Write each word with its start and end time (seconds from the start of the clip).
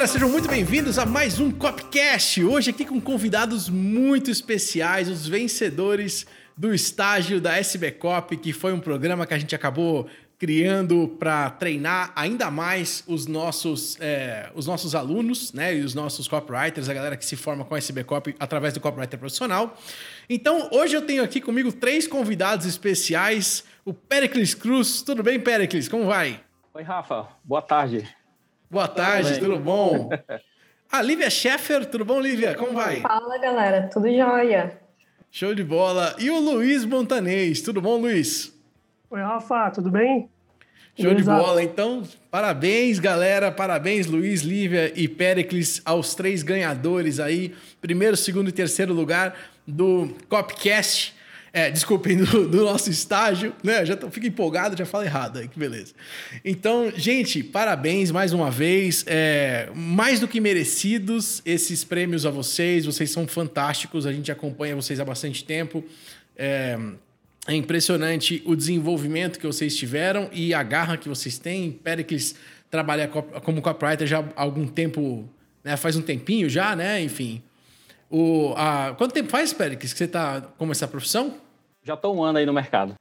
galera, 0.00 0.06
sejam 0.06 0.30
muito 0.30 0.48
bem-vindos 0.48 0.98
a 0.98 1.04
mais 1.04 1.38
um 1.38 1.50
Copcast. 1.50 2.42
Hoje 2.42 2.70
aqui 2.70 2.86
com 2.86 2.98
convidados 2.98 3.68
muito 3.68 4.30
especiais, 4.30 5.10
os 5.10 5.28
vencedores 5.28 6.26
do 6.56 6.72
estágio 6.72 7.38
da 7.38 7.58
SB 7.58 7.90
Cop, 7.92 8.34
que 8.38 8.50
foi 8.50 8.72
um 8.72 8.80
programa 8.80 9.26
que 9.26 9.34
a 9.34 9.38
gente 9.38 9.54
acabou 9.54 10.08
criando 10.38 11.16
para 11.18 11.50
treinar 11.50 12.12
ainda 12.16 12.50
mais 12.50 13.04
os 13.06 13.26
nossos, 13.26 13.98
é, 14.00 14.50
os 14.54 14.66
nossos 14.66 14.94
alunos, 14.94 15.52
né, 15.52 15.76
e 15.76 15.80
os 15.82 15.94
nossos 15.94 16.26
copywriters, 16.26 16.88
a 16.88 16.94
galera 16.94 17.14
que 17.14 17.26
se 17.26 17.36
forma 17.36 17.62
com 17.62 17.74
a 17.74 17.78
SB 17.78 18.02
Cop 18.04 18.34
através 18.40 18.72
do 18.72 18.80
copywriter 18.80 19.18
profissional. 19.18 19.76
Então, 20.30 20.70
hoje 20.72 20.96
eu 20.96 21.02
tenho 21.02 21.22
aqui 21.22 21.42
comigo 21.42 21.70
três 21.72 22.06
convidados 22.06 22.64
especiais. 22.64 23.64
O 23.84 23.92
Pericles 23.92 24.54
Cruz. 24.54 25.02
Tudo 25.02 25.22
bem, 25.22 25.38
Pericles? 25.38 25.88
Como 25.88 26.06
vai? 26.06 26.40
Oi, 26.72 26.82
Rafa. 26.82 27.28
Boa 27.44 27.60
tarde. 27.60 28.08
Boa 28.70 28.86
tarde, 28.86 29.40
tudo 29.40 29.58
bom? 29.58 30.10
A 30.92 31.02
Lívia 31.02 31.28
Scheffer, 31.28 31.84
tudo 31.86 32.04
bom, 32.04 32.20
Lívia? 32.20 32.54
Como 32.54 32.72
vai? 32.72 33.00
Fala, 33.00 33.36
galera. 33.38 33.90
Tudo 33.92 34.06
jóia. 34.06 34.78
Show 35.28 35.56
de 35.56 35.64
bola. 35.64 36.14
E 36.20 36.30
o 36.30 36.38
Luiz 36.38 36.84
Montanês, 36.84 37.60
tudo 37.62 37.80
bom, 37.80 37.96
Luiz? 37.96 38.56
Oi, 39.10 39.20
Rafa, 39.20 39.72
tudo 39.72 39.90
bem? 39.90 40.30
Show 40.96 41.12
de 41.12 41.24
bola. 41.24 41.60
Então, 41.64 42.04
parabéns, 42.30 43.00
galera. 43.00 43.50
Parabéns, 43.50 44.06
Luiz, 44.06 44.42
Lívia 44.42 44.92
e 44.94 45.08
Pericles, 45.08 45.82
aos 45.84 46.14
três 46.14 46.44
ganhadores 46.44 47.18
aí. 47.18 47.52
Primeiro, 47.80 48.16
segundo 48.16 48.50
e 48.50 48.52
terceiro 48.52 48.94
lugar 48.94 49.34
do 49.66 50.14
Copcast. 50.28 51.12
É, 51.52 51.70
desculpem, 51.70 52.16
do, 52.16 52.48
do, 52.48 52.64
nosso 52.64 52.90
estágio, 52.90 53.52
né? 53.62 53.84
Já 53.84 53.96
tô, 53.96 54.10
fico 54.10 54.26
empolgado, 54.26 54.76
já 54.76 54.86
falo 54.86 55.04
errado 55.04 55.38
aí, 55.38 55.48
que 55.48 55.58
beleza. 55.58 55.92
Então, 56.44 56.92
gente, 56.96 57.42
parabéns 57.42 58.10
mais 58.10 58.32
uma 58.32 58.50
vez. 58.50 59.04
É, 59.06 59.68
mais 59.74 60.20
do 60.20 60.28
que 60.28 60.40
merecidos 60.40 61.42
esses 61.44 61.82
prêmios 61.82 62.24
a 62.24 62.30
vocês. 62.30 62.86
Vocês 62.86 63.10
são 63.10 63.26
fantásticos, 63.26 64.06
a 64.06 64.12
gente 64.12 64.30
acompanha 64.30 64.76
vocês 64.76 65.00
há 65.00 65.04
bastante 65.04 65.44
tempo. 65.44 65.84
É, 66.36 66.78
é 67.48 67.54
impressionante 67.54 68.42
o 68.44 68.54
desenvolvimento 68.54 69.38
que 69.38 69.46
vocês 69.46 69.74
tiveram 69.74 70.28
e 70.32 70.54
a 70.54 70.62
garra 70.62 70.96
que 70.96 71.08
vocês 71.08 71.36
têm. 71.36 71.72
Pericles 71.72 72.36
trabalha 72.70 73.08
como 73.08 73.60
copywriter 73.60 74.06
já 74.06 74.20
há 74.20 74.42
algum 74.42 74.66
tempo, 74.66 75.28
né? 75.64 75.76
faz 75.76 75.96
um 75.96 76.02
tempinho 76.02 76.48
já, 76.48 76.76
né? 76.76 77.02
Enfim. 77.02 77.42
O, 78.10 78.52
a, 78.56 78.92
quanto 78.98 79.12
tempo 79.12 79.30
faz, 79.30 79.52
Pericles, 79.52 79.92
que 79.92 79.98
você 79.98 80.04
está 80.04 80.40
com 80.58 80.68
essa 80.72 80.88
profissão? 80.88 81.34
Já 81.84 81.94
estou 81.94 82.16
um 82.16 82.24
ano 82.24 82.38
aí 82.38 82.44
no 82.44 82.52
mercado. 82.52 82.94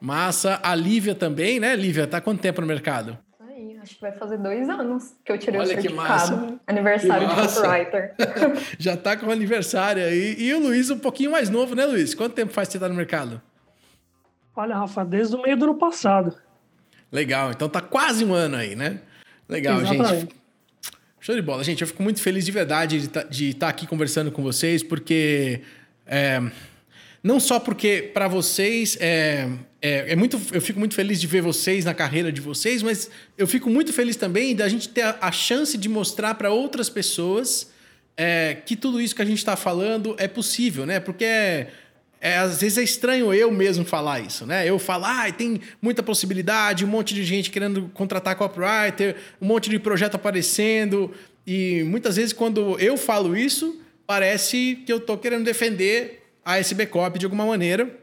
Massa. 0.00 0.60
A 0.62 0.74
Lívia 0.74 1.14
também, 1.14 1.60
né? 1.60 1.76
Lívia, 1.76 2.06
tá 2.06 2.20
quanto 2.20 2.40
tempo 2.40 2.60
no 2.60 2.66
mercado? 2.66 3.16
Aí, 3.40 3.78
acho 3.80 3.94
que 3.94 4.00
vai 4.00 4.10
fazer 4.12 4.36
dois 4.38 4.68
anos 4.68 5.14
que 5.24 5.30
eu 5.30 5.38
tirei 5.38 5.60
Olha 5.60 5.66
o 5.66 5.70
certificado. 5.70 6.60
Aniversário 6.66 7.28
de 7.28 7.34
copywriter. 7.34 8.14
Já 8.76 8.96
tá 8.96 9.16
com 9.16 9.30
aniversário 9.30 10.04
aí. 10.04 10.34
E 10.36 10.52
o 10.52 10.58
Luiz 10.58 10.90
um 10.90 10.98
pouquinho 10.98 11.30
mais 11.30 11.48
novo, 11.48 11.76
né, 11.76 11.86
Luiz? 11.86 12.12
Quanto 12.12 12.34
tempo 12.34 12.52
faz 12.52 12.68
que 12.68 12.72
você 12.72 12.80
tá 12.80 12.88
no 12.88 12.94
mercado? 12.94 13.40
Olha, 14.56 14.76
Rafa, 14.76 15.04
desde 15.04 15.36
o 15.36 15.42
meio 15.42 15.56
do 15.56 15.64
ano 15.64 15.74
passado. 15.76 16.34
Legal, 17.10 17.52
então 17.52 17.68
tá 17.68 17.80
quase 17.80 18.24
um 18.24 18.34
ano 18.34 18.56
aí, 18.56 18.74
né? 18.74 19.00
Legal, 19.48 19.80
Exatamente. 19.80 20.20
gente. 20.20 20.43
Show 21.24 21.34
de 21.34 21.40
bola. 21.40 21.64
Gente, 21.64 21.80
eu 21.80 21.86
fico 21.86 22.02
muito 22.02 22.20
feliz 22.20 22.44
de 22.44 22.52
verdade 22.52 23.00
de 23.00 23.08
tá, 23.08 23.26
estar 23.30 23.58
tá 23.60 23.68
aqui 23.68 23.86
conversando 23.86 24.30
com 24.30 24.42
vocês, 24.42 24.82
porque. 24.82 25.62
É, 26.06 26.38
não 27.22 27.40
só 27.40 27.58
porque 27.58 28.10
para 28.12 28.28
vocês 28.28 28.98
é, 29.00 29.48
é, 29.80 30.12
é, 30.12 30.16
muito. 30.16 30.38
Eu 30.52 30.60
fico 30.60 30.78
muito 30.78 30.94
feliz 30.94 31.18
de 31.18 31.26
ver 31.26 31.40
vocês 31.40 31.86
na 31.86 31.94
carreira 31.94 32.30
de 32.30 32.42
vocês, 32.42 32.82
mas 32.82 33.08
eu 33.38 33.46
fico 33.46 33.70
muito 33.70 33.90
feliz 33.90 34.16
também 34.16 34.54
da 34.54 34.68
gente 34.68 34.90
ter 34.90 35.00
a, 35.00 35.16
a 35.18 35.32
chance 35.32 35.78
de 35.78 35.88
mostrar 35.88 36.34
para 36.34 36.50
outras 36.50 36.90
pessoas 36.90 37.72
é, 38.18 38.58
que 38.66 38.76
tudo 38.76 39.00
isso 39.00 39.14
que 39.14 39.22
a 39.22 39.24
gente 39.24 39.38
está 39.38 39.56
falando 39.56 40.14
é 40.18 40.28
possível, 40.28 40.84
né? 40.84 41.00
Porque 41.00 41.68
é, 42.24 42.38
às 42.38 42.62
vezes 42.62 42.78
é 42.78 42.82
estranho 42.82 43.34
eu 43.34 43.50
mesmo 43.50 43.84
falar 43.84 44.18
isso, 44.20 44.46
né? 44.46 44.66
Eu 44.66 44.78
falar, 44.78 45.26
ah, 45.26 45.30
tem 45.30 45.60
muita 45.82 46.02
possibilidade, 46.02 46.82
um 46.82 46.88
monte 46.88 47.12
de 47.12 47.22
gente 47.22 47.50
querendo 47.50 47.90
contratar 47.92 48.34
copywriter, 48.34 49.16
um 49.38 49.46
monte 49.46 49.68
de 49.68 49.78
projeto 49.78 50.14
aparecendo. 50.14 51.12
E 51.46 51.82
muitas 51.82 52.16
vezes, 52.16 52.32
quando 52.32 52.80
eu 52.80 52.96
falo 52.96 53.36
isso, 53.36 53.78
parece 54.06 54.82
que 54.86 54.90
eu 54.90 54.96
estou 54.96 55.18
querendo 55.18 55.44
defender 55.44 56.22
a 56.42 56.58
SB 56.58 56.86
Cop 56.86 57.18
de 57.18 57.26
alguma 57.26 57.44
maneira. 57.44 57.94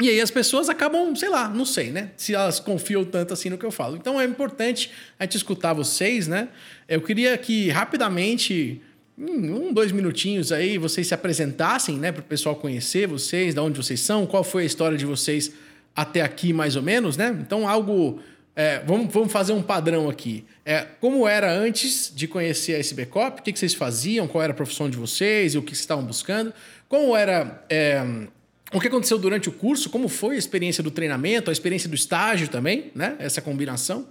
E 0.00 0.08
aí 0.08 0.22
as 0.22 0.30
pessoas 0.30 0.70
acabam, 0.70 1.14
sei 1.14 1.28
lá, 1.28 1.46
não 1.46 1.66
sei, 1.66 1.90
né? 1.90 2.12
Se 2.16 2.34
elas 2.34 2.60
confiam 2.60 3.04
tanto 3.04 3.34
assim 3.34 3.50
no 3.50 3.58
que 3.58 3.66
eu 3.66 3.70
falo. 3.70 3.94
Então 3.94 4.18
é 4.18 4.24
importante 4.24 4.90
a 5.18 5.24
gente 5.24 5.36
escutar 5.36 5.74
vocês, 5.74 6.26
né? 6.26 6.48
Eu 6.88 7.02
queria 7.02 7.36
que 7.36 7.68
rapidamente 7.68 8.80
um, 9.20 9.72
dois 9.72 9.92
minutinhos 9.92 10.50
aí, 10.50 10.78
vocês 10.78 11.06
se 11.06 11.14
apresentassem, 11.14 11.98
né, 11.98 12.10
para 12.10 12.20
o 12.20 12.24
pessoal 12.24 12.56
conhecer 12.56 13.06
vocês, 13.06 13.54
de 13.54 13.60
onde 13.60 13.76
vocês 13.76 14.00
são, 14.00 14.26
qual 14.26 14.42
foi 14.42 14.62
a 14.62 14.66
história 14.66 14.96
de 14.96 15.04
vocês 15.04 15.52
até 15.94 16.22
aqui, 16.22 16.52
mais 16.52 16.76
ou 16.76 16.82
menos, 16.82 17.16
né? 17.16 17.36
Então, 17.40 17.68
algo. 17.68 18.20
É, 18.56 18.80
vamos, 18.80 19.12
vamos 19.12 19.32
fazer 19.32 19.52
um 19.52 19.62
padrão 19.62 20.08
aqui. 20.08 20.44
É, 20.64 20.86
como 21.00 21.26
era 21.26 21.52
antes 21.52 22.12
de 22.14 22.26
conhecer 22.26 22.74
a 22.74 22.78
SBCOP? 22.78 23.40
O 23.40 23.42
que, 23.42 23.52
que 23.52 23.58
vocês 23.58 23.74
faziam? 23.74 24.26
Qual 24.26 24.42
era 24.42 24.52
a 24.52 24.56
profissão 24.56 24.90
de 24.90 24.96
vocês? 24.96 25.54
E 25.54 25.58
o 25.58 25.62
que 25.62 25.70
vocês 25.70 25.80
estavam 25.80 26.04
buscando? 26.04 26.52
Como 26.88 27.16
era. 27.16 27.64
É, 27.68 28.02
o 28.72 28.80
que 28.80 28.88
aconteceu 28.88 29.18
durante 29.18 29.48
o 29.48 29.52
curso? 29.52 29.90
Como 29.90 30.08
foi 30.08 30.36
a 30.36 30.38
experiência 30.38 30.82
do 30.82 30.90
treinamento, 30.90 31.50
a 31.50 31.52
experiência 31.52 31.88
do 31.88 31.94
estágio 31.94 32.48
também, 32.48 32.90
né? 32.94 33.16
Essa 33.18 33.40
combinação. 33.40 34.06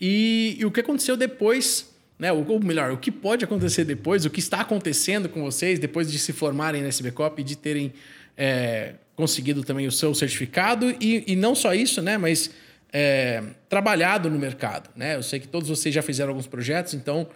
E, 0.00 0.56
e 0.58 0.64
o 0.64 0.70
que 0.70 0.80
aconteceu 0.80 1.16
depois 1.16 1.89
né? 2.20 2.30
Ou 2.30 2.60
melhor, 2.62 2.92
o 2.92 2.98
que 2.98 3.10
pode 3.10 3.46
acontecer 3.46 3.82
depois, 3.84 4.26
o 4.26 4.30
que 4.30 4.40
está 4.40 4.60
acontecendo 4.60 5.26
com 5.26 5.42
vocês 5.42 5.78
depois 5.78 6.12
de 6.12 6.18
se 6.18 6.34
formarem 6.34 6.82
na 6.82 6.88
SBCOP 6.88 7.40
e 7.40 7.44
de 7.44 7.56
terem 7.56 7.94
é, 8.36 8.92
conseguido 9.16 9.64
também 9.64 9.86
o 9.86 9.90
seu 9.90 10.14
certificado 10.14 10.94
e, 11.00 11.24
e 11.26 11.34
não 11.34 11.54
só 11.54 11.72
isso, 11.72 12.02
né? 12.02 12.18
Mas 12.18 12.50
é, 12.92 13.42
trabalhado 13.70 14.28
no 14.28 14.38
mercado, 14.38 14.90
né? 14.94 15.16
Eu 15.16 15.22
sei 15.22 15.40
que 15.40 15.48
todos 15.48 15.70
vocês 15.70 15.94
já 15.94 16.02
fizeram 16.02 16.32
alguns 16.32 16.46
projetos, 16.46 16.92
então 16.92 17.26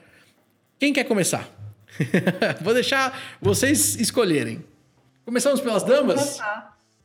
quem 0.79 0.93
quer 0.93 1.05
começar? 1.05 1.49
Vou 2.61 2.75
deixar 2.75 3.19
vocês 3.41 3.97
escolherem. 3.97 4.63
Começamos 5.25 5.63
pelas 5.63 5.83
damas? 5.83 6.39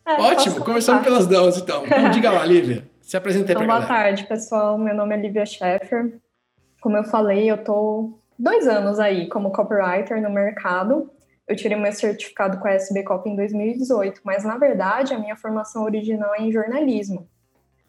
É, 0.06 0.12
Ótimo, 0.12 0.66
começamos 0.66 1.02
pelas 1.02 1.28
damas 1.28 1.58
então. 1.58 1.86
Então 1.86 2.12
diga 2.12 2.30
lá, 2.30 2.46
Lívia. 2.46 2.84
Se 3.02 3.16
apresente 3.16 3.50
então, 3.50 3.66
Boa 3.66 3.86
tarde, 3.86 4.26
pessoal. 4.26 4.78
Meu 4.78 4.94
nome 4.94 5.16
é 5.16 5.22
Lívia 5.22 5.46
Scheffer. 5.46 6.20
Como 6.80 6.98
eu 6.98 7.04
falei, 7.04 7.50
eu 7.50 7.64
tô 7.64 8.14
dois 8.38 8.68
anos 8.68 9.00
aí 9.00 9.28
como 9.28 9.52
copywriter 9.52 10.22
no 10.22 10.30
mercado. 10.30 11.10
Eu 11.48 11.56
tirei 11.56 11.78
meu 11.78 11.92
certificado 11.92 12.60
com 12.60 12.68
a 12.68 12.72
SB 12.72 13.04
Cop 13.04 13.28
em 13.28 13.36
2018, 13.36 14.22
mas 14.24 14.44
na 14.44 14.58
verdade 14.58 15.14
a 15.14 15.20
minha 15.20 15.36
formação 15.36 15.84
original 15.84 16.34
é 16.36 16.42
em 16.42 16.52
jornalismo. 16.52 17.28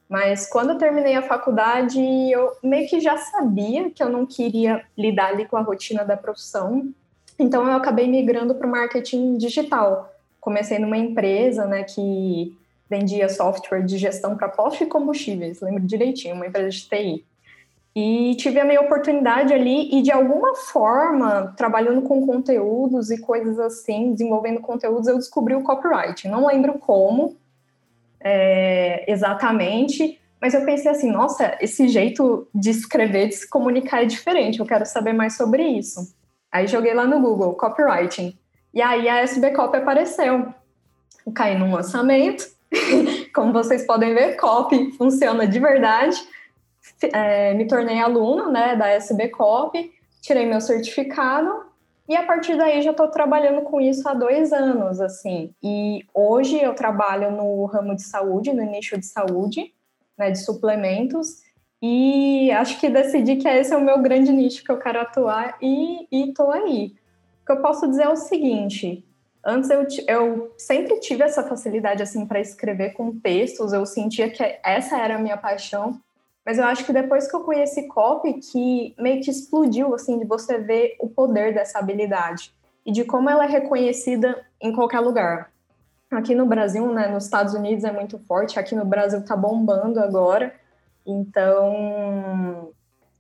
Mas 0.08 0.48
quando 0.48 0.70
eu 0.70 0.78
terminei 0.78 1.14
a 1.14 1.22
faculdade, 1.22 2.00
eu 2.00 2.50
meio 2.64 2.88
que 2.88 2.98
já 2.98 3.16
sabia 3.16 3.90
que 3.90 4.02
eu 4.02 4.08
não 4.08 4.26
queria 4.26 4.84
lidar 4.98 5.28
ali 5.28 5.46
com 5.46 5.56
a 5.56 5.60
rotina 5.60 6.04
da 6.04 6.16
profissão. 6.16 6.92
Então 7.38 7.64
eu 7.64 7.74
acabei 7.74 8.08
migrando 8.08 8.54
para 8.56 8.66
o 8.66 8.70
marketing 8.70 9.36
digital. 9.36 10.12
Comecei 10.40 10.80
numa 10.80 10.98
empresa, 10.98 11.64
né, 11.64 11.84
que 11.84 12.56
vendia 12.88 13.28
software 13.28 13.82
de 13.82 13.98
gestão 13.98 14.36
para 14.36 14.48
postos 14.48 14.80
e 14.80 14.86
combustíveis, 14.86 15.60
lembro 15.60 15.84
direitinho, 15.84 16.34
uma 16.34 16.48
empresa 16.48 16.70
de 16.70 16.88
TI. 16.88 17.24
E 17.94 18.36
tive 18.36 18.60
a 18.60 18.64
minha 18.64 18.80
oportunidade 18.80 19.52
ali 19.52 19.90
e 19.92 20.00
de 20.00 20.12
alguma 20.12 20.54
forma, 20.54 21.52
trabalhando 21.56 22.02
com 22.02 22.24
conteúdos 22.24 23.10
e 23.10 23.18
coisas 23.18 23.58
assim, 23.58 24.12
desenvolvendo 24.12 24.60
conteúdos, 24.60 25.08
eu 25.08 25.16
descobri 25.16 25.54
o 25.54 25.62
copyright. 25.62 26.28
Não 26.28 26.46
lembro 26.46 26.74
como 26.78 27.36
é, 28.20 29.10
exatamente, 29.10 30.20
mas 30.40 30.54
eu 30.54 30.64
pensei 30.64 30.90
assim, 30.90 31.10
nossa, 31.10 31.56
esse 31.60 31.88
jeito 31.88 32.46
de 32.54 32.70
escrever, 32.70 33.28
de 33.28 33.34
se 33.34 33.50
comunicar 33.50 34.02
é 34.02 34.06
diferente, 34.06 34.60
eu 34.60 34.66
quero 34.66 34.86
saber 34.86 35.12
mais 35.12 35.36
sobre 35.36 35.64
isso. 35.64 36.14
Aí 36.52 36.69
joguei 36.69 36.94
lá 36.94 37.06
no 37.06 37.20
Google, 37.20 37.54
copywriting. 37.54 38.38
E 38.72 38.81
aí 38.81 39.08
a 39.08 39.22
SB 39.22 39.50
Copy 39.50 39.78
apareceu. 39.78 40.46
Eu 41.26 41.32
caí 41.32 41.58
num 41.58 41.75
lançamento, 41.75 42.48
como 43.34 43.52
vocês 43.52 43.84
podem 43.84 44.14
ver, 44.14 44.36
copy 44.36 44.93
funciona 44.93 45.46
de 45.46 45.58
verdade 45.58 46.16
é, 47.12 47.55
me 47.55 47.67
tornei 47.67 47.99
aluna 47.99 48.49
né, 48.50 48.76
da 48.76 48.88
SB 48.91 49.29
Cop, 49.29 49.93
tirei 50.20 50.47
meu 50.47 50.61
certificado 50.61 51.70
e 52.11 52.17
a 52.17 52.25
partir 52.25 52.56
daí 52.56 52.82
já 52.82 52.91
estou 52.91 53.06
trabalhando 53.08 53.62
com 53.62 53.81
isso 53.81 54.08
há 54.08 54.14
dois 54.14 54.52
anos, 54.52 55.00
assim. 55.00 55.55
E 55.62 56.05
hoje 56.12 56.61
eu 56.61 56.75
trabalho 56.75 57.31
no 57.31 57.64
ramo 57.67 57.94
de 57.94 58.02
saúde, 58.02 58.52
no 58.52 58.64
nicho 58.64 58.99
de 58.99 59.06
saúde, 59.06 59.73
né, 60.19 60.29
de 60.31 60.38
suplementos. 60.38 61.43
E 61.81 62.50
acho 62.50 62.81
que 62.81 62.91
decidi 62.91 63.37
que 63.37 63.49
esse 63.49 63.73
é 63.73 63.76
o 63.76 63.85
meu 63.85 64.03
grande 64.03 64.32
nicho 64.32 64.64
que 64.64 64.73
eu 64.73 64.79
quero 64.79 65.00
atuar 65.00 65.56
e 65.62 66.08
estou 66.11 66.50
aí. 66.50 66.96
O 67.43 67.46
que 67.46 67.53
eu 67.53 67.62
posso 67.62 67.88
dizer 67.88 68.03
é 68.03 68.08
o 68.08 68.17
seguinte: 68.17 69.05
antes 69.46 69.70
eu, 69.70 69.87
eu 70.08 70.53
sempre 70.58 70.99
tive 70.99 71.23
essa 71.23 71.44
facilidade 71.44 72.03
assim 72.03 72.26
para 72.26 72.41
escrever 72.41 72.91
com 72.91 73.20
textos, 73.20 73.73
eu 73.73 73.87
sentia 73.87 74.29
que 74.29 74.43
essa 74.64 74.99
era 74.99 75.14
a 75.14 75.19
minha 75.20 75.37
paixão 75.37 76.00
Mas 76.44 76.58
eu 76.58 76.64
acho 76.64 76.84
que 76.84 76.92
depois 76.92 77.28
que 77.28 77.37
eu 77.37 77.40
conheci 77.40 77.87
copy, 77.88 78.34
que 78.34 78.94
meio 78.98 79.22
que 79.22 79.31
explodiu, 79.31 79.94
assim, 79.94 80.19
de 80.19 80.25
você 80.25 80.58
ver 80.58 80.96
o 80.98 81.08
poder 81.08 81.52
dessa 81.52 81.78
habilidade 81.78 82.52
e 82.84 82.92
de 82.92 83.04
como 83.04 83.28
ela 83.28 83.44
é 83.44 83.48
reconhecida 83.48 84.44
em 84.60 84.72
qualquer 84.72 85.00
lugar. 85.00 85.50
Aqui 86.10 86.34
no 86.34 86.46
Brasil, 86.46 86.92
né, 86.92 87.08
nos 87.08 87.25
Estados 87.25 87.54
Unidos 87.54 87.84
é 87.84 87.92
muito 87.92 88.19
forte, 88.19 88.58
aqui 88.58 88.75
no 88.75 88.84
Brasil 88.84 89.25
tá 89.25 89.37
bombando 89.37 90.00
agora, 90.00 90.52
então 91.06 92.72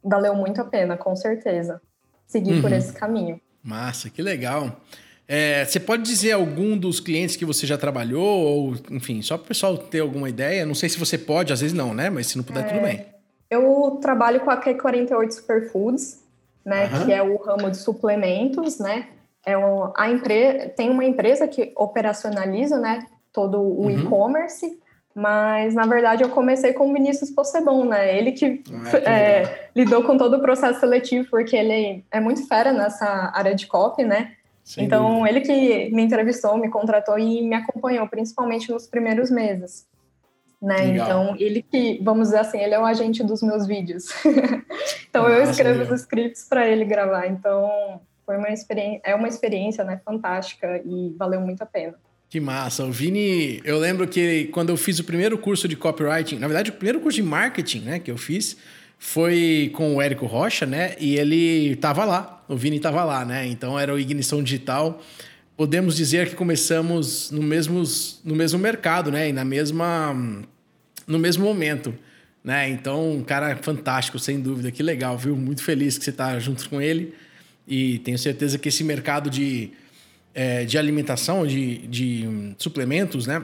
valeu 0.02 0.34
muito 0.34 0.60
a 0.60 0.64
pena, 0.64 0.96
com 0.96 1.14
certeza, 1.14 1.80
seguir 2.26 2.54
uhum. 2.54 2.62
por 2.62 2.72
esse 2.72 2.92
caminho. 2.92 3.40
Massa, 3.62 4.10
que 4.10 4.22
legal. 4.22 4.76
É, 5.32 5.64
você 5.64 5.78
pode 5.78 6.02
dizer 6.02 6.32
algum 6.32 6.76
dos 6.76 6.98
clientes 6.98 7.36
que 7.36 7.44
você 7.44 7.64
já 7.64 7.78
trabalhou, 7.78 8.26
ou, 8.26 8.74
enfim, 8.90 9.22
só 9.22 9.36
para 9.36 9.44
o 9.44 9.46
pessoal 9.46 9.78
ter 9.78 10.00
alguma 10.00 10.28
ideia? 10.28 10.66
Não 10.66 10.74
sei 10.74 10.88
se 10.88 10.98
você 10.98 11.16
pode, 11.16 11.52
às 11.52 11.60
vezes 11.60 11.72
não, 11.72 11.94
né? 11.94 12.10
Mas 12.10 12.26
se 12.26 12.36
não 12.36 12.42
puder, 12.42 12.64
é, 12.64 12.68
tudo 12.68 12.82
bem. 12.82 13.06
Eu 13.48 14.00
trabalho 14.02 14.40
com 14.40 14.50
a 14.50 14.60
Q48 14.60 15.30
Superfoods, 15.30 16.24
né? 16.64 16.90
Uhum. 16.92 17.06
Que 17.06 17.12
é 17.12 17.22
o 17.22 17.36
ramo 17.36 17.70
de 17.70 17.76
suplementos, 17.76 18.80
né? 18.80 19.06
É 19.46 19.56
um, 19.56 19.92
a 19.96 20.10
empresa 20.10 20.68
tem 20.70 20.90
uma 20.90 21.04
empresa 21.04 21.46
que 21.46 21.72
operacionaliza, 21.76 22.80
né? 22.80 23.06
Todo 23.32 23.60
o 23.60 23.82
uhum. 23.82 23.90
e-commerce, 23.90 24.80
mas 25.14 25.74
na 25.74 25.86
verdade 25.86 26.24
eu 26.24 26.30
comecei 26.30 26.72
com 26.72 26.90
o 26.90 26.92
Vinícius 26.92 27.30
Possebon, 27.30 27.84
né? 27.84 28.18
Ele 28.18 28.32
que, 28.32 28.64
ah, 28.74 28.90
que 28.90 28.96
é, 28.96 29.68
lidou 29.76 30.02
com 30.02 30.18
todo 30.18 30.38
o 30.38 30.40
processo 30.40 30.80
seletivo, 30.80 31.28
porque 31.30 31.54
ele 31.54 32.04
é 32.10 32.18
muito 32.18 32.48
fera 32.48 32.72
nessa 32.72 33.30
área 33.32 33.54
de 33.54 33.68
copy, 33.68 34.02
né? 34.02 34.32
Sem 34.70 34.84
então, 34.84 35.14
dúvida. 35.14 35.28
ele 35.28 35.40
que 35.40 35.90
me 35.92 36.02
entrevistou, 36.02 36.56
me 36.56 36.68
contratou 36.68 37.18
e 37.18 37.42
me 37.42 37.56
acompanhou, 37.56 38.06
principalmente 38.06 38.70
nos 38.70 38.86
primeiros 38.86 39.28
meses. 39.28 39.84
Né? 40.62 40.94
Então, 40.94 41.34
ele 41.40 41.60
que, 41.60 41.98
vamos 42.00 42.28
dizer 42.28 42.38
assim, 42.38 42.58
ele 42.58 42.74
é 42.74 42.78
o 42.78 42.84
agente 42.84 43.24
dos 43.24 43.42
meus 43.42 43.66
vídeos. 43.66 44.04
então, 45.08 45.24
Nossa, 45.24 45.34
eu 45.34 45.42
escrevo 45.42 45.78
legal. 45.80 45.94
os 45.94 46.00
scripts 46.02 46.46
para 46.48 46.68
ele 46.68 46.84
gravar. 46.84 47.26
Então, 47.26 48.00
foi 48.24 48.36
uma 48.36 48.50
experiência, 48.50 49.00
é 49.02 49.12
uma 49.12 49.26
experiência 49.26 49.82
né, 49.82 50.00
fantástica 50.04 50.80
e 50.84 51.16
valeu 51.18 51.40
muito 51.40 51.62
a 51.62 51.66
pena. 51.66 51.96
Que 52.28 52.38
massa. 52.38 52.84
O 52.84 52.92
Vini, 52.92 53.60
eu 53.64 53.76
lembro 53.76 54.06
que 54.06 54.44
quando 54.52 54.68
eu 54.68 54.76
fiz 54.76 55.00
o 55.00 55.04
primeiro 55.04 55.36
curso 55.36 55.66
de 55.66 55.74
copywriting, 55.74 56.38
na 56.38 56.46
verdade, 56.46 56.70
o 56.70 56.74
primeiro 56.74 57.00
curso 57.00 57.16
de 57.16 57.24
marketing 57.24 57.80
né, 57.80 57.98
que 57.98 58.08
eu 58.08 58.16
fiz, 58.16 58.56
foi 59.02 59.70
com 59.72 59.96
o 59.96 60.02
Érico 60.02 60.26
Rocha, 60.26 60.66
né? 60.66 60.94
E 61.00 61.16
ele 61.16 61.72
estava 61.72 62.04
lá, 62.04 62.44
o 62.46 62.54
Vini 62.54 62.76
estava 62.76 63.02
lá, 63.02 63.24
né? 63.24 63.46
Então 63.46 63.80
era 63.80 63.94
o 63.94 63.98
Ignição 63.98 64.42
Digital. 64.42 65.02
Podemos 65.56 65.96
dizer 65.96 66.28
que 66.28 66.36
começamos 66.36 67.30
no 67.30 67.42
mesmo, 67.42 67.82
no 68.22 68.36
mesmo 68.36 68.58
mercado, 68.58 69.10
né? 69.10 69.30
E 69.30 69.32
na 69.32 69.42
mesma, 69.42 70.14
no 71.06 71.18
mesmo 71.18 71.42
momento, 71.42 71.94
né? 72.44 72.68
Então, 72.68 73.12
um 73.12 73.24
cara 73.24 73.56
fantástico, 73.56 74.18
sem 74.18 74.38
dúvida. 74.38 74.70
Que 74.70 74.82
legal, 74.82 75.16
viu? 75.16 75.34
Muito 75.34 75.62
feliz 75.62 75.96
que 75.96 76.04
você 76.04 76.10
está 76.10 76.38
junto 76.38 76.68
com 76.68 76.80
ele. 76.80 77.14
E 77.66 78.00
tenho 78.00 78.18
certeza 78.18 78.58
que 78.58 78.68
esse 78.68 78.84
mercado 78.84 79.30
de, 79.30 79.70
é, 80.34 80.66
de 80.66 80.76
alimentação, 80.76 81.46
de, 81.46 81.78
de 81.86 82.54
suplementos, 82.58 83.26
né? 83.26 83.42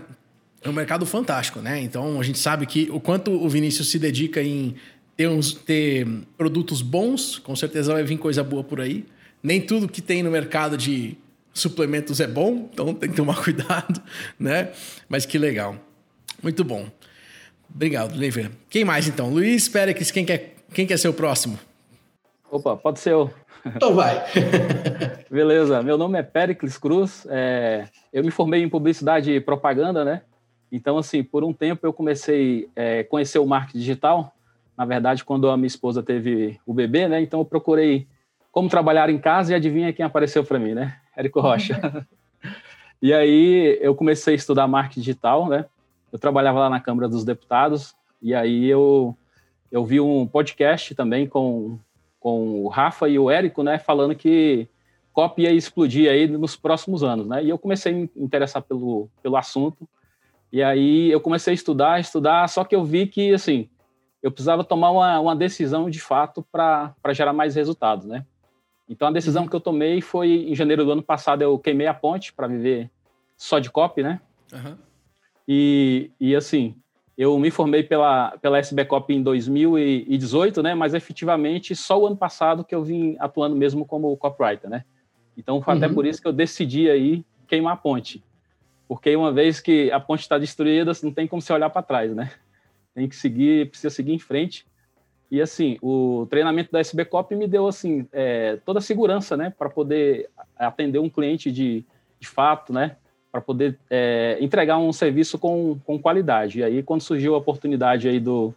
É 0.62 0.69
um 0.69 0.73
mercado 0.73 1.06
fantástico, 1.06 1.61
né? 1.61 1.81
Então, 1.81 2.20
a 2.20 2.23
gente 2.23 2.38
sabe 2.38 2.67
que 2.67 2.88
o 2.91 3.00
quanto 3.00 3.31
o 3.31 3.49
Vinícius 3.49 3.88
se 3.88 3.99
dedica 3.99 4.43
em 4.43 4.75
ter, 5.17 5.29
uns, 5.29 5.55
ter 5.55 6.07
produtos 6.37 6.83
bons, 6.83 7.39
com 7.39 7.57
certeza 7.57 7.93
vai 7.93 8.03
vir 8.03 8.19
coisa 8.19 8.45
boa 8.45 8.63
por 8.63 8.81
aí. 8.81 9.07
Nem 9.43 9.61
tudo 9.61 9.89
que 9.89 10.03
tem 10.03 10.23
no 10.23 10.31
mercado 10.31 10.77
de 10.77 11.17
suplementos 11.55 12.21
é 12.21 12.27
bom, 12.27 12.69
então 12.73 12.93
tem 12.93 13.09
que 13.09 13.17
tomar 13.17 13.37
cuidado, 13.43 14.03
né? 14.39 14.73
Mas 15.09 15.25
que 15.25 15.39
legal. 15.39 15.77
Muito 16.43 16.63
bom. 16.63 16.87
Obrigado, 17.75 18.17
Leiver. 18.17 18.51
Quem 18.69 18.85
mais 18.85 19.09
então? 19.09 19.31
Luiz 19.31 19.69
Pérez, 19.69 20.11
quem 20.11 20.25
quer, 20.25 20.57
quem 20.73 20.87
quer 20.87 20.99
ser 20.99 21.09
o 21.09 21.15
próximo? 21.15 21.59
Opa, 22.51 22.77
pode 22.77 23.01
ser 23.01 23.13
eu. 23.13 23.31
Então 23.65 23.95
vai. 23.95 24.23
Beleza, 25.31 25.83
meu 25.83 25.99
nome 25.99 26.19
é 26.19 26.23
Pericles 26.23 26.79
Cruz. 26.79 27.27
É, 27.29 27.89
eu 28.13 28.23
me 28.23 28.31
formei 28.31 28.63
em 28.63 28.69
publicidade 28.69 29.33
e 29.33 29.41
propaganda, 29.41 30.05
né? 30.05 30.23
Então, 30.71 30.99
assim, 30.99 31.23
por 31.23 31.43
um 31.43 31.53
tempo 31.53 31.87
eu 31.87 31.93
comecei 31.93 32.69
a 32.77 32.81
é, 32.81 33.03
conhecer 33.05 33.39
o 33.39 33.47
marketing 33.47 33.79
digital 33.79 34.36
na 34.76 34.84
verdade, 34.84 35.25
quando 35.25 35.49
a 35.49 35.56
minha 35.56 35.67
esposa 35.67 36.02
teve 36.02 36.61
o 36.67 36.75
bebê, 36.75 37.08
né? 37.08 37.20
Então 37.20 37.40
eu 37.40 37.44
procurei 37.44 38.06
como 38.52 38.69
trabalhar 38.69 39.11
em 39.11 39.19
casa 39.19 39.52
e 39.52 39.55
adivinha 39.55 39.93
quem 39.93 40.05
apareceu 40.05 40.44
para 40.44 40.58
mim, 40.58 40.75
né? 40.75 40.96
Érico 41.17 41.40
Rocha. 41.40 42.06
e 43.00 43.12
aí 43.12 43.78
eu 43.81 43.94
comecei 43.94 44.34
a 44.34 44.37
estudar 44.37 44.67
marketing 44.67 45.00
digital, 45.00 45.49
né? 45.49 45.67
Eu 46.12 46.19
trabalhava 46.19 46.61
lá 46.61 46.70
na 46.70 46.81
Câmara 46.81 47.08
dos 47.08 47.25
Deputados 47.25 47.94
e 48.23 48.34
aí 48.34 48.67
eu 48.67 49.17
eu 49.70 49.84
vi 49.84 50.00
um 50.00 50.26
podcast 50.26 50.94
também 50.94 51.26
com 51.26 51.79
com 52.19 52.64
o 52.64 52.69
Rafa 52.69 53.08
e 53.08 53.19
o 53.19 53.31
Érico, 53.31 53.62
né, 53.62 53.79
falando 53.79 54.14
que 54.14 54.67
copy 55.12 55.43
ia 55.43 55.52
explodir 55.52 56.11
aí 56.11 56.26
nos 56.26 56.56
próximos 56.56 57.05
anos, 57.05 57.26
né? 57.26 57.44
E 57.44 57.49
eu 57.49 57.58
comecei 57.58 57.93
a 57.93 57.94
me 57.94 58.11
interessar 58.17 58.62
pelo 58.62 59.08
pelo 59.22 59.37
assunto. 59.37 59.88
E 60.52 60.62
aí 60.62 61.11
eu 61.11 61.20
comecei 61.20 61.52
a 61.52 61.55
estudar, 61.55 62.00
estudar, 62.00 62.49
só 62.49 62.64
que 62.64 62.75
eu 62.75 62.84
vi 62.84 63.06
que 63.06 63.32
assim, 63.32 63.69
eu 64.26 64.31
precisava 64.32 64.64
tomar 64.64 64.90
uma, 64.90 65.20
uma 65.20 65.37
decisão 65.37 65.88
de 65.88 66.00
fato 66.00 66.44
para 66.50 66.96
gerar 67.12 67.32
mais 67.32 67.55
resultados, 67.55 68.06
né? 68.06 68.26
Então 68.88 69.06
a 69.06 69.12
decisão 69.12 69.44
uhum. 69.44 69.49
que 69.49 69.55
eu 69.55 69.61
tomei 69.61 70.00
foi 70.00 70.49
em 70.49 70.55
janeiro 70.56 70.84
do 70.84 70.90
ano 70.90 71.02
passado 71.02 71.43
eu 71.43 71.56
queimei 71.61 71.87
a 71.87 71.94
ponte 71.94 72.32
para 72.32 72.49
viver 72.49 72.90
só 73.37 73.61
de 73.61 73.70
copy, 73.70 74.02
né? 74.02 74.20
Uhum. 74.52 74.76
E, 75.46 76.11
e 76.19 76.34
assim, 76.34 76.75
eu 77.17 77.38
me 77.38 77.52
formei 77.52 77.84
pela, 77.84 78.37
pela 78.38 78.58
SB 78.58 78.84
Copy 78.87 79.14
em 79.14 79.23
2018, 79.23 80.61
né? 80.61 80.75
Mas 80.75 80.93
efetivamente 80.93 81.76
só 81.76 81.96
o 81.96 82.08
ano 82.08 82.17
passado 82.17 82.64
que 82.64 82.75
eu 82.75 82.82
vim 82.82 83.17
atuando 83.20 83.55
mesmo 83.55 83.87
como 83.87 84.17
copywriter, 84.17 84.69
né? 84.69 84.84
Então 85.37 85.62
foi 85.62 85.75
uhum. 85.75 85.84
até 85.84 85.94
por 85.94 86.05
isso 86.05 86.20
que 86.20 86.26
eu 86.26 86.32
decidi 86.32 86.90
aí 86.90 87.25
queimar 87.46 87.75
a 87.75 87.76
ponte. 87.76 88.25
Porque 88.88 89.14
uma 89.14 89.32
vez 89.32 89.61
que 89.61 89.88
a 89.93 90.00
ponte 90.00 90.22
está 90.22 90.37
destruída, 90.37 90.90
não 91.05 91.12
tem 91.12 91.29
como 91.29 91.40
você 91.40 91.52
olhar 91.52 91.70
para 91.70 91.81
trás, 91.81 92.12
né? 92.12 92.32
Tem 92.96 93.06
que 93.06 93.14
seguir, 93.14 93.69
precisa 93.69 93.90
seguir 93.90 94.14
em 94.14 94.19
frente. 94.19 94.66
E 95.31 95.43
assim, 95.43 95.76
o 95.82 96.26
treinamento 96.31 96.72
da 96.72 96.81
SB 96.81 97.04
Cop 97.04 97.34
me 97.34 97.46
deu 97.46 97.69
assim 97.69 98.08
é, 98.10 98.58
toda 98.64 98.78
a 98.78 98.82
segurança, 98.82 99.37
né, 99.37 99.52
para 99.56 99.69
poder 99.69 100.31
atender 100.56 100.98
um 100.98 101.10
cliente 101.10 101.52
de, 101.52 101.84
de 102.19 102.26
fato, 102.26 102.72
né, 102.72 102.96
para 103.31 103.43
poder 103.43 103.78
é, 103.90 104.38
entregar 104.40 104.78
um 104.78 104.93
serviço 104.94 105.38
com, 105.38 105.78
com 105.84 105.98
qualidade. 105.98 106.60
E 106.60 106.64
aí, 106.64 106.82
quando 106.82 107.02
surgiu 107.02 107.34
a 107.34 107.38
oportunidade 107.38 108.08
aí 108.08 108.19
do, 108.19 108.54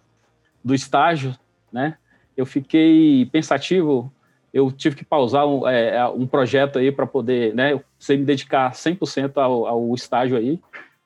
do 0.64 0.74
estágio, 0.74 1.36
né, 1.70 1.98
eu 2.38 2.46
fiquei 2.46 3.26
pensativo. 3.26 4.12
Eu 4.52 4.72
tive 4.72 4.96
que 4.96 5.06
pausar 5.06 5.46
um, 5.46 5.68
é, 5.68 6.08
um 6.08 6.26
projeto 6.26 6.80
aí 6.80 6.92
para 6.92 7.06
poder, 7.06 7.54
né, 7.54 7.80
você 8.00 8.16
me 8.16 8.24
dedicar 8.24 8.72
100% 8.72 9.34
ao, 9.36 9.68
ao 9.68 9.94
estágio 9.94 10.38
aí. 10.38 10.60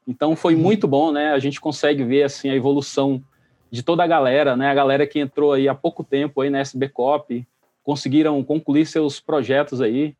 Então 0.07 0.35
foi 0.35 0.55
uhum. 0.55 0.61
muito 0.61 0.87
bom, 0.87 1.11
né? 1.11 1.31
A 1.31 1.39
gente 1.39 1.59
consegue 1.59 2.03
ver 2.03 2.23
assim 2.23 2.49
a 2.49 2.55
evolução 2.55 3.23
de 3.71 3.81
toda 3.81 4.03
a 4.03 4.07
galera, 4.07 4.55
né? 4.55 4.69
A 4.69 4.73
galera 4.73 5.07
que 5.07 5.19
entrou 5.19 5.53
aí 5.53 5.67
há 5.67 5.73
pouco 5.73 6.03
tempo 6.03 6.41
aí 6.41 6.49
na 6.49 6.59
SB 6.59 6.89
Cop, 6.89 7.47
conseguiram 7.83 8.43
concluir 8.43 8.85
seus 8.85 9.19
projetos 9.19 9.81
aí. 9.81 10.15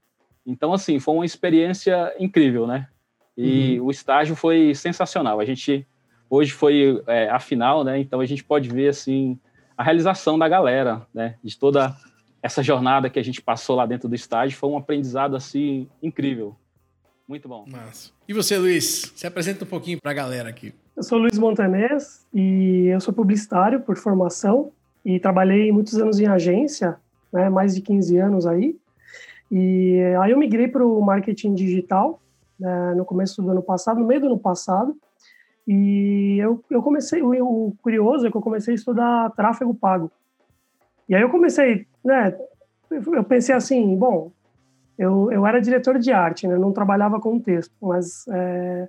Então 0.46 0.74
assim, 0.74 1.00
foi 1.00 1.16
uma 1.16 1.26
experiência 1.26 2.14
incrível, 2.20 2.66
né? 2.66 2.88
E 3.38 3.80
uhum. 3.80 3.88
o 3.88 3.92
estágio 3.92 4.36
foi 4.36 4.74
sensacional. 4.76 5.40
A 5.40 5.46
gente 5.46 5.86
hoje 6.30 6.52
foi 6.52 7.02
é, 7.08 7.30
a 7.30 7.40
final, 7.40 7.84
né? 7.84 8.00
Então 8.00 8.20
a 8.20 8.26
gente 8.26 8.44
pode 8.44 8.70
ver 8.70 8.90
assim 8.90 9.38
a 9.78 9.84
realização 9.84 10.38
da 10.38 10.48
galera, 10.48 11.06
né? 11.14 11.36
De 11.44 11.58
toda 11.58 11.96
essa 12.42 12.62
jornada 12.62 13.10
que 13.10 13.20
a 13.20 13.24
gente 13.24 13.42
passou 13.42 13.76
lá 13.76 13.86
dentro 13.86 14.10
do 14.10 14.16
estágio 14.16 14.58
foi 14.58 14.70
um 14.70 14.78
aprendizado 14.78 15.36
assim 15.36 15.88
incrível. 16.02 16.56
Muito 17.28 17.48
bom. 17.48 17.66
Massa. 17.68 18.12
E 18.28 18.34
você, 18.34 18.58
Luiz? 18.58 19.14
Se 19.16 19.26
apresenta 19.26 19.64
um 19.64 19.68
pouquinho 19.68 20.00
para 20.02 20.12
a 20.12 20.14
galera 20.14 20.50
aqui. 20.50 20.74
Eu 20.96 21.04
sou 21.04 21.18
Luiz 21.18 21.38
Montanés 21.38 22.26
e 22.34 22.88
eu 22.88 23.00
sou 23.00 23.14
publicitário 23.14 23.82
por 23.82 23.98
formação 23.98 24.72
e 25.04 25.20
trabalhei 25.20 25.72
muitos 25.72 25.96
anos 25.96 26.20
em 26.20 26.28
agência, 26.28 26.98
né, 27.32 27.50
mais 27.50 27.74
de 27.74 27.82
15 27.82 28.18
anos 28.18 28.46
aí. 28.46 28.76
E 29.52 30.00
aí 30.22 30.32
eu 30.32 30.38
migrei 30.38 30.68
para 30.68 30.86
o 30.86 31.02
marketing 31.02 31.54
digital 31.56 32.22
né, 32.60 32.94
no 32.96 33.06
começo 33.06 33.42
do 33.42 33.50
ano 33.50 33.62
passado, 33.62 34.00
no 34.00 34.08
meio 34.08 34.22
do 34.22 34.28
ano 34.28 34.40
passado. 34.40 34.96
E 35.68 36.38
eu, 36.40 36.64
eu 36.70 36.84
comecei, 36.84 37.22
o, 37.22 37.30
o 37.30 37.76
curioso 37.82 38.28
é 38.28 38.32
que 38.32 38.38
eu 38.38 38.42
comecei 38.42 38.74
a 38.74 38.76
estudar 38.76 39.32
tráfego 39.32 39.74
pago. 39.74 40.12
E 41.08 41.16
aí 41.16 41.22
eu 41.22 41.30
comecei, 41.30 41.88
né, 42.04 42.38
eu 42.90 43.24
pensei 43.24 43.56
assim, 43.56 43.96
bom, 43.96 44.32
eu, 44.98 45.32
eu 45.32 45.46
era 45.46 45.62
diretor 45.62 45.98
de 45.98 46.12
arte, 46.12 46.48
né? 46.48 46.58
não 46.58 46.72
trabalhava 46.72 47.20
com 47.20 47.40
texto, 47.40 47.74
mas 47.82 48.26
é, 48.30 48.88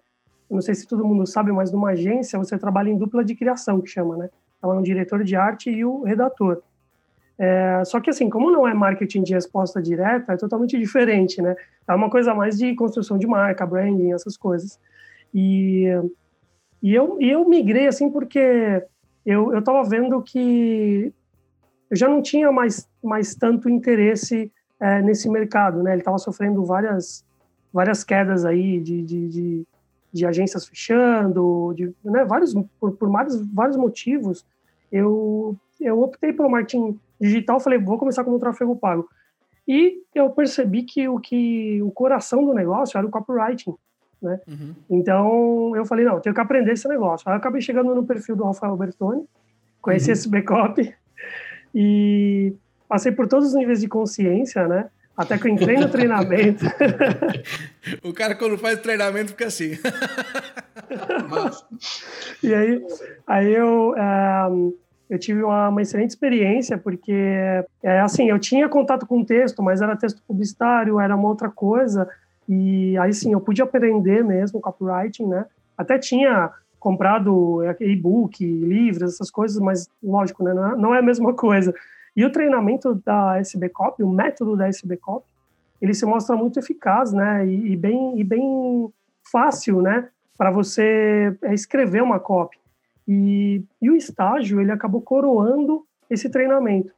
não 0.50 0.60
sei 0.60 0.74
se 0.74 0.86
todo 0.86 1.04
mundo 1.04 1.26
sabe, 1.26 1.50
mas 1.52 1.72
numa 1.72 1.90
agência 1.90 2.38
você 2.38 2.58
trabalha 2.58 2.90
em 2.90 2.98
dupla 2.98 3.24
de 3.24 3.34
criação, 3.34 3.80
que 3.80 3.88
chama, 3.88 4.16
né? 4.16 4.30
Ela 4.62 4.74
é 4.74 4.78
um 4.78 4.82
diretor 4.82 5.24
de 5.24 5.36
arte 5.36 5.70
e 5.70 5.84
o 5.84 6.02
redator. 6.02 6.62
É, 7.38 7.82
só 7.84 8.00
que 8.00 8.10
assim, 8.10 8.30
como 8.30 8.50
não 8.50 8.66
é 8.66 8.72
marketing 8.72 9.22
de 9.22 9.34
resposta 9.34 9.82
direta, 9.82 10.32
é 10.32 10.36
totalmente 10.36 10.78
diferente, 10.78 11.42
né? 11.42 11.56
É 11.88 11.94
uma 11.94 12.08
coisa 12.08 12.34
mais 12.34 12.56
de 12.58 12.74
construção 12.74 13.18
de 13.18 13.26
marca, 13.26 13.66
branding, 13.66 14.12
essas 14.12 14.36
coisas. 14.36 14.78
E, 15.34 15.86
e, 16.82 16.94
eu, 16.94 17.18
e 17.20 17.30
eu 17.30 17.48
migrei 17.48 17.88
assim 17.88 18.10
porque 18.10 18.84
eu 19.26 19.58
estava 19.58 19.82
vendo 19.82 20.22
que 20.22 21.12
eu 21.90 21.96
já 21.96 22.08
não 22.08 22.22
tinha 22.22 22.52
mais, 22.52 22.88
mais 23.02 23.34
tanto 23.34 23.68
interesse 23.68 24.52
é, 24.84 25.00
nesse 25.00 25.30
mercado, 25.30 25.82
né? 25.82 25.92
Ele 25.92 26.02
estava 26.02 26.18
sofrendo 26.18 26.62
várias, 26.62 27.24
várias 27.72 28.04
quedas 28.04 28.44
aí 28.44 28.78
de, 28.78 29.00
de, 29.00 29.28
de, 29.28 29.66
de 30.12 30.26
agências 30.26 30.66
fechando, 30.66 31.72
de, 31.74 31.90
né? 32.04 32.22
vários, 32.26 32.52
por, 32.78 32.92
por 32.92 33.10
vários, 33.10 33.40
vários 33.50 33.78
motivos. 33.78 34.44
Eu, 34.92 35.56
eu 35.80 36.02
optei 36.02 36.34
pelo 36.34 36.50
marketing 36.50 37.00
digital, 37.18 37.58
falei, 37.60 37.78
vou 37.78 37.96
começar 37.96 38.24
com 38.24 38.32
o 38.32 38.38
tráfego 38.38 38.76
pago. 38.76 39.08
E 39.66 40.02
eu 40.14 40.28
percebi 40.28 40.82
que 40.82 41.08
o 41.08 41.18
que 41.18 41.80
o 41.80 41.90
coração 41.90 42.44
do 42.44 42.52
negócio 42.52 42.98
era 42.98 43.06
o 43.06 43.10
copywriting, 43.10 43.74
né? 44.20 44.38
Uhum. 44.46 44.74
Então 44.90 45.74
eu 45.74 45.86
falei, 45.86 46.04
não, 46.04 46.20
tenho 46.20 46.34
que 46.34 46.40
aprender 46.42 46.72
esse 46.72 46.86
negócio. 46.86 47.26
Aí 47.26 47.34
eu 47.34 47.38
acabei 47.38 47.62
chegando 47.62 47.94
no 47.94 48.04
perfil 48.04 48.36
do 48.36 48.44
Rafael 48.44 48.76
Bertoni, 48.76 49.24
conheci 49.80 50.10
uhum. 50.10 50.12
esse 50.12 50.28
backup 50.28 50.94
e 51.74 52.54
passei 52.88 53.12
por 53.12 53.26
todos 53.26 53.48
os 53.48 53.54
níveis 53.54 53.80
de 53.80 53.88
consciência, 53.88 54.66
né? 54.68 54.86
Até 55.16 55.38
que 55.38 55.46
eu 55.46 55.52
entrei 55.52 55.76
no 55.76 55.88
treinamento. 55.88 56.64
o 58.02 58.12
cara, 58.12 58.34
quando 58.34 58.58
faz 58.58 58.80
treinamento, 58.80 59.30
fica 59.30 59.46
assim. 59.46 59.78
e 62.42 62.52
aí, 62.52 62.84
aí 63.24 63.54
eu, 63.54 63.94
um, 64.50 64.74
eu 65.08 65.18
tive 65.18 65.42
uma, 65.42 65.68
uma, 65.68 65.82
excelente 65.82 66.10
experiência, 66.10 66.76
porque, 66.76 67.12
é, 67.82 68.00
assim, 68.00 68.28
eu 68.28 68.38
tinha 68.40 68.68
contato 68.68 69.06
com 69.06 69.24
texto, 69.24 69.62
mas 69.62 69.80
era 69.80 69.96
texto 69.96 70.20
publicitário, 70.26 70.98
era 70.98 71.14
uma 71.14 71.28
outra 71.28 71.48
coisa. 71.48 72.08
E 72.48 72.98
aí, 72.98 73.12
sim, 73.12 73.32
eu 73.32 73.40
pude 73.40 73.62
aprender 73.62 74.24
mesmo 74.24 74.60
copywriting, 74.60 75.26
né? 75.26 75.46
Até 75.78 75.96
tinha 75.96 76.50
comprado 76.80 77.62
e-book, 77.80 78.44
livros, 78.44 79.14
essas 79.14 79.30
coisas, 79.30 79.58
mas, 79.58 79.88
lógico, 80.02 80.42
né? 80.42 80.52
Não 80.52 80.92
é, 80.92 80.98
é 80.98 81.00
a 81.00 81.04
mesma 81.04 81.32
coisa. 81.34 81.72
E 82.16 82.24
o 82.24 82.30
treinamento 82.30 82.94
da 83.04 83.40
SBCOP, 83.40 84.02
o 84.02 84.08
método 84.08 84.56
da 84.56 84.68
SBCOP, 84.68 85.26
ele 85.80 85.94
se 85.94 86.06
mostra 86.06 86.36
muito 86.36 86.58
eficaz, 86.58 87.12
né, 87.12 87.46
e, 87.46 87.72
e 87.72 87.76
bem, 87.76 88.18
e 88.18 88.24
bem 88.24 88.88
fácil, 89.30 89.82
né, 89.82 90.08
para 90.38 90.50
você 90.50 91.36
é, 91.42 91.52
escrever 91.52 92.02
uma 92.02 92.20
copy. 92.20 92.58
E, 93.06 93.62
e 93.82 93.90
o 93.90 93.96
estágio, 93.96 94.60
ele 94.60 94.70
acabou 94.70 95.00
coroando 95.02 95.84
esse 96.08 96.30
treinamento. 96.30 96.92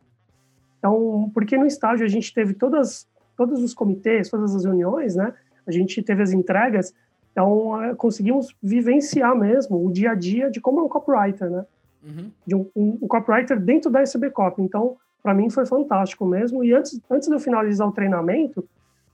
Então, 0.78 1.30
porque 1.34 1.56
no 1.56 1.66
estágio 1.66 2.04
a 2.04 2.08
gente 2.08 2.32
teve 2.32 2.54
todas, 2.54 3.08
todos 3.36 3.62
os 3.62 3.74
comitês, 3.74 4.28
todas 4.28 4.54
as 4.54 4.64
reuniões, 4.64 5.16
né, 5.16 5.32
a 5.66 5.72
gente 5.72 6.02
teve 6.02 6.22
as 6.22 6.32
entregas, 6.32 6.94
então 7.32 7.72
conseguimos 7.96 8.54
vivenciar 8.62 9.34
mesmo 9.34 9.84
o 9.84 9.90
dia 9.90 10.12
a 10.12 10.14
dia 10.14 10.50
de 10.50 10.60
como 10.60 10.80
é 10.80 10.82
um 10.84 10.88
copywriter, 10.88 11.50
né, 11.50 11.66
uhum. 12.04 12.30
de 12.46 12.54
um, 12.54 12.70
um, 12.76 12.98
um 13.02 13.08
copywriter 13.08 13.58
dentro 13.58 13.90
da 13.90 14.02
SBCOP. 14.02 14.62
Então, 14.62 14.96
para 15.22 15.34
mim 15.34 15.50
foi 15.50 15.66
fantástico 15.66 16.24
mesmo. 16.24 16.62
E 16.62 16.72
antes, 16.72 17.00
antes 17.10 17.28
de 17.28 17.34
eu 17.34 17.40
finalizar 17.40 17.86
o 17.86 17.92
treinamento, 17.92 18.66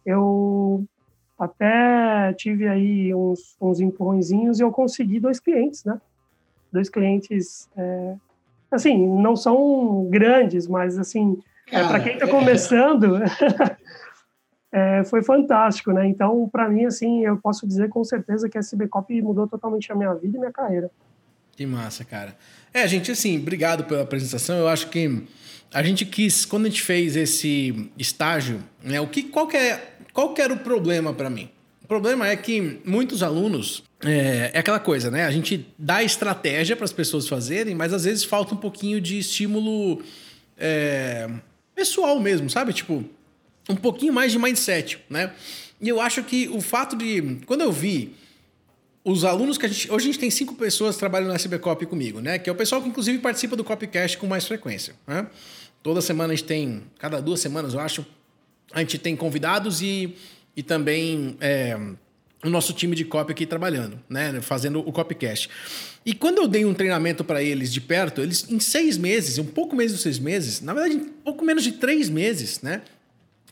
eu 0.04 0.84
até 1.38 2.32
tive 2.34 2.68
aí 2.68 3.14
uns, 3.14 3.56
uns 3.60 3.80
empurrõezinhos 3.80 4.60
e 4.60 4.62
eu 4.62 4.70
consegui 4.70 5.18
dois 5.18 5.40
clientes, 5.40 5.84
né? 5.84 6.00
Dois 6.70 6.88
clientes, 6.88 7.68
é, 7.76 8.14
assim, 8.70 9.06
não 9.06 9.36
são 9.36 10.06
grandes, 10.08 10.66
mas 10.66 10.98
assim, 10.98 11.38
é, 11.70 11.86
para 11.86 12.00
quem 12.00 12.14
está 12.14 12.28
começando, 12.28 13.18
é, 14.70 15.04
foi 15.04 15.22
fantástico, 15.22 15.92
né? 15.92 16.06
Então, 16.06 16.48
para 16.48 16.68
mim, 16.68 16.84
assim, 16.84 17.24
eu 17.24 17.36
posso 17.36 17.66
dizer 17.66 17.88
com 17.88 18.04
certeza 18.04 18.48
que 18.48 18.56
a 18.56 18.60
SBCOP 18.60 19.20
mudou 19.22 19.46
totalmente 19.46 19.90
a 19.90 19.94
minha 19.94 20.14
vida 20.14 20.36
e 20.36 20.40
minha 20.40 20.52
carreira. 20.52 20.90
Que 21.62 21.66
massa, 21.66 22.04
cara. 22.04 22.36
É, 22.74 22.88
gente, 22.88 23.12
assim, 23.12 23.38
obrigado 23.38 23.84
pela 23.84 24.02
apresentação. 24.02 24.58
Eu 24.58 24.66
acho 24.66 24.88
que 24.88 25.22
a 25.72 25.80
gente 25.80 26.04
quis, 26.04 26.44
quando 26.44 26.66
a 26.66 26.68
gente 26.68 26.82
fez 26.82 27.14
esse 27.14 27.88
estágio, 27.96 28.60
né, 28.82 29.00
o 29.00 29.06
que, 29.06 29.22
qual, 29.22 29.46
que 29.46 29.56
é, 29.56 29.94
qual 30.12 30.34
que 30.34 30.42
era 30.42 30.52
o 30.52 30.58
problema 30.58 31.14
para 31.14 31.30
mim? 31.30 31.48
O 31.80 31.86
problema 31.86 32.26
é 32.26 32.34
que 32.34 32.80
muitos 32.84 33.22
alunos. 33.22 33.84
É, 34.04 34.50
é 34.52 34.58
aquela 34.58 34.80
coisa, 34.80 35.08
né? 35.08 35.24
A 35.24 35.30
gente 35.30 35.64
dá 35.78 36.02
estratégia 36.02 36.74
para 36.74 36.84
as 36.84 36.92
pessoas 36.92 37.28
fazerem, 37.28 37.76
mas 37.76 37.92
às 37.92 38.02
vezes 38.02 38.24
falta 38.24 38.52
um 38.52 38.58
pouquinho 38.58 39.00
de 39.00 39.20
estímulo 39.20 40.02
é, 40.58 41.30
pessoal 41.76 42.18
mesmo, 42.18 42.50
sabe? 42.50 42.72
Tipo, 42.72 43.04
um 43.68 43.76
pouquinho 43.76 44.12
mais 44.12 44.32
de 44.32 44.38
mindset, 44.40 44.98
né? 45.08 45.32
E 45.80 45.88
eu 45.88 46.00
acho 46.00 46.24
que 46.24 46.48
o 46.48 46.60
fato 46.60 46.96
de. 46.96 47.38
Quando 47.46 47.60
eu 47.60 47.70
vi 47.70 48.16
os 49.04 49.24
alunos 49.24 49.58
que 49.58 49.66
a 49.66 49.68
gente. 49.68 49.90
Hoje 49.90 50.04
a 50.04 50.12
gente 50.12 50.18
tem 50.18 50.30
cinco 50.30 50.54
pessoas 50.54 50.96
trabalhando 50.96 51.30
no 51.30 51.34
SB 51.34 51.58
Copy 51.58 51.86
comigo, 51.86 52.20
né? 52.20 52.38
Que 52.38 52.48
é 52.48 52.52
o 52.52 52.56
pessoal 52.56 52.80
que 52.80 52.88
inclusive 52.88 53.18
participa 53.18 53.56
do 53.56 53.64
Copycast 53.64 54.16
com 54.18 54.26
mais 54.26 54.46
frequência. 54.46 54.94
Né? 55.06 55.26
Toda 55.82 56.00
semana 56.00 56.32
a 56.32 56.36
gente 56.36 56.46
tem, 56.46 56.84
cada 56.98 57.20
duas 57.20 57.40
semanas, 57.40 57.74
eu 57.74 57.80
acho, 57.80 58.06
a 58.72 58.80
gente 58.80 58.98
tem 58.98 59.16
convidados 59.16 59.82
e, 59.82 60.14
e 60.56 60.62
também 60.62 61.36
é, 61.40 61.76
o 62.44 62.48
nosso 62.48 62.72
time 62.72 62.94
de 62.94 63.04
copy 63.04 63.32
aqui 63.32 63.46
trabalhando, 63.46 63.98
né? 64.08 64.40
Fazendo 64.40 64.78
o 64.78 64.92
copycast. 64.92 65.48
E 66.06 66.14
quando 66.14 66.38
eu 66.38 66.46
dei 66.46 66.64
um 66.64 66.74
treinamento 66.74 67.24
para 67.24 67.42
eles 67.42 67.72
de 67.72 67.80
perto, 67.80 68.20
eles 68.20 68.48
em 68.48 68.60
seis 68.60 68.96
meses, 68.96 69.38
um 69.38 69.44
pouco 69.44 69.74
menos 69.74 69.92
de 69.92 69.98
seis 69.98 70.18
meses, 70.18 70.60
na 70.60 70.72
verdade, 70.72 70.96
um 70.96 71.22
pouco 71.24 71.44
menos 71.44 71.64
de 71.64 71.72
três 71.72 72.08
meses, 72.08 72.60
né? 72.62 72.82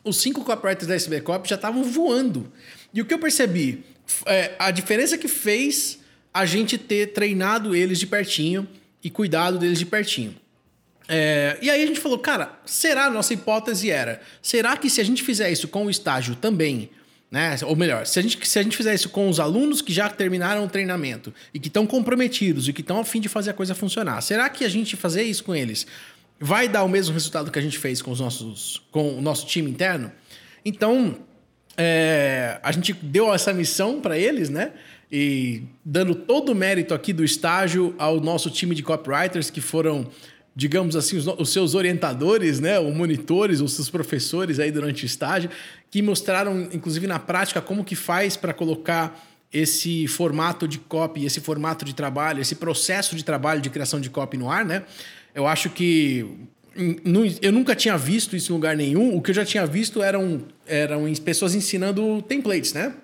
Os 0.04 0.16
cinco 0.16 0.44
copywriters 0.44 0.86
da 0.86 0.94
SB 0.94 1.20
Copy 1.20 1.48
já 1.48 1.56
estavam 1.56 1.82
voando. 1.84 2.50
E 2.94 3.00
o 3.00 3.04
que 3.04 3.12
eu 3.12 3.18
percebi? 3.18 3.84
É, 4.26 4.52
a 4.58 4.70
diferença 4.70 5.16
que 5.16 5.28
fez 5.28 5.98
a 6.32 6.46
gente 6.46 6.78
ter 6.78 7.12
treinado 7.12 7.74
eles 7.74 7.98
de 7.98 8.06
pertinho 8.06 8.68
e 9.02 9.10
cuidado 9.10 9.58
deles 9.58 9.78
de 9.78 9.86
pertinho. 9.86 10.34
É, 11.08 11.58
e 11.60 11.68
aí 11.68 11.82
a 11.82 11.86
gente 11.86 11.98
falou, 11.98 12.18
cara, 12.18 12.60
será 12.64 13.06
a 13.06 13.10
nossa 13.10 13.34
hipótese 13.34 13.90
era, 13.90 14.20
será 14.40 14.76
que 14.76 14.88
se 14.88 15.00
a 15.00 15.04
gente 15.04 15.24
fizer 15.24 15.50
isso 15.50 15.66
com 15.66 15.86
o 15.86 15.90
estágio 15.90 16.36
também, 16.36 16.88
né? 17.28 17.56
Ou 17.64 17.74
melhor, 17.74 18.06
se 18.06 18.18
a 18.18 18.22
gente, 18.22 18.46
se 18.46 18.58
a 18.58 18.62
gente 18.62 18.76
fizer 18.76 18.94
isso 18.94 19.08
com 19.08 19.28
os 19.28 19.40
alunos 19.40 19.82
que 19.82 19.92
já 19.92 20.08
terminaram 20.08 20.64
o 20.64 20.68
treinamento 20.68 21.34
e 21.52 21.58
que 21.58 21.66
estão 21.66 21.86
comprometidos 21.86 22.68
e 22.68 22.72
que 22.72 22.80
estão 22.80 23.00
a 23.00 23.04
fim 23.04 23.20
de 23.20 23.28
fazer 23.28 23.50
a 23.50 23.54
coisa 23.54 23.74
funcionar, 23.74 24.20
será 24.20 24.48
que 24.48 24.64
a 24.64 24.68
gente 24.68 24.96
fazer 24.96 25.22
isso 25.24 25.42
com 25.42 25.54
eles 25.54 25.86
vai 26.38 26.68
dar 26.68 26.84
o 26.84 26.88
mesmo 26.88 27.12
resultado 27.12 27.50
que 27.50 27.58
a 27.58 27.62
gente 27.62 27.78
fez 27.78 28.00
com 28.00 28.10
os 28.10 28.20
nossos, 28.20 28.80
com 28.90 29.18
o 29.18 29.20
nosso 29.20 29.46
time 29.46 29.70
interno? 29.70 30.10
Então, 30.64 31.18
é, 31.82 32.60
a 32.62 32.70
gente 32.72 32.92
deu 32.92 33.32
essa 33.32 33.54
missão 33.54 34.02
para 34.02 34.18
eles, 34.18 34.50
né? 34.50 34.72
E 35.10 35.62
dando 35.82 36.14
todo 36.14 36.52
o 36.52 36.54
mérito 36.54 36.92
aqui 36.92 37.10
do 37.10 37.24
estágio 37.24 37.94
ao 37.96 38.20
nosso 38.20 38.50
time 38.50 38.74
de 38.74 38.82
copywriters 38.82 39.48
que 39.48 39.62
foram 39.62 40.06
digamos 40.54 40.94
assim, 40.94 41.16
os, 41.16 41.26
os, 41.26 41.50
seus 41.50 41.74
orientadores, 41.74 42.60
né, 42.60 42.78
os 42.78 42.94
monitores, 42.94 43.60
os 43.60 43.72
seus 43.72 43.88
professores 43.88 44.58
aí 44.58 44.70
durante 44.70 45.04
o 45.04 45.06
estágio, 45.06 45.48
que 45.90 46.02
mostraram, 46.02 46.68
inclusive 46.72 47.06
na 47.06 47.18
prática, 47.18 47.62
como 47.62 47.82
que 47.82 47.94
faz 47.94 48.36
para 48.36 48.52
colocar 48.52 49.18
esse 49.50 50.06
formato 50.06 50.68
de 50.68 50.78
copy, 50.78 51.24
esse 51.24 51.40
formato 51.40 51.84
de 51.84 51.94
trabalho, 51.94 52.42
esse 52.42 52.56
processo 52.56 53.16
de 53.16 53.24
trabalho 53.24 53.62
de 53.62 53.70
criação 53.70 54.00
de 54.00 54.10
copy 54.10 54.36
no 54.36 54.50
ar, 54.50 54.64
né? 54.64 54.82
Eu 55.34 55.46
acho 55.46 55.70
que 55.70 56.26
eu 57.42 57.52
nunca 57.52 57.74
tinha 57.74 57.96
visto 57.96 58.34
isso 58.36 58.52
em 58.52 58.54
lugar 58.54 58.76
nenhum. 58.76 59.16
O 59.16 59.22
que 59.22 59.30
eu 59.30 59.34
já 59.34 59.44
tinha 59.44 59.66
visto 59.66 60.02
eram, 60.02 60.42
eram 60.66 61.12
pessoas 61.14 61.54
ensinando 61.54 62.22
templates, 62.22 62.72
né? 62.72 62.94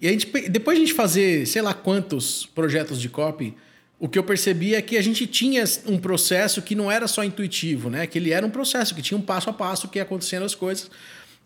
E 0.00 0.08
a 0.08 0.12
gente, 0.12 0.26
depois 0.48 0.76
de 0.76 0.84
a 0.84 0.86
gente 0.86 0.94
fazer 0.94 1.46
sei 1.46 1.62
lá 1.62 1.72
quantos 1.72 2.46
projetos 2.46 3.00
de 3.00 3.08
copy, 3.08 3.54
o 3.98 4.08
que 4.08 4.18
eu 4.18 4.24
percebi 4.24 4.74
é 4.74 4.82
que 4.82 4.96
a 4.96 5.02
gente 5.02 5.26
tinha 5.26 5.64
um 5.86 5.96
processo 5.98 6.60
que 6.60 6.74
não 6.74 6.90
era 6.90 7.08
só 7.08 7.24
intuitivo, 7.24 7.88
né? 7.88 8.06
Que 8.06 8.18
ele 8.18 8.30
era 8.30 8.44
um 8.44 8.50
processo, 8.50 8.94
que 8.94 9.00
tinha 9.00 9.16
um 9.16 9.22
passo 9.22 9.48
a 9.48 9.52
passo 9.52 9.88
que 9.88 9.98
ia 9.98 10.02
acontecendo 10.02 10.44
as 10.44 10.54
coisas. 10.54 10.90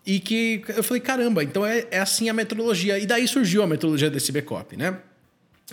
E 0.05 0.19
que 0.19 0.63
eu 0.69 0.83
falei, 0.83 1.01
caramba, 1.01 1.45
então 1.45 1.65
é, 1.65 1.87
é 1.91 2.01
assim 2.01 2.29
a 2.29 2.33
metodologia. 2.33 2.99
E 2.99 3.07
daí 3.07 3.29
surgiu 3.29 3.63
a 3.63 3.67
metodologia 3.67 4.11
desse 4.11 4.33
Bcop, 4.33 4.77
né? 4.77 4.97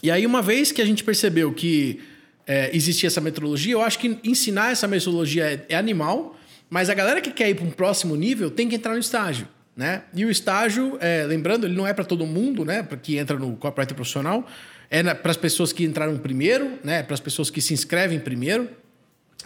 E 0.03 0.11
aí, 0.11 0.25
uma 0.27 0.43
vez 0.43 0.71
que 0.71 0.81
a 0.81 0.85
gente 0.85 1.03
percebeu 1.03 1.51
que 1.51 1.99
é, 2.47 2.75
existia 2.75 3.07
essa 3.07 3.19
metodologia, 3.19 3.73
eu 3.73 3.81
acho 3.81 3.99
que 3.99 4.17
ensinar 4.23 4.71
essa 4.71 4.87
metodologia 4.87 5.45
é, 5.45 5.65
é 5.69 5.75
animal, 5.75 6.35
mas 6.69 6.89
a 6.89 6.93
galera 6.93 7.19
que 7.21 7.31
quer 7.31 7.49
ir 7.49 7.55
para 7.55 7.65
um 7.65 7.71
próximo 7.71 8.15
nível 8.15 8.49
tem 8.49 8.69
que 8.69 8.75
entrar 8.75 8.93
no 8.93 8.99
estágio. 8.99 9.47
Né? 9.75 10.01
E 10.15 10.25
o 10.25 10.31
estágio, 10.31 10.97
é, 10.99 11.23
lembrando, 11.25 11.67
ele 11.67 11.75
não 11.75 11.85
é 11.85 11.93
para 11.93 12.03
todo 12.03 12.25
mundo, 12.25 12.65
né? 12.65 12.81
Para 12.81 12.97
que 12.97 13.15
entra 13.15 13.37
no 13.37 13.55
copywriter 13.57 13.95
profissional 13.95 14.47
é 14.89 15.13
para 15.13 15.31
as 15.31 15.37
pessoas 15.37 15.73
que 15.73 15.83
entraram 15.83 16.17
primeiro, 16.17 16.79
né? 16.83 17.03
Para 17.03 17.13
as 17.13 17.19
pessoas 17.19 17.49
que 17.49 17.61
se 17.61 17.73
inscrevem 17.73 18.19
primeiro 18.19 18.69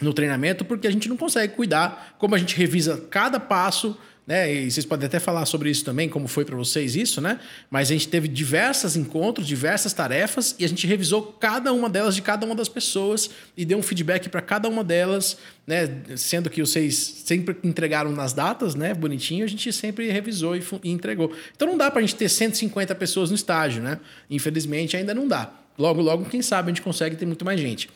no 0.00 0.12
treinamento, 0.12 0.64
porque 0.64 0.86
a 0.86 0.90
gente 0.90 1.08
não 1.08 1.16
consegue 1.16 1.54
cuidar, 1.54 2.16
como 2.18 2.34
a 2.34 2.38
gente 2.38 2.56
revisa 2.56 3.04
cada 3.10 3.38
passo 3.38 3.98
né? 4.26 4.52
E 4.52 4.70
vocês 4.70 4.86
podem 4.86 5.06
até 5.06 5.18
falar 5.18 5.44
sobre 5.46 5.68
isso 5.68 5.84
também, 5.84 6.08
como 6.08 6.28
foi 6.28 6.44
para 6.44 6.54
vocês 6.54 6.94
isso, 6.94 7.20
né? 7.20 7.40
Mas 7.70 7.90
a 7.90 7.92
gente 7.92 8.08
teve 8.08 8.28
diversos 8.28 8.96
encontros, 8.96 9.46
diversas 9.46 9.92
tarefas 9.92 10.54
e 10.58 10.64
a 10.64 10.68
gente 10.68 10.86
revisou 10.86 11.22
cada 11.22 11.72
uma 11.72 11.90
delas 11.90 12.14
de 12.14 12.22
cada 12.22 12.46
uma 12.46 12.54
das 12.54 12.68
pessoas 12.68 13.30
e 13.56 13.64
deu 13.64 13.78
um 13.78 13.82
feedback 13.82 14.28
para 14.28 14.40
cada 14.40 14.68
uma 14.68 14.84
delas, 14.84 15.36
né? 15.66 16.02
Sendo 16.16 16.48
que 16.48 16.60
vocês 16.60 16.96
sempre 17.24 17.56
entregaram 17.64 18.12
nas 18.12 18.32
datas, 18.32 18.74
né? 18.74 18.94
Bonitinho, 18.94 19.44
a 19.44 19.48
gente 19.48 19.72
sempre 19.72 20.08
revisou 20.10 20.56
e, 20.56 20.62
e 20.84 20.90
entregou. 20.90 21.32
Então 21.54 21.66
não 21.66 21.76
dá 21.76 21.90
para 21.90 21.98
a 21.98 22.02
gente 22.02 22.14
ter 22.14 22.28
150 22.28 22.94
pessoas 22.94 23.30
no 23.30 23.36
estágio, 23.36 23.82
né? 23.82 23.98
Infelizmente 24.30 24.96
ainda 24.96 25.12
não 25.12 25.26
dá. 25.26 25.52
Logo, 25.76 26.00
logo, 26.00 26.26
quem 26.26 26.42
sabe 26.42 26.70
a 26.70 26.74
gente 26.74 26.82
consegue 26.82 27.16
ter 27.16 27.26
muito 27.26 27.44
mais 27.44 27.58
gente. 27.58 27.90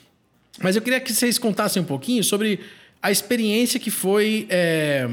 Mas 0.60 0.74
eu 0.74 0.82
queria 0.82 0.98
que 0.98 1.12
vocês 1.12 1.38
contassem 1.38 1.82
um 1.82 1.84
pouquinho 1.84 2.24
sobre 2.24 2.60
a 3.02 3.10
experiência 3.12 3.78
que 3.78 3.90
foi 3.90 4.46
é, 4.48 5.08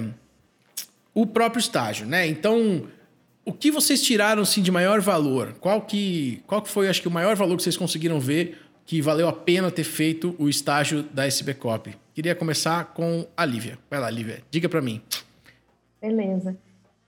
o 1.14 1.26
próprio 1.26 1.60
estágio, 1.60 2.08
né? 2.08 2.28
Então, 2.28 2.84
o 3.46 3.52
que 3.52 3.72
vocês 3.72 4.02
tiraram 4.02 4.42
assim, 4.42 4.62
de 4.62 4.72
maior 4.72 5.02
valor? 5.02 5.54
Qual 5.60 5.82
que, 5.82 6.42
qual 6.48 6.62
que 6.62 6.70
foi, 6.70 6.88
acho 6.88 7.02
que, 7.02 7.08
o 7.08 7.12
maior 7.12 7.36
valor 7.36 7.58
que 7.58 7.64
vocês 7.64 7.78
conseguiram 7.78 8.20
ver 8.20 8.58
que 8.86 9.02
valeu 9.02 9.28
a 9.28 9.34
pena 9.34 9.72
ter 9.72 9.84
feito 9.84 10.36
o 10.38 10.50
estágio 10.50 11.04
da 11.04 11.26
SB 11.26 11.54
Cop? 11.56 11.96
Queria 12.14 12.36
começar 12.36 12.94
com 12.94 13.26
a 13.36 13.46
Lívia. 13.46 13.78
Vai 13.90 14.00
lá, 14.00 14.10
Lívia, 14.10 14.42
diga 14.50 14.68
para 14.70 14.82
mim. 14.82 15.02
Beleza. 16.02 16.56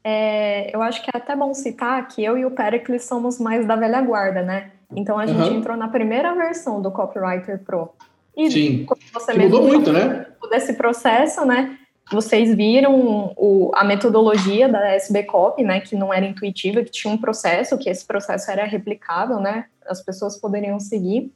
É, 0.03 0.75
eu 0.75 0.81
acho 0.81 1.03
que 1.03 1.09
é 1.13 1.17
até 1.17 1.35
bom 1.35 1.53
citar 1.53 2.07
que 2.07 2.23
eu 2.23 2.37
e 2.37 2.45
o 2.45 2.51
Pericles 2.51 3.05
somos 3.05 3.39
mais 3.39 3.65
da 3.65 3.75
velha 3.75 4.01
guarda, 4.01 4.43
né? 4.43 4.71
Então 4.95 5.17
a 5.17 5.25
gente 5.25 5.49
uhum. 5.49 5.57
entrou 5.57 5.75
na 5.75 5.87
primeira 5.87 6.33
versão 6.35 6.81
do 6.81 6.91
Copywriter 6.91 7.59
Pro. 7.63 7.89
E 8.37 8.51
Sim. 8.51 8.85
Você 9.13 9.31
que 9.31 9.39
mudou 9.39 9.63
muito, 9.63 9.91
né? 9.91 10.27
Desse 10.49 10.73
processo, 10.73 11.43
né? 11.45 11.77
Vocês 12.11 12.53
viram 12.53 13.33
o, 13.35 13.71
a 13.73 13.83
metodologia 13.83 14.69
da 14.69 14.89
SB 14.93 15.23
Copy, 15.23 15.63
né? 15.63 15.79
Que 15.81 15.95
não 15.95 16.13
era 16.13 16.25
intuitiva, 16.25 16.83
que 16.83 16.91
tinha 16.91 17.11
um 17.13 17.17
processo, 17.17 17.77
que 17.77 17.89
esse 17.89 18.05
processo 18.05 18.51
era 18.51 18.63
replicável, 18.65 19.39
né? 19.39 19.65
As 19.87 20.03
pessoas 20.03 20.39
poderiam 20.39 20.79
seguir. 20.79 21.31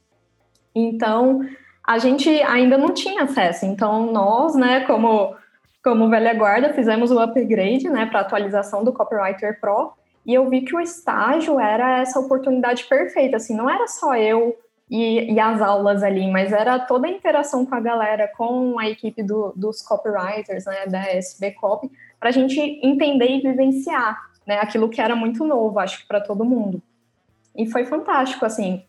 Então, 0.74 1.44
a 1.86 1.98
gente 1.98 2.28
ainda 2.42 2.78
não 2.78 2.94
tinha 2.94 3.24
acesso. 3.24 3.66
Então, 3.66 4.12
nós, 4.12 4.54
né, 4.54 4.80
como, 4.84 5.34
como 5.82 6.08
velha 6.08 6.32
guarda, 6.34 6.72
fizemos 6.72 7.10
o 7.10 7.18
upgrade, 7.18 7.88
né, 7.88 8.06
para 8.06 8.20
atualização 8.20 8.84
do 8.84 8.92
Copywriter 8.92 9.60
Pro. 9.60 9.92
E 10.24 10.34
eu 10.34 10.48
vi 10.48 10.60
que 10.60 10.76
o 10.76 10.80
estágio 10.80 11.58
era 11.58 11.98
essa 12.00 12.20
oportunidade 12.20 12.84
perfeita. 12.84 13.38
Assim, 13.38 13.56
não 13.56 13.68
era 13.68 13.88
só 13.88 14.14
eu 14.14 14.56
e, 14.90 15.32
e, 15.32 15.38
as 15.38 15.62
aulas 15.62 16.02
ali, 16.02 16.28
mas 16.28 16.52
era 16.52 16.78
toda 16.78 17.06
a 17.06 17.10
interação 17.10 17.64
com 17.64 17.74
a 17.76 17.80
galera, 17.80 18.26
com 18.36 18.76
a 18.76 18.88
equipe 18.88 19.22
do, 19.22 19.52
dos 19.54 19.80
copywriters, 19.80 20.64
né, 20.64 20.86
da 20.86 21.02
SB 21.12 21.52
Copy, 21.52 21.90
para 22.18 22.30
a 22.30 22.32
gente 22.32 22.58
entender 22.82 23.28
e 23.28 23.40
vivenciar, 23.40 24.18
né, 24.44 24.58
aquilo 24.58 24.88
que 24.88 25.00
era 25.00 25.14
muito 25.14 25.44
novo, 25.44 25.78
acho 25.78 26.00
que 26.00 26.08
para 26.08 26.20
todo 26.20 26.44
mundo. 26.44 26.82
E 27.56 27.70
foi 27.70 27.86
fantástico, 27.86 28.44
assim, 28.44 28.82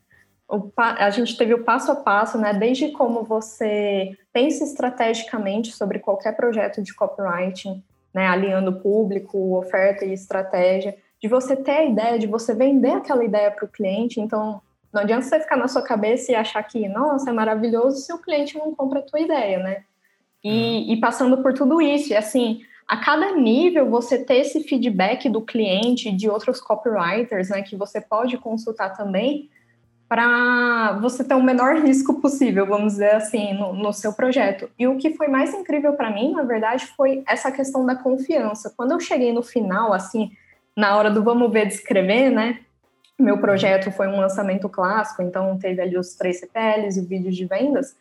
a 0.75 1.09
gente 1.11 1.37
teve 1.37 1.53
o 1.53 1.63
passo 1.63 1.91
a 1.91 1.95
passo, 1.95 2.37
né, 2.37 2.51
desde 2.51 2.89
como 2.89 3.23
você 3.23 4.17
pensa 4.33 4.63
estrategicamente 4.63 5.71
sobre 5.71 5.99
qualquer 5.99 6.35
projeto 6.35 6.81
de 6.81 6.95
copywriting, 6.95 7.83
né, 8.11 8.27
alinhando 8.27 8.73
público, 8.73 9.55
oferta 9.55 10.03
e 10.03 10.13
estratégia, 10.13 10.97
de 11.21 11.27
você 11.27 11.55
ter 11.55 11.71
a 11.71 11.85
ideia, 11.85 12.17
de 12.17 12.25
você 12.25 12.55
vender 12.55 12.93
aquela 12.93 13.23
ideia 13.23 13.51
para 13.51 13.65
o 13.65 13.69
cliente. 13.69 14.19
Então, 14.19 14.59
não 14.93 15.01
adianta 15.01 15.23
você 15.23 15.39
ficar 15.39 15.57
na 15.57 15.67
sua 15.67 15.81
cabeça 15.81 16.31
e 16.31 16.35
achar 16.35 16.61
que, 16.63 16.87
nossa, 16.87 17.29
é 17.29 17.33
maravilhoso 17.33 17.97
se 17.97 18.11
o 18.13 18.17
cliente 18.17 18.57
não 18.57 18.75
compra 18.75 18.99
a 18.99 19.03
tua 19.03 19.19
ideia, 19.19 19.59
né? 19.59 19.83
E, 20.43 20.49
uhum. 20.49 20.93
e 20.93 20.99
passando 20.99 21.37
por 21.41 21.53
tudo 21.53 21.81
isso, 21.81 22.11
e 22.11 22.15
assim, 22.15 22.61
a 22.87 22.97
cada 22.97 23.31
nível 23.35 23.89
você 23.89 24.17
ter 24.17 24.37
esse 24.37 24.63
feedback 24.63 25.29
do 25.29 25.41
cliente, 25.41 26.11
de 26.11 26.29
outros 26.29 26.59
copywriters, 26.59 27.49
né, 27.49 27.61
que 27.61 27.75
você 27.75 28.01
pode 28.01 28.37
consultar 28.37 28.89
também, 28.89 29.49
para 30.09 30.99
você 30.99 31.23
ter 31.23 31.35
o 31.35 31.41
menor 31.41 31.75
risco 31.85 32.19
possível, 32.19 32.65
vamos 32.65 32.93
dizer 32.93 33.15
assim, 33.15 33.53
no, 33.53 33.73
no 33.73 33.93
seu 33.93 34.11
projeto. 34.11 34.69
E 34.77 34.87
o 34.87 34.97
que 34.97 35.13
foi 35.13 35.29
mais 35.29 35.53
incrível 35.53 35.93
para 35.93 36.11
mim, 36.11 36.33
na 36.33 36.43
verdade, 36.43 36.85
foi 36.97 37.23
essa 37.25 37.49
questão 37.49 37.85
da 37.85 37.95
confiança. 37.95 38.73
Quando 38.75 38.91
eu 38.91 38.99
cheguei 38.99 39.31
no 39.31 39.41
final, 39.41 39.93
assim, 39.93 40.31
na 40.75 40.97
hora 40.97 41.09
do 41.09 41.23
vamos 41.23 41.49
ver 41.49 41.67
descrever, 41.67 42.29
né? 42.29 42.59
Meu 43.21 43.37
projeto 43.37 43.91
foi 43.91 44.07
um 44.07 44.19
lançamento 44.19 44.67
clássico, 44.67 45.21
então 45.21 45.57
teve 45.59 45.79
ali 45.79 45.95
os 45.95 46.15
três 46.15 46.39
CPLs 46.39 46.99
e 46.99 47.05
vídeo 47.05 47.31
de 47.31 47.45
vendas. 47.45 47.95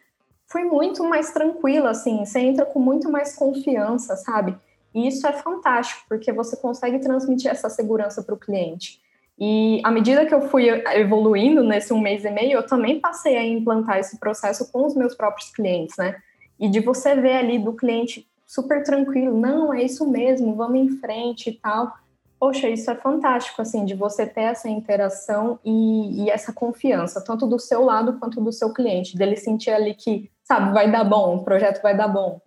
Foi 0.47 0.65
muito 0.65 1.05
mais 1.05 1.31
tranquilo, 1.31 1.87
assim, 1.87 2.25
você 2.25 2.41
entra 2.41 2.65
com 2.65 2.81
muito 2.81 3.11
mais 3.11 3.37
confiança, 3.37 4.17
sabe? 4.17 4.57
E 4.95 5.07
isso 5.07 5.27
é 5.27 5.33
fantástico, 5.33 6.03
porque 6.09 6.33
você 6.33 6.57
consegue 6.57 6.99
transmitir 6.99 7.51
essa 7.51 7.69
segurança 7.69 8.23
para 8.23 8.35
o 8.35 8.39
cliente. 8.39 8.99
E 9.39 9.81
à 9.85 9.91
medida 9.91 10.25
que 10.25 10.35
eu 10.35 10.49
fui 10.49 10.69
evoluindo 10.69 11.63
nesse 11.63 11.93
um 11.93 12.01
mês 12.01 12.25
e 12.25 12.31
meio, 12.31 12.53
eu 12.53 12.67
também 12.67 12.99
passei 12.99 13.37
a 13.37 13.47
implantar 13.47 13.99
esse 13.99 14.19
processo 14.19 14.73
com 14.73 14.87
os 14.87 14.95
meus 14.95 15.15
próprios 15.15 15.51
clientes, 15.51 15.97
né? 15.99 16.17
E 16.59 16.69
de 16.69 16.81
você 16.81 17.15
ver 17.15 17.37
ali 17.37 17.59
do 17.59 17.75
cliente 17.75 18.27
super 18.47 18.83
tranquilo, 18.83 19.39
não, 19.39 19.73
é 19.73 19.83
isso 19.83 20.11
mesmo, 20.11 20.55
vamos 20.55 20.81
em 20.81 20.89
frente 20.99 21.51
e 21.51 21.53
tal. 21.53 21.93
Poxa, 22.41 22.71
isso 22.71 22.91
é 22.91 22.95
fantástico, 22.95 23.61
assim, 23.61 23.85
de 23.85 23.95
você 23.95 24.27
ter 24.27 24.41
essa 24.41 24.67
interação 24.67 25.59
e, 25.63 26.25
e 26.25 26.31
essa 26.31 26.55
confiança, 26.55 27.23
tanto 27.23 27.47
do 27.47 27.59
seu 27.59 27.85
lado 27.85 28.15
quanto 28.15 28.41
do 28.41 28.51
seu 28.51 28.73
cliente, 28.73 29.15
dele 29.15 29.37
sentir 29.37 29.71
ali 29.71 29.95
que, 29.95 30.31
sabe, 30.43 30.73
vai 30.73 30.91
dar 30.91 31.05
bom, 31.05 31.37
o 31.37 31.45
projeto 31.45 31.83
vai 31.83 31.95
dar 31.95 32.09
bom 32.09 32.41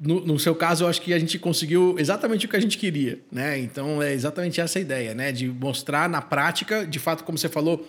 no, 0.00 0.24
no, 0.24 0.38
seu 0.38 0.54
caso, 0.54 0.84
eu 0.84 0.88
acho 0.88 1.02
que 1.02 1.12
a 1.12 1.18
gente 1.18 1.38
conseguiu 1.38 1.96
exatamente 1.98 2.46
o 2.46 2.48
que 2.48 2.56
a 2.56 2.60
gente 2.60 2.78
queria, 2.78 3.18
né? 3.32 3.58
Então 3.58 4.00
é 4.00 4.12
exatamente 4.12 4.60
essa 4.60 4.78
ideia, 4.78 5.12
né? 5.12 5.32
De 5.32 5.48
mostrar 5.48 6.08
na 6.08 6.22
prática, 6.22 6.86
de 6.86 7.00
fato, 7.00 7.24
como 7.24 7.36
você 7.36 7.48
falou, 7.48 7.84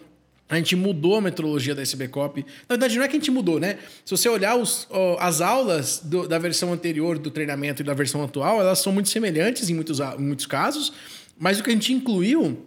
a 0.50 0.56
gente 0.56 0.76
mudou 0.76 1.18
a 1.18 1.22
metodologia 1.22 1.76
da 1.76 1.84
SBCOP. 1.84 2.44
Na 2.68 2.76
verdade, 2.76 2.98
não 2.98 3.04
é 3.04 3.08
que 3.08 3.16
a 3.16 3.20
gente 3.20 3.30
mudou, 3.30 3.60
né? 3.60 3.78
Se 4.04 4.10
você 4.10 4.28
olhar 4.28 4.56
os, 4.56 4.88
as 5.20 5.40
aulas 5.40 6.00
do, 6.04 6.28
da 6.28 6.40
versão 6.40 6.74
anterior 6.74 7.20
do 7.20 7.30
treinamento 7.30 7.84
e 7.84 7.86
da 7.86 7.94
versão 7.94 8.24
atual, 8.24 8.60
elas 8.60 8.80
são 8.80 8.92
muito 8.92 9.10
semelhantes 9.10 9.70
em 9.70 9.76
muitos, 9.76 10.00
em 10.00 10.18
muitos 10.18 10.48
casos, 10.48 10.92
mas 11.40 11.60
o 11.60 11.64
que 11.64 11.70
a 11.70 11.74
gente 11.74 11.94
incluiu 11.94 12.66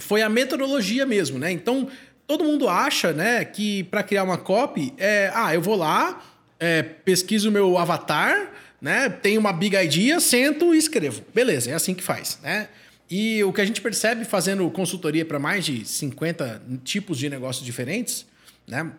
foi 0.00 0.22
a 0.22 0.28
metodologia 0.28 1.04
mesmo, 1.04 1.38
né? 1.38 1.52
Então, 1.52 1.88
todo 2.26 2.42
mundo 2.42 2.68
acha, 2.68 3.12
né, 3.12 3.44
que 3.44 3.84
para 3.84 4.02
criar 4.02 4.24
uma 4.24 4.38
copy 4.38 4.94
é, 4.96 5.30
ah, 5.34 5.54
eu 5.54 5.60
vou 5.60 5.76
lá, 5.76 6.24
é, 6.58 6.82
pesquiso 6.82 7.50
o 7.50 7.52
meu 7.52 7.76
avatar, 7.76 8.50
né? 8.80 9.08
Tenho 9.08 9.40
uma 9.40 9.52
big 9.52 9.76
idea, 9.76 10.18
sento 10.20 10.74
e 10.74 10.78
escrevo. 10.78 11.22
Beleza, 11.34 11.70
é 11.70 11.74
assim 11.74 11.94
que 11.94 12.02
faz, 12.02 12.38
né? 12.42 12.68
E 13.10 13.44
o 13.44 13.52
que 13.52 13.60
a 13.60 13.64
gente 13.64 13.80
percebe 13.80 14.24
fazendo 14.24 14.68
consultoria 14.70 15.24
para 15.24 15.38
mais 15.38 15.64
de 15.66 15.86
50 15.86 16.62
tipos 16.82 17.18
de 17.18 17.28
negócios 17.28 17.64
diferentes, 17.64 18.26
né? 18.66 18.90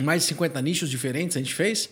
Mais 0.00 0.22
de 0.22 0.28
50 0.28 0.60
nichos 0.60 0.90
diferentes 0.90 1.36
a 1.36 1.40
gente 1.40 1.54
fez, 1.54 1.88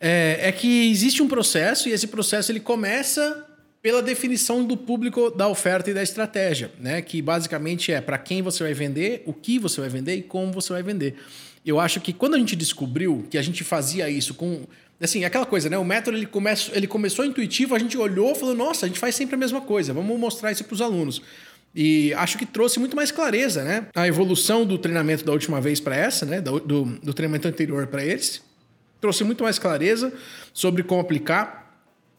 é, 0.00 0.38
é 0.42 0.52
que 0.52 0.90
existe 0.90 1.22
um 1.22 1.28
processo 1.28 1.88
e 1.88 1.92
esse 1.92 2.08
processo 2.08 2.50
ele 2.50 2.60
começa 2.60 3.47
pela 3.82 4.02
definição 4.02 4.64
do 4.64 4.76
público 4.76 5.30
da 5.30 5.48
oferta 5.48 5.90
e 5.90 5.94
da 5.94 6.02
estratégia, 6.02 6.70
né? 6.80 7.00
Que 7.00 7.22
basicamente 7.22 7.92
é 7.92 8.00
para 8.00 8.18
quem 8.18 8.42
você 8.42 8.64
vai 8.64 8.74
vender, 8.74 9.22
o 9.24 9.32
que 9.32 9.58
você 9.58 9.80
vai 9.80 9.90
vender 9.90 10.16
e 10.16 10.22
como 10.22 10.52
você 10.52 10.72
vai 10.72 10.82
vender. 10.82 11.16
Eu 11.64 11.78
acho 11.78 12.00
que 12.00 12.12
quando 12.12 12.34
a 12.34 12.38
gente 12.38 12.56
descobriu 12.56 13.26
que 13.30 13.38
a 13.38 13.42
gente 13.42 13.62
fazia 13.62 14.08
isso 14.08 14.34
com 14.34 14.62
Assim, 15.00 15.24
aquela 15.24 15.46
coisa, 15.46 15.70
né? 15.70 15.78
O 15.78 15.84
método 15.84 16.16
ele, 16.16 16.26
começa, 16.26 16.72
ele 16.74 16.88
começou 16.88 17.24
intuitivo, 17.24 17.72
a 17.74 17.78
gente 17.78 17.96
olhou 17.96 18.32
e 18.32 18.34
falou: 18.34 18.54
nossa, 18.54 18.84
a 18.84 18.88
gente 18.88 18.98
faz 18.98 19.14
sempre 19.14 19.36
a 19.36 19.38
mesma 19.38 19.60
coisa, 19.60 19.92
vamos 19.92 20.18
mostrar 20.18 20.50
isso 20.50 20.64
para 20.64 20.74
os 20.74 20.82
alunos. 20.82 21.22
E 21.74 22.12
acho 22.14 22.36
que 22.36 22.44
trouxe 22.44 22.80
muito 22.80 22.96
mais 22.96 23.12
clareza, 23.12 23.62
né? 23.62 23.86
A 23.94 24.08
evolução 24.08 24.66
do 24.66 24.76
treinamento 24.76 25.24
da 25.24 25.30
última 25.30 25.60
vez 25.60 25.78
para 25.78 25.94
essa, 25.94 26.26
né? 26.26 26.40
Do, 26.40 26.58
do, 26.58 26.84
do 26.84 27.14
treinamento 27.14 27.46
anterior 27.46 27.86
para 27.86 28.04
eles, 28.04 28.42
trouxe 29.00 29.22
muito 29.22 29.44
mais 29.44 29.58
clareza 29.58 30.12
sobre 30.52 30.82
como 30.82 31.00
aplicar, 31.00 31.67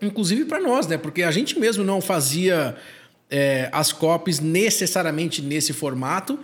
inclusive 0.02 0.46
para 0.46 0.60
nós, 0.60 0.88
né? 0.88 0.98
Porque 0.98 1.24
a 1.24 1.32
gente 1.32 1.60
mesmo 1.60 1.84
não 1.84 2.02
fazia 2.02 2.76
é, 3.30 3.70
as 3.72 3.92
copies 3.92 4.40
necessariamente 4.40 5.42
nesse 5.42 5.74
formato, 5.74 6.40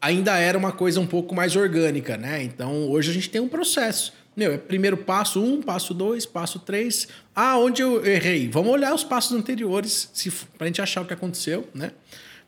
ainda 0.00 0.38
era 0.38 0.56
uma 0.56 0.72
coisa 0.72 1.00
um 1.00 1.06
pouco 1.06 1.34
mais 1.34 1.56
orgânica, 1.56 2.16
né? 2.16 2.42
Então 2.42 2.88
hoje 2.90 3.10
a 3.10 3.14
gente 3.14 3.30
tem 3.30 3.40
um 3.40 3.48
processo. 3.48 4.12
Meu, 4.36 4.52
é 4.52 4.58
primeiro 4.58 4.96
passo 4.96 5.42
um, 5.42 5.60
passo 5.60 5.92
dois, 5.92 6.24
passo 6.24 6.60
três. 6.60 7.08
Ah, 7.34 7.58
onde 7.58 7.82
eu 7.82 8.06
errei? 8.06 8.48
Vamos 8.48 8.72
olhar 8.72 8.94
os 8.94 9.02
passos 9.02 9.36
anteriores 9.36 10.08
se, 10.12 10.30
pra 10.56 10.68
gente 10.68 10.80
achar 10.80 11.02
o 11.02 11.04
que 11.04 11.12
aconteceu, 11.12 11.68
né? 11.74 11.90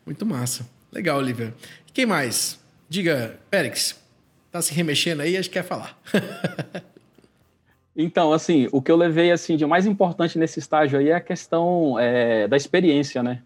Muito 0.06 0.24
massa. 0.24 0.68
Legal, 0.92 1.18
Olivia. 1.18 1.52
Quem 1.92 2.06
mais? 2.06 2.60
Diga, 2.88 3.38
Périx, 3.50 3.96
tá 4.52 4.62
se 4.62 4.72
remexendo 4.72 5.22
aí, 5.22 5.36
acho 5.36 5.48
que 5.48 5.54
quer 5.54 5.64
falar. 5.64 6.00
então, 8.02 8.32
assim, 8.32 8.68
o 8.72 8.80
que 8.80 8.90
eu 8.90 8.96
levei 8.96 9.30
assim 9.30 9.56
de 9.56 9.66
mais 9.66 9.86
importante 9.86 10.38
nesse 10.38 10.58
estágio 10.58 10.98
aí 10.98 11.08
é 11.08 11.14
a 11.14 11.20
questão 11.20 11.98
é, 11.98 12.46
da 12.48 12.56
experiência, 12.56 13.22
né? 13.22 13.42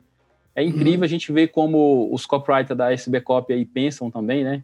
É 0.54 0.62
incrível 0.62 1.00
uhum. 1.00 1.04
a 1.04 1.08
gente 1.08 1.32
ver 1.32 1.48
como 1.48 2.08
os 2.12 2.26
copywriters 2.26 2.76
da 2.76 2.92
SB 2.92 3.20
Copy 3.20 3.52
aí 3.52 3.64
pensam 3.64 4.10
também, 4.10 4.44
né? 4.44 4.62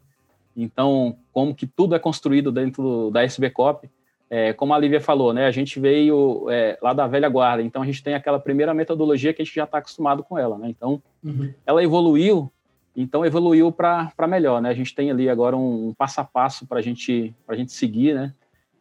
Então, 0.55 1.17
como 1.33 1.55
que 1.55 1.65
tudo 1.65 1.95
é 1.95 1.99
construído 1.99 2.51
dentro 2.51 3.09
da 3.11 3.23
SB 3.23 3.49
Cop, 3.49 3.89
é, 4.29 4.53
como 4.53 4.73
a 4.73 4.79
Lívia 4.79 5.01
falou, 5.01 5.33
né, 5.33 5.45
a 5.45 5.51
gente 5.51 5.77
veio 5.77 6.49
é, 6.49 6.77
lá 6.81 6.93
da 6.93 7.05
velha 7.05 7.27
guarda, 7.27 7.61
então 7.61 7.81
a 7.81 7.85
gente 7.85 8.01
tem 8.01 8.13
aquela 8.13 8.39
primeira 8.39 8.73
metodologia 8.73 9.33
que 9.33 9.41
a 9.41 9.45
gente 9.45 9.53
já 9.53 9.65
está 9.65 9.79
acostumado 9.79 10.23
com 10.23 10.37
ela, 10.37 10.57
né? 10.57 10.69
Então, 10.69 11.01
uhum. 11.21 11.53
ela 11.65 11.83
evoluiu, 11.83 12.49
então 12.95 13.25
evoluiu 13.25 13.71
para 13.71 14.27
melhor, 14.29 14.61
né? 14.61 14.69
A 14.69 14.73
gente 14.73 14.95
tem 14.95 15.11
ali 15.11 15.29
agora 15.29 15.57
um, 15.57 15.89
um 15.89 15.93
passo 15.93 16.21
a 16.21 16.23
passo 16.23 16.65
para 16.65 16.81
gente, 16.81 17.35
a 17.45 17.55
gente 17.55 17.73
seguir, 17.73 18.13
né? 18.15 18.33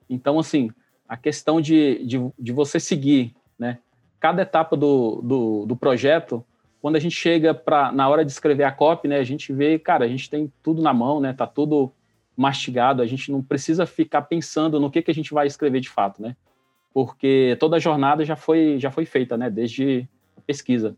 Então, 0.08 0.38
assim, 0.38 0.70
a 1.10 1.16
questão 1.16 1.60
de, 1.60 2.06
de, 2.06 2.24
de 2.38 2.52
você 2.52 2.78
seguir, 2.78 3.34
né? 3.58 3.78
Cada 4.20 4.42
etapa 4.42 4.76
do, 4.76 5.20
do, 5.20 5.66
do 5.66 5.76
projeto, 5.76 6.44
quando 6.80 6.94
a 6.94 7.00
gente 7.00 7.16
chega 7.16 7.52
para 7.52 7.90
na 7.90 8.08
hora 8.08 8.24
de 8.24 8.30
escrever 8.30 8.62
a 8.62 8.70
copy, 8.70 9.08
né, 9.08 9.18
a 9.18 9.24
gente 9.24 9.52
vê, 9.52 9.76
cara, 9.76 10.04
a 10.04 10.08
gente 10.08 10.30
tem 10.30 10.52
tudo 10.62 10.80
na 10.80 10.94
mão, 10.94 11.18
né, 11.18 11.32
tá 11.32 11.48
tudo 11.48 11.90
mastigado, 12.36 13.02
a 13.02 13.06
gente 13.06 13.32
não 13.32 13.42
precisa 13.42 13.86
ficar 13.86 14.22
pensando 14.22 14.78
no 14.78 14.88
que, 14.88 15.02
que 15.02 15.10
a 15.10 15.14
gente 15.14 15.34
vai 15.34 15.48
escrever 15.48 15.80
de 15.80 15.88
fato, 15.88 16.22
né? 16.22 16.36
Porque 16.94 17.56
toda 17.58 17.76
a 17.76 17.80
jornada 17.80 18.24
já 18.24 18.36
foi, 18.36 18.78
já 18.78 18.92
foi 18.92 19.04
feita, 19.04 19.36
né? 19.36 19.50
Desde 19.50 20.08
a 20.36 20.40
pesquisa. 20.40 20.96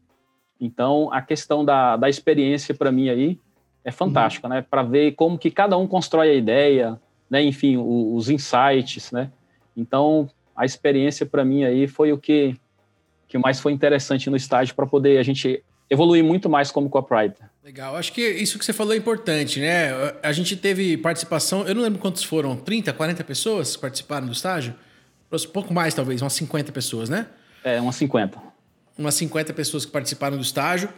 Então, 0.61 1.11
a 1.11 1.22
questão 1.22 1.64
da, 1.64 1.96
da 1.96 2.09
experiência, 2.11 2.75
para 2.75 2.92
mim, 2.92 3.09
aí, 3.09 3.40
é 3.83 3.90
fantástica, 3.90 4.46
uhum. 4.46 4.55
né? 4.55 4.62
Para 4.62 4.83
ver 4.83 5.12
como 5.12 5.38
que 5.38 5.51
cada 5.51 5.77
um 5.79 5.87
constrói 5.87 6.31
a 6.31 6.35
ideia, 6.35 7.01
né? 7.31 7.42
Enfim, 7.42 7.79
o, 7.79 8.14
os 8.14 8.29
insights, 8.29 9.11
né? 9.11 9.33
Então, 9.77 10.29
a 10.55 10.65
experiência, 10.65 11.25
para 11.25 11.45
mim, 11.45 11.65
aí, 11.65 11.87
foi 11.87 12.13
o 12.13 12.19
que, 12.19 12.57
que 13.29 13.39
mais 13.39 13.61
foi 13.61 13.73
interessante 13.73 14.29
no 14.29 14.37
estágio 14.37 14.75
para 14.75 14.87
poder 14.87 15.19
a 15.19 15.23
gente 15.23 15.63
evoluir 15.89 16.25
muito 16.25 16.49
mais 16.49 16.71
como 16.71 16.89
copywriter. 16.89 17.51
Legal, 17.63 17.97
acho 17.97 18.13
que 18.13 18.21
isso 18.21 18.59
que 18.59 18.65
você 18.65 18.73
falou 18.73 18.95
é 18.95 18.97
importante, 18.97 19.61
né? 19.61 19.91
A 20.23 20.33
gente 20.33 20.57
teve 20.57 20.97
participação, 20.97 21.67
eu 21.67 21.75
não 21.75 21.83
lembro 21.83 21.99
quantos 21.99 22.25
foram, 22.25 22.57
30, 22.57 22.93
40 22.93 23.23
pessoas 23.25 23.77
participaram 23.77 24.27
do 24.27 24.33
estágio? 24.33 24.75
Pouco 25.53 25.73
mais, 25.73 25.95
talvez, 25.95 26.21
umas 26.23 26.33
50 26.33 26.73
pessoas, 26.73 27.09
né? 27.09 27.27
É, 27.63 27.81
umas 27.81 27.97
50. 27.97 28.39
Umas 28.99 29.15
50 29.15 29.53
pessoas 29.53 29.85
que 29.85 29.93
participaram 29.93 30.37
do 30.37 30.43
estágio. 30.43 30.89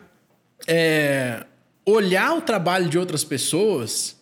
É, 0.67 1.45
olhar 1.85 2.37
o 2.37 2.41
trabalho 2.41 2.89
de 2.89 2.99
outras 2.99 3.23
pessoas, 3.23 4.21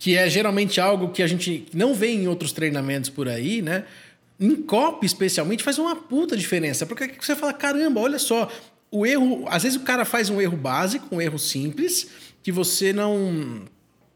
que 0.00 0.16
é 0.16 0.30
geralmente 0.30 0.80
algo 0.80 1.10
que 1.10 1.22
a 1.22 1.26
gente 1.26 1.66
não 1.74 1.94
vê 1.94 2.08
em 2.08 2.26
outros 2.26 2.52
treinamentos 2.52 3.10
por 3.10 3.28
aí, 3.28 3.60
né? 3.60 3.84
Em 4.40 4.56
copy, 4.56 5.04
especialmente, 5.04 5.62
faz 5.62 5.78
uma 5.78 5.94
puta 5.94 6.34
diferença. 6.34 6.86
Porque 6.86 7.12
você 7.20 7.36
fala, 7.36 7.52
caramba, 7.52 8.00
olha 8.00 8.18
só, 8.18 8.50
o 8.90 9.04
erro. 9.04 9.44
Às 9.46 9.62
vezes 9.62 9.76
o 9.76 9.82
cara 9.82 10.06
faz 10.06 10.30
um 10.30 10.40
erro 10.40 10.56
básico, 10.56 11.14
um 11.14 11.20
erro 11.20 11.38
simples, 11.38 12.08
que 12.42 12.50
você 12.50 12.94
não. 12.94 13.62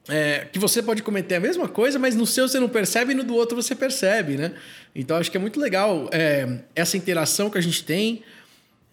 É, 0.09 0.47
que 0.51 0.59
você 0.59 0.83
pode 0.83 1.03
cometer 1.03 1.35
a 1.35 1.41
mesma 1.41 1.69
coisa, 1.69 1.99
mas 1.99 2.17
no 2.17 2.27
seu 2.27 2.49
você 2.49 2.59
não 2.59 2.69
percebe 2.69 3.13
e 3.13 3.15
no 3.15 3.23
do 3.23 3.35
outro 3.35 3.55
você 3.55 3.75
percebe, 3.75 4.39
né? 4.39 4.53
Então 4.95 5.19
acho 5.19 5.31
que 5.31 5.37
é 5.37 5.41
muito 5.41 5.61
legal 5.61 6.09
é, 6.13 6.61
essa 6.75 6.97
interação 6.97 7.51
que 7.51 7.59
a 7.59 7.63
gente 7.63 7.85
tem 7.85 8.23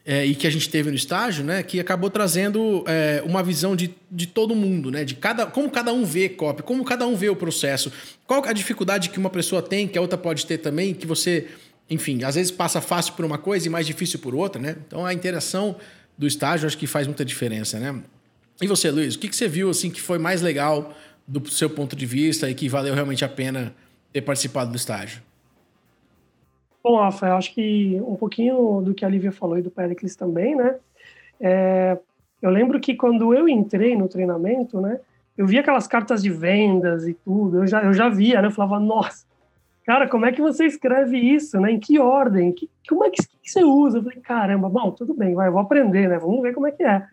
é, 0.05 0.25
e 0.25 0.33
que 0.33 0.47
a 0.47 0.49
gente 0.49 0.69
teve 0.69 0.89
no 0.89 0.95
estágio, 0.95 1.43
né? 1.43 1.61
Que 1.61 1.79
acabou 1.79 2.09
trazendo 2.09 2.83
é, 2.87 3.21
uma 3.25 3.43
visão 3.43 3.75
de, 3.75 3.93
de 4.09 4.25
todo 4.25 4.55
mundo, 4.55 4.89
né? 4.89 5.03
De 5.03 5.15
cada, 5.15 5.45
como 5.45 5.69
cada 5.69 5.93
um 5.93 6.03
vê 6.03 6.29
copy, 6.29 6.63
como 6.63 6.83
cada 6.83 7.05
um 7.05 7.15
vê 7.15 7.29
o 7.29 7.35
processo, 7.35 7.91
qual 8.25 8.43
a 8.45 8.53
dificuldade 8.53 9.09
que 9.09 9.19
uma 9.19 9.29
pessoa 9.29 9.61
tem, 9.61 9.87
que 9.87 9.97
a 9.97 10.01
outra 10.01 10.17
pode 10.17 10.45
ter 10.45 10.57
também, 10.57 10.93
que 10.93 11.05
você 11.05 11.47
enfim, 11.91 12.23
às 12.23 12.35
vezes 12.35 12.49
passa 12.49 12.79
fácil 12.79 13.13
por 13.15 13.25
uma 13.25 13.37
coisa 13.37 13.67
e 13.67 13.69
mais 13.69 13.85
difícil 13.85 14.17
por 14.19 14.33
outra, 14.33 14.61
né? 14.61 14.77
Então 14.87 15.05
a 15.05 15.13
interação 15.13 15.75
do 16.17 16.25
estágio 16.25 16.65
acho 16.65 16.77
que 16.77 16.87
faz 16.87 17.05
muita 17.05 17.25
diferença, 17.25 17.77
né? 17.79 18.01
E 18.61 18.67
você, 18.67 18.89
Luiz, 18.89 19.15
o 19.15 19.19
que, 19.19 19.27
que 19.27 19.35
você 19.35 19.47
viu 19.47 19.69
assim 19.69 19.89
que 19.89 19.99
foi 19.99 20.17
mais 20.17 20.41
legal 20.41 20.95
do 21.27 21.49
seu 21.49 21.69
ponto 21.69 21.93
de 21.93 22.05
vista 22.05 22.49
e 22.49 22.55
que 22.55 22.69
valeu 22.69 22.93
realmente 22.93 23.25
a 23.25 23.29
pena 23.29 23.75
ter 24.13 24.21
participado 24.21 24.71
do 24.71 24.77
estágio? 24.77 25.21
Bom, 26.83 26.97
Rafael, 26.97 27.35
acho 27.35 27.53
que 27.53 28.01
um 28.01 28.15
pouquinho 28.15 28.81
do 28.81 28.93
que 28.93 29.05
a 29.05 29.09
Lívia 29.09 29.31
falou 29.31 29.57
e 29.57 29.61
do 29.61 29.69
Pericles 29.69 30.15
também, 30.15 30.55
né? 30.55 30.75
É, 31.39 31.97
eu 32.41 32.49
lembro 32.49 32.79
que 32.79 32.95
quando 32.95 33.33
eu 33.33 33.47
entrei 33.47 33.95
no 33.95 34.07
treinamento, 34.07 34.81
né? 34.81 34.99
Eu 35.37 35.45
via 35.45 35.61
aquelas 35.61 35.87
cartas 35.87 36.21
de 36.21 36.29
vendas 36.29 37.07
e 37.07 37.13
tudo, 37.13 37.59
eu 37.59 37.67
já, 37.67 37.83
eu 37.83 37.93
já 37.93 38.09
via, 38.09 38.41
né? 38.41 38.47
Eu 38.47 38.51
falava, 38.51 38.79
nossa, 38.79 39.25
cara, 39.85 40.07
como 40.07 40.25
é 40.25 40.31
que 40.31 40.41
você 40.41 40.65
escreve 40.65 41.17
isso, 41.17 41.59
né? 41.59 41.71
Em 41.71 41.79
que 41.79 41.99
ordem? 41.99 42.51
Que, 42.51 42.69
como 42.89 43.05
é 43.05 43.09
que, 43.09 43.21
que, 43.41 43.51
você 43.51 43.63
usa? 43.63 43.99
Eu 43.99 44.03
falei, 44.03 44.19
caramba, 44.19 44.67
bom, 44.67 44.91
tudo 44.91 45.13
bem, 45.13 45.35
vai, 45.35 45.47
eu 45.47 45.51
vou 45.51 45.61
aprender, 45.61 46.09
né? 46.09 46.17
Vamos 46.17 46.41
ver 46.41 46.53
como 46.53 46.67
é 46.67 46.71
que 46.71 46.83
é. 46.83 47.05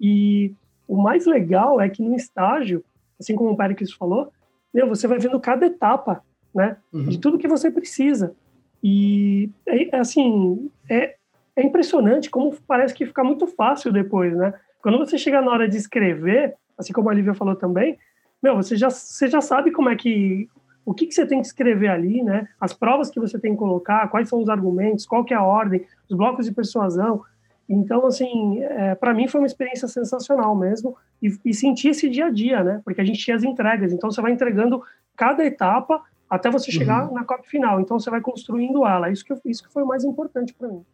E 0.00 0.54
o 0.86 0.96
mais 0.96 1.26
legal 1.26 1.80
é 1.80 1.88
que 1.88 2.02
no 2.02 2.14
estágio, 2.14 2.84
assim 3.18 3.34
como 3.34 3.50
o 3.50 3.56
Pericles 3.56 3.92
falou, 3.92 4.32
meu, 4.72 4.88
você 4.88 5.06
vai 5.06 5.18
vendo 5.18 5.38
cada 5.40 5.66
etapa, 5.66 6.22
né? 6.54 6.76
Uhum. 6.92 7.08
De 7.08 7.18
tudo 7.18 7.38
que 7.38 7.48
você 7.48 7.70
precisa. 7.70 8.34
E, 8.82 9.50
é, 9.66 9.96
assim, 9.96 10.70
é, 10.88 11.14
é 11.56 11.62
impressionante 11.62 12.30
como 12.30 12.56
parece 12.66 12.94
que 12.94 13.06
fica 13.06 13.22
muito 13.22 13.46
fácil 13.46 13.92
depois, 13.92 14.34
né? 14.36 14.54
Quando 14.82 14.98
você 14.98 15.18
chega 15.18 15.42
na 15.42 15.50
hora 15.50 15.68
de 15.68 15.76
escrever, 15.76 16.54
assim 16.78 16.92
como 16.92 17.10
a 17.10 17.14
Lívia 17.14 17.34
falou 17.34 17.54
também, 17.54 17.98
meu, 18.42 18.56
você 18.56 18.76
já, 18.76 18.88
você 18.88 19.28
já 19.28 19.40
sabe 19.40 19.70
como 19.70 19.90
é 19.90 19.96
que 19.96 20.48
o 20.84 20.94
que, 20.94 21.06
que 21.06 21.14
você 21.14 21.26
tem 21.26 21.40
que 21.40 21.46
escrever 21.46 21.88
ali, 21.88 22.22
né? 22.22 22.48
As 22.58 22.72
provas 22.72 23.10
que 23.10 23.20
você 23.20 23.38
tem 23.38 23.52
que 23.52 23.58
colocar, 23.58 24.08
quais 24.08 24.28
são 24.28 24.40
os 24.40 24.48
argumentos, 24.48 25.06
qual 25.06 25.24
que 25.24 25.34
é 25.34 25.36
a 25.36 25.42
ordem, 25.42 25.84
os 26.08 26.16
blocos 26.16 26.46
de 26.46 26.52
persuasão. 26.52 27.22
Então, 27.68 28.06
assim, 28.06 28.60
é, 28.64 28.94
para 28.94 29.14
mim 29.14 29.28
foi 29.28 29.40
uma 29.40 29.46
experiência 29.46 29.86
sensacional 29.86 30.56
mesmo 30.56 30.96
e, 31.22 31.32
e 31.44 31.54
sentir 31.54 31.90
esse 31.90 32.08
dia 32.08 32.26
a 32.26 32.30
dia, 32.30 32.64
né? 32.64 32.80
Porque 32.84 33.00
a 33.00 33.04
gente 33.04 33.20
tinha 33.20 33.36
as 33.36 33.44
entregas, 33.44 33.92
então 33.92 34.10
você 34.10 34.20
vai 34.20 34.32
entregando 34.32 34.82
cada 35.16 35.44
etapa 35.44 36.02
até 36.30 36.48
você 36.48 36.70
chegar 36.70 37.08
uhum. 37.08 37.14
na 37.14 37.24
copy 37.24 37.48
final. 37.48 37.80
Então 37.80 37.98
você 37.98 38.08
vai 38.08 38.20
construindo 38.20 38.86
ela. 38.86 39.10
Isso 39.10 39.24
que, 39.24 39.34
isso 39.44 39.64
que 39.64 39.72
foi 39.72 39.82
o 39.82 39.86
mais 39.86 40.04
importante 40.04 40.54
para 40.54 40.68
mim. 40.68 40.84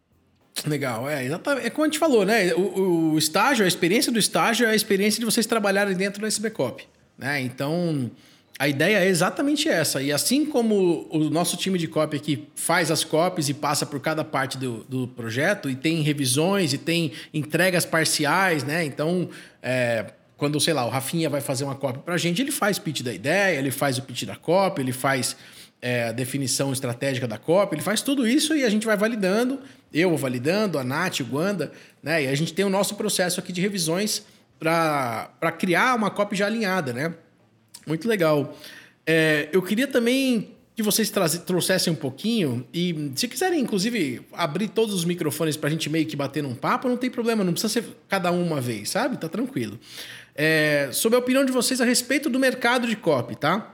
Legal, 0.65 1.07
é 1.07 1.23
exatamente. 1.23 1.67
É 1.67 1.69
como 1.69 1.83
a 1.83 1.87
gente 1.87 1.99
falou, 1.99 2.25
né? 2.25 2.51
O, 2.55 3.11
o, 3.11 3.17
estágio, 3.17 3.63
a 3.63 3.67
experiência 3.67 4.11
do 4.11 4.17
estágio 4.17 4.65
é 4.65 4.71
a 4.71 4.75
experiência 4.75 5.19
de 5.19 5.25
vocês 5.25 5.45
trabalharem 5.45 5.95
dentro 5.95 6.19
do 6.19 6.25
SBCop. 6.25 6.87
Né? 7.15 7.41
Então, 7.41 8.09
a 8.57 8.67
ideia 8.67 8.97
é 8.97 9.07
exatamente 9.07 9.69
essa. 9.69 10.01
E 10.01 10.11
assim 10.11 10.45
como 10.45 11.07
o 11.11 11.29
nosso 11.29 11.55
time 11.57 11.77
de 11.77 11.87
copy 11.87 12.17
aqui 12.17 12.47
faz 12.55 12.89
as 12.89 13.03
copies 13.03 13.49
e 13.49 13.53
passa 13.53 13.85
por 13.85 13.99
cada 13.99 14.23
parte 14.23 14.57
do, 14.57 14.83
do 14.85 15.07
projeto, 15.09 15.69
e 15.69 15.75
tem 15.75 16.01
revisões 16.01 16.73
e 16.73 16.77
tem 16.79 17.11
entregas 17.31 17.85
parciais, 17.85 18.63
né? 18.63 18.83
Então, 18.83 19.29
é, 19.61 20.07
quando, 20.37 20.59
sei 20.59 20.73
lá, 20.73 20.85
o 20.85 20.89
Rafinha 20.89 21.29
vai 21.29 21.41
fazer 21.41 21.63
uma 21.63 21.75
copy 21.75 21.99
para 21.99 22.13
a 22.13 22.17
gente, 22.17 22.41
ele 22.41 22.51
faz 22.51 22.77
pitch 22.77 23.01
da 23.01 23.13
ideia, 23.13 23.57
ele 23.57 23.71
faz 23.71 23.97
o 23.97 24.03
pitch 24.03 24.23
da 24.23 24.35
copy, 24.35 24.81
ele 24.81 24.93
faz 24.93 25.35
é, 25.81 26.05
a 26.05 26.11
definição 26.11 26.71
estratégica 26.71 27.27
da 27.27 27.37
copy, 27.37 27.75
ele 27.75 27.81
faz 27.81 28.01
tudo 28.01 28.27
isso 28.27 28.55
e 28.55 28.63
a 28.63 28.69
gente 28.69 28.85
vai 28.85 28.95
validando, 28.95 29.59
eu 29.91 30.09
vou 30.09 30.17
validando, 30.17 30.77
a 30.77 30.83
Nath, 30.83 31.21
o 31.21 31.25
Guanda, 31.25 31.71
né? 32.01 32.23
E 32.23 32.27
a 32.27 32.35
gente 32.35 32.53
tem 32.53 32.63
o 32.63 32.69
nosso 32.69 32.95
processo 32.95 33.39
aqui 33.39 33.51
de 33.51 33.61
revisões 33.61 34.23
para 34.59 35.51
criar 35.57 35.95
uma 35.95 36.09
copy 36.09 36.35
já 36.35 36.45
alinhada, 36.45 36.93
né? 36.93 37.13
Muito 37.85 38.07
legal. 38.07 38.55
É, 39.05 39.49
eu 39.51 39.61
queria 39.61 39.87
também 39.87 40.55
que 40.75 40.83
vocês 40.83 41.11
trouxessem 41.43 41.91
um 41.91 41.95
pouquinho 41.95 42.63
e, 42.71 43.11
se 43.15 43.27
quiserem, 43.27 43.59
inclusive, 43.59 44.21
abrir 44.31 44.67
todos 44.67 44.93
os 44.93 45.05
microfones 45.05 45.57
para 45.57 45.69
a 45.69 45.71
gente 45.71 45.89
meio 45.89 46.05
que 46.05 46.15
bater 46.15 46.43
num 46.43 46.53
papo, 46.53 46.87
não 46.87 46.95
tem 46.95 47.09
problema, 47.09 47.43
não 47.43 47.51
precisa 47.51 47.81
ser 47.81 47.97
cada 48.07 48.31
um 48.31 48.45
uma 48.45 48.61
vez, 48.61 48.91
sabe? 48.91 49.17
Tá 49.17 49.27
tranquilo. 49.27 49.79
É, 50.37 50.89
sobre 50.91 51.15
a 51.15 51.19
opinião 51.19 51.43
de 51.43 51.51
vocês 51.51 51.81
a 51.81 51.85
respeito 51.85 52.29
do 52.29 52.39
mercado 52.39 52.85
de 52.85 52.95
copy, 52.95 53.35
tá? 53.35 53.73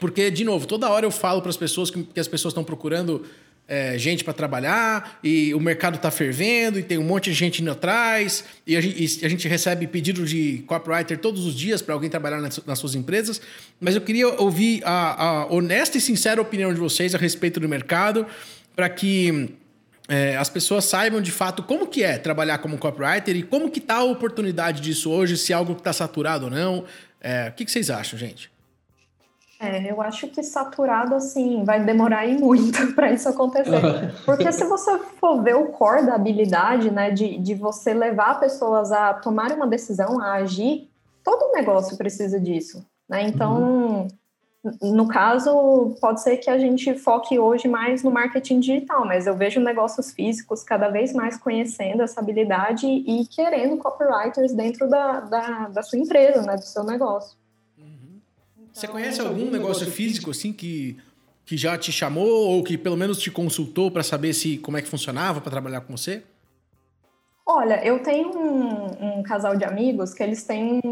Porque, 0.00 0.30
de 0.30 0.42
novo, 0.42 0.66
toda 0.66 0.88
hora 0.88 1.04
eu 1.04 1.10
falo 1.10 1.42
para 1.42 1.50
as 1.50 1.56
pessoas 1.56 1.90
que, 1.90 2.02
que 2.02 2.18
as 2.18 2.26
pessoas 2.26 2.52
estão 2.52 2.64
procurando 2.64 3.26
é, 3.68 3.98
gente 3.98 4.24
para 4.24 4.32
trabalhar 4.32 5.18
e 5.22 5.52
o 5.52 5.60
mercado 5.60 5.96
está 5.96 6.10
fervendo 6.10 6.78
e 6.78 6.82
tem 6.82 6.96
um 6.96 7.04
monte 7.04 7.24
de 7.24 7.34
gente 7.34 7.60
indo 7.60 7.70
atrás 7.70 8.42
e 8.66 8.74
a 8.74 8.80
gente, 8.80 9.20
e 9.20 9.26
a 9.26 9.28
gente 9.28 9.46
recebe 9.46 9.86
pedidos 9.86 10.30
de 10.30 10.64
copywriter 10.66 11.18
todos 11.18 11.44
os 11.44 11.54
dias 11.54 11.82
para 11.82 11.92
alguém 11.92 12.08
trabalhar 12.08 12.40
nas, 12.40 12.58
nas, 12.64 12.78
suas 12.78 12.94
empresas. 12.94 13.40
Mas 13.78 13.94
eu 13.94 14.00
queria 14.00 14.28
ouvir 14.40 14.82
a, 14.84 15.42
a, 15.42 15.46
honesta 15.52 15.98
e 15.98 16.00
sincera 16.00 16.40
opinião 16.40 16.72
de 16.72 16.80
vocês 16.80 17.14
a 17.14 17.18
respeito 17.18 17.60
do 17.60 17.68
mercado 17.68 18.26
para 18.74 18.88
que 18.88 19.50
é, 20.08 20.36
as 20.36 20.48
pessoas 20.48 20.86
saibam 20.86 21.20
de 21.20 21.30
fato 21.30 21.62
como 21.62 21.86
que 21.86 22.02
é 22.02 22.16
trabalhar 22.16 22.58
como 22.58 22.78
copywriter 22.78 23.36
e 23.36 23.42
como 23.42 23.70
que 23.70 23.78
está 23.78 23.96
a 23.96 24.04
oportunidade 24.04 24.80
disso 24.80 25.10
hoje, 25.10 25.36
se 25.36 25.52
é 25.52 25.56
algo 25.56 25.74
que 25.74 25.80
está 25.80 25.92
saturado 25.92 26.46
ou 26.46 26.50
não. 26.50 26.84
É, 27.20 27.48
o 27.48 27.52
que, 27.52 27.64
que 27.64 27.70
vocês 27.70 27.90
acham, 27.90 28.18
gente? 28.18 28.50
É, 29.60 29.90
eu 29.90 30.00
acho 30.00 30.28
que 30.28 30.40
saturado, 30.42 31.16
assim, 31.16 31.64
vai 31.64 31.84
demorar 31.84 32.20
aí 32.20 32.38
muito 32.38 32.92
para 32.94 33.12
isso 33.12 33.28
acontecer. 33.28 33.80
Porque 34.24 34.50
se 34.52 34.64
você 34.64 34.98
for 35.20 35.42
ver 35.42 35.56
o 35.56 35.66
core 35.66 36.06
da 36.06 36.14
habilidade, 36.14 36.90
né, 36.90 37.10
de, 37.10 37.38
de 37.38 37.54
você 37.54 37.92
levar 37.92 38.38
pessoas 38.38 38.92
a 38.92 39.12
tomar 39.14 39.52
uma 39.52 39.66
decisão, 39.66 40.20
a 40.20 40.34
agir, 40.34 40.88
todo 41.24 41.52
negócio 41.52 41.98
precisa 41.98 42.40
disso, 42.40 42.86
né? 43.08 43.22
Então, 43.22 43.62
uhum. 43.62 44.08
No 44.82 45.06
caso, 45.06 45.96
pode 46.00 46.20
ser 46.20 46.36
que 46.38 46.50
a 46.50 46.58
gente 46.58 46.92
foque 46.94 47.38
hoje 47.38 47.68
mais 47.68 48.02
no 48.02 48.10
marketing 48.10 48.58
digital, 48.58 49.06
mas 49.06 49.26
eu 49.26 49.36
vejo 49.36 49.60
negócios 49.60 50.10
físicos 50.12 50.64
cada 50.64 50.88
vez 50.88 51.12
mais 51.12 51.38
conhecendo 51.38 52.02
essa 52.02 52.20
habilidade 52.20 52.86
e 52.86 53.24
querendo 53.26 53.76
copywriters 53.76 54.52
dentro 54.52 54.88
da, 54.88 55.20
da, 55.20 55.68
da 55.68 55.82
sua 55.82 55.98
empresa, 55.98 56.42
né, 56.42 56.56
do 56.56 56.64
seu 56.64 56.82
negócio. 56.82 57.36
Você 58.72 58.86
conhece 58.86 59.20
algum 59.20 59.50
negócio 59.50 59.90
físico 59.90 60.30
assim 60.30 60.52
que, 60.52 60.96
que 61.44 61.56
já 61.56 61.76
te 61.76 61.90
chamou 61.90 62.28
ou 62.28 62.62
que 62.62 62.76
pelo 62.78 62.96
menos 62.96 63.18
te 63.18 63.30
consultou 63.30 63.90
para 63.90 64.02
saber 64.02 64.32
se 64.32 64.58
como 64.58 64.76
é 64.76 64.82
que 64.82 64.88
funcionava 64.88 65.40
para 65.40 65.50
trabalhar 65.50 65.80
com 65.80 65.96
você? 65.96 66.22
Olha, 67.50 67.82
eu 67.82 68.02
tenho 68.02 68.28
um, 68.38 69.20
um, 69.20 69.22
casal 69.22 69.56
de 69.56 69.64
amigos 69.64 70.12
que 70.12 70.22
eles 70.22 70.44
têm, 70.44 70.82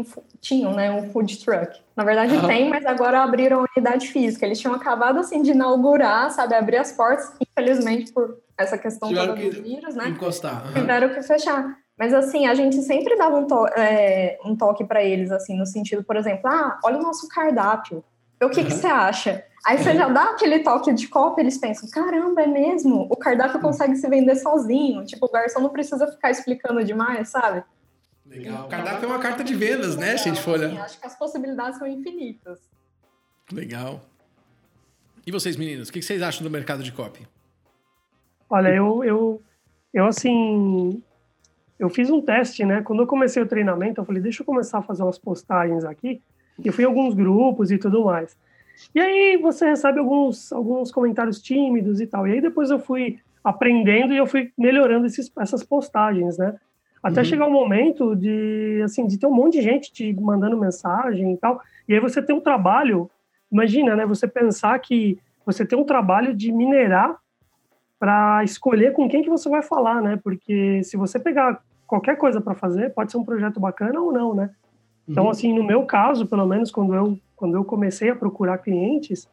tinham, 0.41 0.73
né, 0.73 0.91
um 0.91 1.11
food 1.11 1.37
truck. 1.45 1.79
Na 1.95 2.03
verdade 2.03 2.33
uhum. 2.33 2.47
tem, 2.47 2.67
mas 2.67 2.83
agora 2.83 3.21
abriram 3.21 3.63
unidade 3.75 4.07
física. 4.07 4.43
Eles 4.43 4.59
tinham 4.59 4.73
acabado, 4.73 5.19
assim, 5.19 5.43
de 5.43 5.51
inaugurar, 5.51 6.31
sabe, 6.31 6.55
abrir 6.55 6.77
as 6.77 6.91
portas. 6.91 7.31
Infelizmente, 7.39 8.11
por 8.11 8.39
essa 8.57 8.75
questão 8.75 9.13
toda 9.13 9.35
do 9.35 9.61
vírus, 9.61 9.93
né? 9.93 10.09
Encostar. 10.09 10.65
Uhum. 10.65 10.73
Tiveram 10.73 11.09
que 11.09 11.21
fechar. 11.21 11.77
Mas 11.95 12.11
assim, 12.11 12.47
a 12.47 12.55
gente 12.55 12.77
sempre 12.77 13.15
dava 13.15 13.37
um, 13.37 13.45
to 13.45 13.67
é, 13.77 14.39
um 14.43 14.55
toque 14.55 14.83
para 14.83 15.03
eles, 15.03 15.31
assim, 15.31 15.55
no 15.55 15.65
sentido, 15.67 16.03
por 16.03 16.15
exemplo, 16.15 16.49
ah, 16.49 16.79
olha 16.83 16.97
o 16.97 17.03
nosso 17.03 17.27
cardápio. 17.27 18.03
o 18.41 18.49
que, 18.49 18.63
que 18.63 18.73
você 18.73 18.87
acha? 18.87 19.45
Aí 19.67 19.77
você 19.77 19.93
já 19.93 20.07
dá 20.07 20.29
aquele 20.29 20.59
toque 20.59 20.93
de 20.93 21.09
copo, 21.09 21.41
eles 21.41 21.57
pensam, 21.57 21.89
caramba, 21.89 22.41
é 22.41 22.47
mesmo? 22.47 23.05
O 23.11 23.17
cardápio 23.17 23.59
consegue 23.59 23.97
se 23.97 24.07
vender 24.07 24.37
sozinho. 24.37 25.03
Tipo, 25.03 25.25
o 25.25 25.29
garçom 25.29 25.59
não 25.59 25.69
precisa 25.71 26.07
ficar 26.07 26.31
explicando 26.31 26.81
demais, 26.85 27.27
sabe? 27.27 27.65
Legal. 28.25 28.65
O 28.65 28.69
cardápio 28.69 29.03
é 29.03 29.07
uma 29.07 29.19
carta 29.19 29.43
de 29.43 29.53
vendas, 29.53 29.97
né, 29.97 30.15
se 30.15 30.29
a 30.29 30.33
gente 30.33 30.41
for 30.41 30.57
olhar. 30.57 30.85
Acho 30.85 30.97
que 30.97 31.05
as 31.05 31.19
possibilidades 31.19 31.77
são 31.77 31.85
infinitas. 31.85 32.61
Legal. 33.51 33.99
E 35.25 35.33
vocês, 35.33 35.57
meninos, 35.57 35.89
o 35.89 35.91
que 35.91 36.01
vocês 36.01 36.21
acham 36.21 36.45
do 36.45 36.49
mercado 36.49 36.81
de 36.81 36.93
copy? 36.93 37.27
Olha, 38.49 38.69
eu, 38.69 39.03
eu, 39.03 39.41
eu 39.93 40.05
assim, 40.05 41.03
eu 41.77 41.89
fiz 41.89 42.09
um 42.09 42.21
teste, 42.21 42.63
né? 42.63 42.81
Quando 42.83 43.01
eu 43.01 43.07
comecei 43.07 43.43
o 43.43 43.45
treinamento, 43.45 43.99
eu 43.99 44.05
falei, 44.05 44.21
deixa 44.21 44.43
eu 44.43 44.45
começar 44.45 44.77
a 44.77 44.81
fazer 44.81 45.03
umas 45.03 45.19
postagens 45.19 45.83
aqui. 45.83 46.21
E 46.57 46.67
eu 46.67 46.71
fui 46.71 46.85
em 46.85 46.87
alguns 46.87 47.13
grupos 47.13 47.69
e 47.69 47.77
tudo 47.77 48.05
mais. 48.05 48.37
E 48.93 48.99
aí 48.99 49.37
você 49.37 49.65
recebe 49.69 49.99
alguns, 49.99 50.51
alguns 50.51 50.91
comentários 50.91 51.41
tímidos 51.41 51.99
e 51.99 52.07
tal. 52.07 52.27
E 52.27 52.33
aí 52.33 52.41
depois 52.41 52.69
eu 52.69 52.79
fui 52.79 53.19
aprendendo 53.43 54.13
e 54.13 54.17
eu 54.17 54.27
fui 54.27 54.51
melhorando 54.57 55.05
esses, 55.05 55.31
essas 55.39 55.63
postagens, 55.63 56.37
né? 56.37 56.55
Até 57.01 57.21
uhum. 57.21 57.25
chegar 57.25 57.45
o 57.45 57.49
um 57.49 57.53
momento 57.53 58.15
de, 58.15 58.81
assim, 58.83 59.05
de 59.07 59.17
ter 59.17 59.27
um 59.27 59.33
monte 59.33 59.53
de 59.53 59.61
gente 59.61 59.91
te 59.91 60.13
mandando 60.13 60.57
mensagem 60.57 61.33
e 61.33 61.37
tal. 61.37 61.61
E 61.87 61.93
aí 61.93 61.99
você 61.99 62.21
tem 62.21 62.35
um 62.35 62.41
trabalho, 62.41 63.09
imagina, 63.51 63.95
né? 63.95 64.05
Você 64.05 64.27
pensar 64.27 64.77
que 64.79 65.17
você 65.45 65.65
tem 65.65 65.79
um 65.79 65.85
trabalho 65.85 66.35
de 66.35 66.51
minerar 66.51 67.15
para 67.99 68.43
escolher 68.43 68.93
com 68.93 69.07
quem 69.07 69.23
que 69.23 69.29
você 69.29 69.47
vai 69.49 69.61
falar, 69.61 70.01
né? 70.01 70.19
Porque 70.21 70.83
se 70.83 70.97
você 70.97 71.17
pegar 71.17 71.61
qualquer 71.87 72.17
coisa 72.17 72.41
para 72.41 72.53
fazer, 72.53 72.93
pode 72.93 73.11
ser 73.11 73.17
um 73.17 73.23
projeto 73.23 73.59
bacana 73.59 73.99
ou 74.01 74.11
não, 74.11 74.35
né? 74.35 74.49
Então, 75.07 75.23
uhum. 75.25 75.29
assim, 75.29 75.53
no 75.53 75.63
meu 75.63 75.85
caso, 75.85 76.27
pelo 76.27 76.45
menos 76.45 76.69
quando 76.69 76.93
eu 76.93 77.17
quando 77.37 77.55
eu 77.55 77.63
comecei 77.63 78.09
a 78.09 78.15
procurar 78.15 78.57
clientes, 78.57 79.29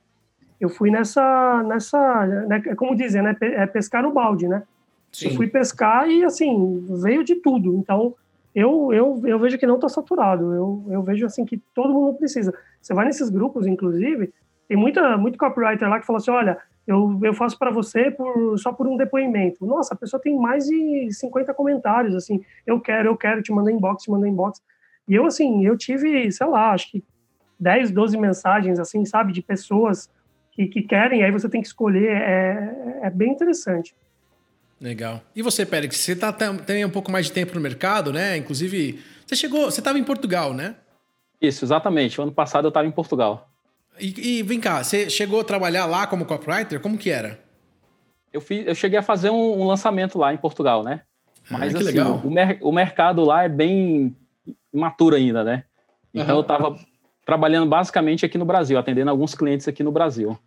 eu 0.61 0.69
fui 0.69 0.91
nessa 0.91 1.63
nessa, 1.65 2.27
né, 2.47 2.63
é 2.67 2.75
como 2.77 2.95
dizer, 2.95 3.23
né, 3.23 3.37
é 3.41 3.67
pescar 3.67 4.03
no 4.03 4.13
balde, 4.13 4.47
né? 4.47 4.63
Sim. 5.11 5.29
Eu 5.29 5.35
fui 5.35 5.49
pescar 5.49 6.09
e 6.09 6.25
assim 6.25 6.87
veio 7.03 7.25
de 7.25 7.37
tudo. 7.37 7.75
Então, 7.75 8.15
eu, 8.55 8.93
eu, 8.93 9.23
eu 9.25 9.39
vejo 9.39 9.59
que 9.59 9.67
não 9.67 9.77
está 9.77 9.89
saturado. 9.89 10.53
Eu, 10.53 10.85
eu 10.91 11.03
vejo 11.03 11.27
assim 11.27 11.45
que 11.45 11.57
todo 11.75 11.93
mundo 11.93 12.15
precisa. 12.17 12.55
Você 12.81 12.93
vai 12.95 13.07
nesses 13.07 13.31
grupos, 13.31 13.67
inclusive, 13.67 14.33
tem 14.69 14.77
muita 14.77 15.17
muito 15.17 15.39
copywriter 15.39 15.89
lá 15.89 15.99
que 15.99 16.07
fala 16.07 16.19
assim, 16.19 16.31
olha, 16.31 16.59
eu, 16.87 17.19
eu 17.23 17.33
faço 17.33 17.59
para 17.59 17.71
você 17.71 18.11
por, 18.11 18.59
só 18.59 18.73
por 18.73 18.87
um 18.87 18.97
depoimento. 18.97 19.65
Nossa, 19.65 19.95
a 19.95 19.97
pessoa 19.97 20.21
tem 20.21 20.37
mais 20.39 20.67
de 20.67 21.09
50 21.11 21.55
comentários, 21.55 22.15
assim, 22.15 22.45
eu 22.67 22.79
quero, 22.81 23.09
eu 23.09 23.17
quero, 23.17 23.43
te 23.43 23.53
mandar 23.53 23.73
inbox, 23.73 24.03
te 24.03 24.11
mandar 24.11 24.29
inbox. 24.29 24.61
E 25.09 25.15
eu, 25.15 25.25
assim, 25.27 25.65
eu 25.65 25.77
tive, 25.77 26.31
sei 26.31 26.47
lá, 26.47 26.73
acho 26.73 26.91
que 26.91 27.03
10, 27.65 27.91
12 27.91 28.19
mensagens, 28.19 28.79
assim, 28.79 29.05
sabe, 29.07 29.33
de 29.33 29.41
pessoas 29.41 30.11
que, 30.53 30.67
que 30.67 30.83
querem, 30.83 31.25
aí 31.25 31.33
você 31.33 31.49
tem 31.49 31.63
que 31.63 31.67
escolher, 31.67 32.11
é, 32.11 33.01
é 33.05 33.11
bem 33.11 33.33
interessante. 33.33 33.97
Legal. 34.79 35.23
E 35.35 35.41
você, 35.41 35.65
Pérez, 35.65 35.97
você 35.97 36.15
tá, 36.15 36.31
tem 36.31 36.85
um 36.85 36.91
pouco 36.91 37.11
mais 37.11 37.27
de 37.27 37.33
tempo 37.33 37.55
no 37.55 37.61
mercado, 37.61 38.13
né? 38.13 38.37
Inclusive, 38.37 39.03
você 39.27 39.35
chegou, 39.35 39.71
você 39.71 39.81
estava 39.81 39.99
em 39.99 40.05
Portugal, 40.05 40.53
né? 40.53 40.77
Isso, 41.41 41.65
exatamente. 41.65 42.21
O 42.21 42.25
ano 42.25 42.33
passado 42.33 42.67
eu 42.67 42.69
estava 42.69 42.87
em 42.87 42.91
Portugal. 42.91 43.49
E, 43.99 44.39
e, 44.39 44.43
vem 44.43 44.61
cá, 44.61 44.85
você 44.85 45.09
chegou 45.09 45.41
a 45.41 45.45
trabalhar 45.45 45.87
lá 45.87 46.07
como 46.07 46.27
copywriter? 46.27 46.81
Como 46.81 46.99
que 46.99 47.09
era? 47.09 47.41
Eu, 48.33 48.41
fiz, 48.41 48.67
eu 48.67 48.75
cheguei 48.75 48.99
a 48.99 49.03
fazer 49.03 49.31
um, 49.31 49.61
um 49.61 49.65
lançamento 49.65 50.19
lá 50.19 50.35
em 50.35 50.37
Portugal, 50.37 50.83
né? 50.83 51.01
Ah, 51.49 51.59
Mas 51.59 51.75
ah, 51.75 51.79
assim, 51.79 51.87
legal. 51.87 52.21
O, 52.23 52.31
mer 52.31 52.59
o 52.61 52.73
mercado 52.73 53.25
lá 53.25 53.45
é 53.45 53.49
bem 53.49 54.15
imaturo 54.73 55.17
ainda, 55.17 55.43
né? 55.43 55.65
Então 56.13 56.35
uhum. 56.35 56.41
eu 56.41 56.43
estava 56.43 56.77
trabalhando 57.25 57.69
basicamente 57.69 58.25
aqui 58.25 58.37
no 58.37 58.45
Brasil, 58.45 58.79
atendendo 58.79 59.11
alguns 59.11 59.35
clientes 59.35 59.67
aqui 59.67 59.83
no 59.83 59.93
Brasil. 59.93 60.39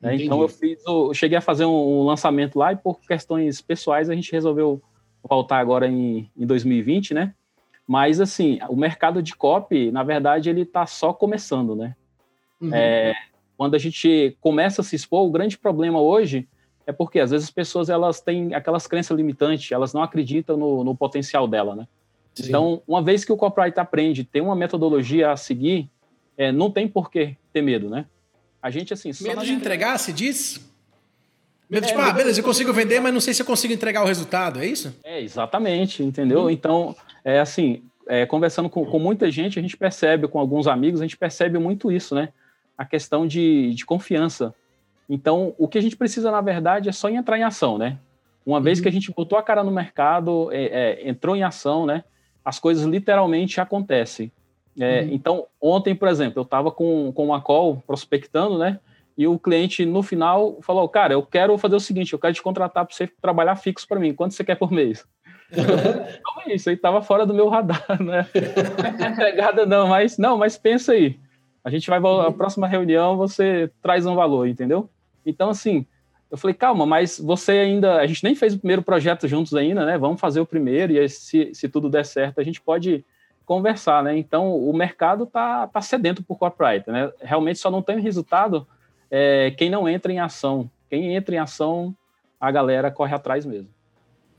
Né? 0.00 0.16
Então 0.16 0.40
eu 0.40 0.48
fiz, 0.48 0.82
eu 0.86 1.14
cheguei 1.14 1.38
a 1.38 1.40
fazer 1.40 1.64
um, 1.64 2.04
lançamento 2.04 2.58
lá 2.58 2.72
e 2.72 2.76
por 2.76 3.00
questões 3.00 3.60
pessoais 3.60 4.10
a 4.10 4.14
gente 4.14 4.32
resolveu 4.32 4.82
voltar 5.22 5.58
agora 5.58 5.86
em, 5.86 6.28
em 6.36 6.46
2020, 6.46 7.14
né? 7.14 7.34
Mas 7.86 8.20
assim, 8.20 8.58
o 8.68 8.76
mercado 8.76 9.22
de 9.22 9.34
copy, 9.34 9.90
na 9.92 10.02
verdade, 10.02 10.50
ele 10.50 10.62
está 10.62 10.86
só 10.86 11.12
começando, 11.12 11.76
né? 11.76 11.94
Uhum. 12.60 12.74
É, 12.74 13.14
quando 13.56 13.74
a 13.74 13.78
gente 13.78 14.36
começa 14.40 14.80
a 14.80 14.84
se 14.84 14.96
expor, 14.96 15.24
o 15.24 15.30
grande 15.30 15.56
problema 15.56 16.00
hoje 16.00 16.48
é 16.84 16.90
porque 16.90 17.20
às 17.20 17.30
vezes 17.30 17.46
as 17.46 17.52
pessoas 17.52 17.88
elas 17.88 18.20
têm 18.20 18.54
aquelas 18.54 18.88
crenças 18.88 19.16
limitantes, 19.16 19.70
elas 19.70 19.92
não 19.92 20.02
acreditam 20.02 20.56
no, 20.56 20.82
no 20.82 20.96
potencial 20.96 21.46
dela, 21.46 21.76
né? 21.76 21.86
Sim. 22.34 22.48
Então, 22.48 22.82
uma 22.88 23.02
vez 23.02 23.24
que 23.24 23.32
o 23.32 23.36
copyright 23.36 23.78
aprende, 23.78 24.24
tem 24.24 24.42
uma 24.42 24.56
metodologia 24.56 25.30
a 25.30 25.36
seguir, 25.36 25.90
é, 26.36 26.50
não 26.52 26.70
tem 26.70 26.88
por 26.88 27.10
que 27.10 27.36
ter 27.52 27.62
medo, 27.62 27.88
né? 27.88 28.06
A 28.62 28.70
gente, 28.70 28.92
assim... 28.92 29.10
medo 29.20 29.44
de 29.44 29.52
entregar, 29.52 29.98
se 29.98 30.12
diz? 30.12 30.60
Medo, 31.68 31.84
é, 31.84 31.88
tipo, 31.88 32.00
ah, 32.00 32.12
beleza, 32.12 32.40
eu 32.40 32.44
consigo 32.44 32.72
vender, 32.72 33.00
mas 33.00 33.12
não 33.12 33.20
sei 33.20 33.34
se 33.34 33.42
eu 33.42 33.46
consigo 33.46 33.72
entregar 33.72 34.02
o 34.02 34.06
resultado, 34.06 34.60
é 34.60 34.66
isso? 34.66 34.94
É, 35.02 35.20
exatamente, 35.20 36.02
entendeu? 36.02 36.48
Então, 36.50 36.94
é 37.24 37.40
assim, 37.40 37.82
é, 38.06 38.26
conversando 38.26 38.68
com, 38.68 38.84
com 38.84 38.98
muita 38.98 39.30
gente, 39.30 39.58
a 39.58 39.62
gente 39.62 39.76
percebe, 39.76 40.28
com 40.28 40.38
alguns 40.38 40.66
amigos, 40.66 41.00
a 41.00 41.04
gente 41.04 41.16
percebe 41.16 41.58
muito 41.58 41.90
isso, 41.90 42.14
né? 42.14 42.28
a 42.76 42.84
questão 42.84 43.26
de, 43.26 43.72
de 43.74 43.84
confiança. 43.84 44.54
Então, 45.08 45.54
o 45.58 45.68
que 45.68 45.78
a 45.78 45.80
gente 45.80 45.96
precisa, 45.96 46.30
na 46.30 46.40
verdade, 46.40 46.88
é 46.88 46.92
só 46.92 47.08
entrar 47.08 47.38
em 47.38 47.44
ação, 47.44 47.78
né? 47.78 47.98
Uma 48.44 48.58
uhum. 48.58 48.62
vez 48.62 48.80
que 48.80 48.88
a 48.88 48.92
gente 48.92 49.12
botou 49.12 49.38
a 49.38 49.42
cara 49.42 49.62
no 49.62 49.70
mercado, 49.70 50.50
é, 50.52 50.64
é, 50.64 51.08
entrou 51.08 51.36
em 51.36 51.42
ação, 51.42 51.86
né? 51.86 52.02
As 52.44 52.58
coisas 52.58 52.84
literalmente 52.84 53.60
acontecem. 53.60 54.32
É, 54.78 55.02
uhum. 55.02 55.08
Então, 55.12 55.46
ontem, 55.60 55.94
por 55.94 56.08
exemplo, 56.08 56.40
eu 56.40 56.44
estava 56.44 56.70
com, 56.70 57.12
com 57.12 57.26
uma 57.26 57.40
call 57.40 57.82
prospectando, 57.86 58.58
né? 58.58 58.80
E 59.16 59.26
o 59.26 59.38
cliente, 59.38 59.84
no 59.84 60.02
final, 60.02 60.58
falou: 60.62 60.88
Cara, 60.88 61.12
eu 61.12 61.22
quero 61.22 61.56
fazer 61.58 61.76
o 61.76 61.80
seguinte, 61.80 62.12
eu 62.12 62.18
quero 62.18 62.32
te 62.32 62.42
contratar 62.42 62.84
para 62.86 62.94
você 62.94 63.06
trabalhar 63.20 63.56
fixo 63.56 63.86
para 63.86 64.00
mim. 64.00 64.14
Quanto 64.14 64.34
você 64.34 64.42
quer 64.42 64.56
por 64.56 64.72
mês? 64.72 65.04
não 65.52 66.42
é 66.46 66.54
isso, 66.54 66.70
aí 66.70 66.74
estava 66.74 67.02
fora 67.02 67.26
do 67.26 67.34
meu 67.34 67.48
radar, 67.48 67.84
né? 68.02 68.26
Pegada 69.16 69.66
não, 69.66 69.88
mas 69.88 70.16
não, 70.16 70.38
mas 70.38 70.56
pensa 70.56 70.92
aí. 70.92 71.18
A 71.62 71.70
gente 71.70 71.88
vai, 71.88 71.98
a 71.98 72.02
uhum. 72.02 72.32
próxima 72.32 72.66
reunião 72.66 73.16
você 73.16 73.70
traz 73.82 74.06
um 74.06 74.14
valor, 74.14 74.48
entendeu? 74.48 74.88
Então, 75.24 75.50
assim, 75.50 75.86
eu 76.30 76.38
falei, 76.38 76.54
calma, 76.54 76.86
mas 76.86 77.20
você 77.20 77.52
ainda, 77.52 78.00
a 78.00 78.06
gente 78.06 78.24
nem 78.24 78.34
fez 78.34 78.54
o 78.54 78.58
primeiro 78.58 78.82
projeto 78.82 79.28
juntos 79.28 79.54
ainda, 79.54 79.84
né? 79.84 79.98
Vamos 79.98 80.20
fazer 80.20 80.40
o 80.40 80.46
primeiro 80.46 80.94
e 80.94 80.98
aí, 80.98 81.08
se, 81.08 81.50
se 81.52 81.68
tudo 81.68 81.90
der 81.90 82.06
certo, 82.06 82.40
a 82.40 82.42
gente 82.42 82.60
pode 82.60 83.04
conversar, 83.52 84.02
né? 84.02 84.16
Então, 84.16 84.56
o 84.56 84.72
mercado 84.72 85.26
tá, 85.26 85.66
tá 85.66 85.82
sedento 85.82 86.22
por 86.22 86.38
copyright, 86.38 86.90
né? 86.90 87.12
Realmente 87.20 87.58
só 87.58 87.70
não 87.70 87.82
tem 87.82 88.00
resultado 88.00 88.66
é, 89.10 89.50
quem 89.58 89.68
não 89.68 89.86
entra 89.86 90.10
em 90.10 90.18
ação. 90.18 90.70
Quem 90.88 91.14
entra 91.14 91.34
em 91.34 91.38
ação, 91.38 91.94
a 92.40 92.50
galera 92.50 92.90
corre 92.90 93.14
atrás 93.14 93.44
mesmo. 93.44 93.68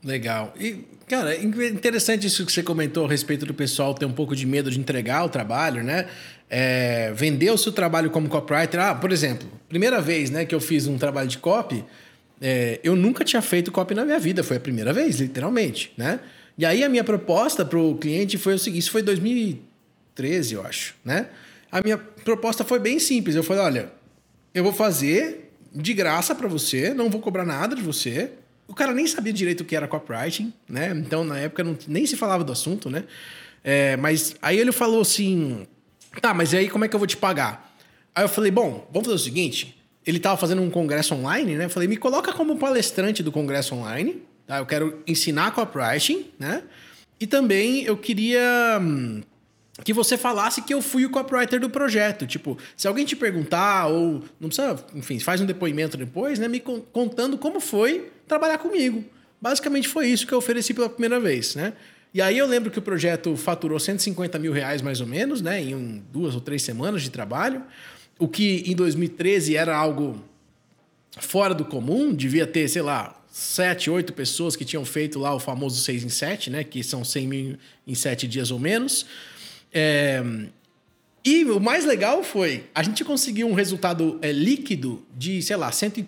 Legal. 0.02 0.52
E, 0.58 0.84
cara, 1.06 1.36
interessante 1.36 2.26
isso 2.26 2.44
que 2.44 2.50
você 2.50 2.62
comentou 2.62 3.06
a 3.06 3.08
respeito 3.08 3.46
do 3.46 3.54
pessoal 3.54 3.94
ter 3.94 4.04
um 4.04 4.12
pouco 4.12 4.34
de 4.34 4.46
medo 4.46 4.68
de 4.68 4.80
entregar 4.80 5.24
o 5.24 5.28
trabalho, 5.28 5.84
né? 5.84 6.08
É, 6.50 7.12
vender 7.14 7.50
o 7.52 7.56
seu 7.56 7.70
trabalho 7.70 8.10
como 8.10 8.28
copywriter. 8.28 8.80
Ah, 8.80 8.96
por 8.96 9.12
exemplo, 9.12 9.48
primeira 9.68 10.00
vez 10.00 10.28
né, 10.28 10.44
que 10.44 10.54
eu 10.54 10.60
fiz 10.60 10.88
um 10.88 10.98
trabalho 10.98 11.28
de 11.28 11.38
copy, 11.38 11.84
é, 12.40 12.80
eu 12.82 12.96
nunca 12.96 13.24
tinha 13.24 13.40
feito 13.40 13.70
copy 13.70 13.94
na 13.94 14.04
minha 14.04 14.18
vida, 14.18 14.42
foi 14.42 14.56
a 14.56 14.60
primeira 14.60 14.92
vez, 14.92 15.20
literalmente, 15.20 15.92
né? 15.96 16.18
E 16.56 16.64
aí 16.64 16.84
a 16.84 16.88
minha 16.88 17.04
proposta 17.04 17.64
para 17.64 17.78
o 17.78 17.96
cliente 17.96 18.38
foi 18.38 18.54
o 18.54 18.58
seguinte, 18.58 18.82
isso 18.82 18.90
foi 18.90 19.02
2013, 19.02 20.54
eu 20.54 20.64
acho, 20.64 20.94
né? 21.04 21.28
A 21.70 21.80
minha 21.82 21.98
proposta 21.98 22.64
foi 22.64 22.78
bem 22.78 22.98
simples, 22.98 23.34
eu 23.34 23.42
falei, 23.42 23.62
olha, 23.62 23.92
eu 24.54 24.62
vou 24.62 24.72
fazer 24.72 25.52
de 25.74 25.92
graça 25.92 26.34
para 26.34 26.46
você, 26.46 26.94
não 26.94 27.10
vou 27.10 27.20
cobrar 27.20 27.44
nada 27.44 27.74
de 27.74 27.82
você, 27.82 28.30
o 28.68 28.74
cara 28.74 28.92
nem 28.92 29.06
sabia 29.06 29.32
direito 29.32 29.62
o 29.62 29.64
que 29.64 29.76
era 29.76 29.88
copywriting, 29.88 30.52
né? 30.68 30.92
Então, 30.96 31.24
na 31.24 31.38
época, 31.38 31.64
não, 31.64 31.76
nem 31.86 32.06
se 32.06 32.16
falava 32.16 32.44
do 32.44 32.52
assunto, 32.52 32.88
né? 32.88 33.04
É, 33.62 33.96
mas 33.96 34.36
aí 34.40 34.58
ele 34.58 34.72
falou 34.72 35.00
assim: 35.00 35.66
tá, 36.20 36.32
mas 36.32 36.54
aí 36.54 36.68
como 36.68 36.84
é 36.84 36.88
que 36.88 36.94
eu 36.94 36.98
vou 36.98 37.06
te 37.06 37.16
pagar? 37.16 37.74
Aí 38.14 38.24
eu 38.24 38.28
falei: 38.28 38.50
bom, 38.50 38.86
vamos 38.92 39.08
fazer 39.08 39.16
o 39.16 39.24
seguinte. 39.24 39.80
Ele 40.06 40.18
estava 40.18 40.36
fazendo 40.36 40.60
um 40.60 40.70
congresso 40.70 41.14
online, 41.14 41.56
né? 41.56 41.64
Eu 41.64 41.70
falei: 41.70 41.88
me 41.88 41.96
coloca 41.96 42.32
como 42.32 42.56
palestrante 42.56 43.22
do 43.22 43.32
congresso 43.32 43.74
online, 43.74 44.22
tá? 44.46 44.58
Eu 44.58 44.66
quero 44.66 45.02
ensinar 45.06 45.52
copywriting, 45.52 46.26
né? 46.38 46.62
E 47.20 47.26
também 47.26 47.84
eu 47.84 47.96
queria. 47.96 48.78
Hum, 48.80 49.22
que 49.82 49.92
você 49.92 50.16
falasse 50.16 50.62
que 50.62 50.72
eu 50.72 50.80
fui 50.80 51.04
o 51.04 51.10
copywriter 51.10 51.58
do 51.58 51.68
projeto. 51.68 52.26
Tipo, 52.26 52.56
se 52.76 52.86
alguém 52.86 53.04
te 53.04 53.16
perguntar, 53.16 53.86
ou 53.86 54.22
não 54.38 54.48
precisa, 54.48 54.84
enfim, 54.94 55.18
faz 55.18 55.40
um 55.40 55.46
depoimento 55.46 55.96
depois, 55.96 56.38
né? 56.38 56.46
Me 56.46 56.60
contando 56.60 57.36
como 57.36 57.58
foi 57.58 58.12
trabalhar 58.28 58.58
comigo. 58.58 59.04
Basicamente 59.40 59.88
foi 59.88 60.06
isso 60.06 60.26
que 60.26 60.32
eu 60.32 60.38
ofereci 60.38 60.72
pela 60.72 60.88
primeira 60.88 61.18
vez, 61.18 61.54
né? 61.54 61.72
E 62.12 62.22
aí 62.22 62.38
eu 62.38 62.46
lembro 62.46 62.70
que 62.70 62.78
o 62.78 62.82
projeto 62.82 63.36
faturou 63.36 63.78
150 63.80 64.38
mil 64.38 64.52
reais 64.52 64.80
mais 64.80 65.00
ou 65.00 65.06
menos, 65.06 65.42
né? 65.42 65.60
Em 65.60 65.74
um, 65.74 66.02
duas 66.12 66.34
ou 66.34 66.40
três 66.40 66.62
semanas 66.62 67.02
de 67.02 67.10
trabalho. 67.10 67.62
O 68.18 68.28
que 68.28 68.62
em 68.66 68.76
2013 68.76 69.56
era 69.56 69.76
algo 69.76 70.22
fora 71.18 71.52
do 71.52 71.64
comum, 71.64 72.14
devia 72.14 72.46
ter, 72.46 72.68
sei 72.68 72.82
lá, 72.82 73.20
sete, 73.36 73.90
oito 73.90 74.12
pessoas 74.12 74.54
que 74.54 74.64
tinham 74.64 74.84
feito 74.84 75.18
lá 75.18 75.34
o 75.34 75.40
famoso 75.40 75.80
6 75.80 76.04
em 76.04 76.08
7, 76.08 76.50
né? 76.50 76.62
Que 76.62 76.84
são 76.84 77.02
100 77.02 77.26
mil 77.26 77.58
em 77.84 77.94
sete 77.96 78.28
dias 78.28 78.52
ou 78.52 78.60
menos. 78.60 79.04
É... 79.72 80.22
E 81.24 81.44
o 81.46 81.58
mais 81.58 81.84
legal 81.84 82.22
foi, 82.22 82.66
a 82.72 82.80
gente 82.80 83.02
conseguiu 83.02 83.48
um 83.48 83.54
resultado 83.54 84.20
é, 84.22 84.30
líquido 84.30 85.04
de, 85.16 85.42
sei 85.42 85.56
lá, 85.56 85.72
100, 85.72 86.06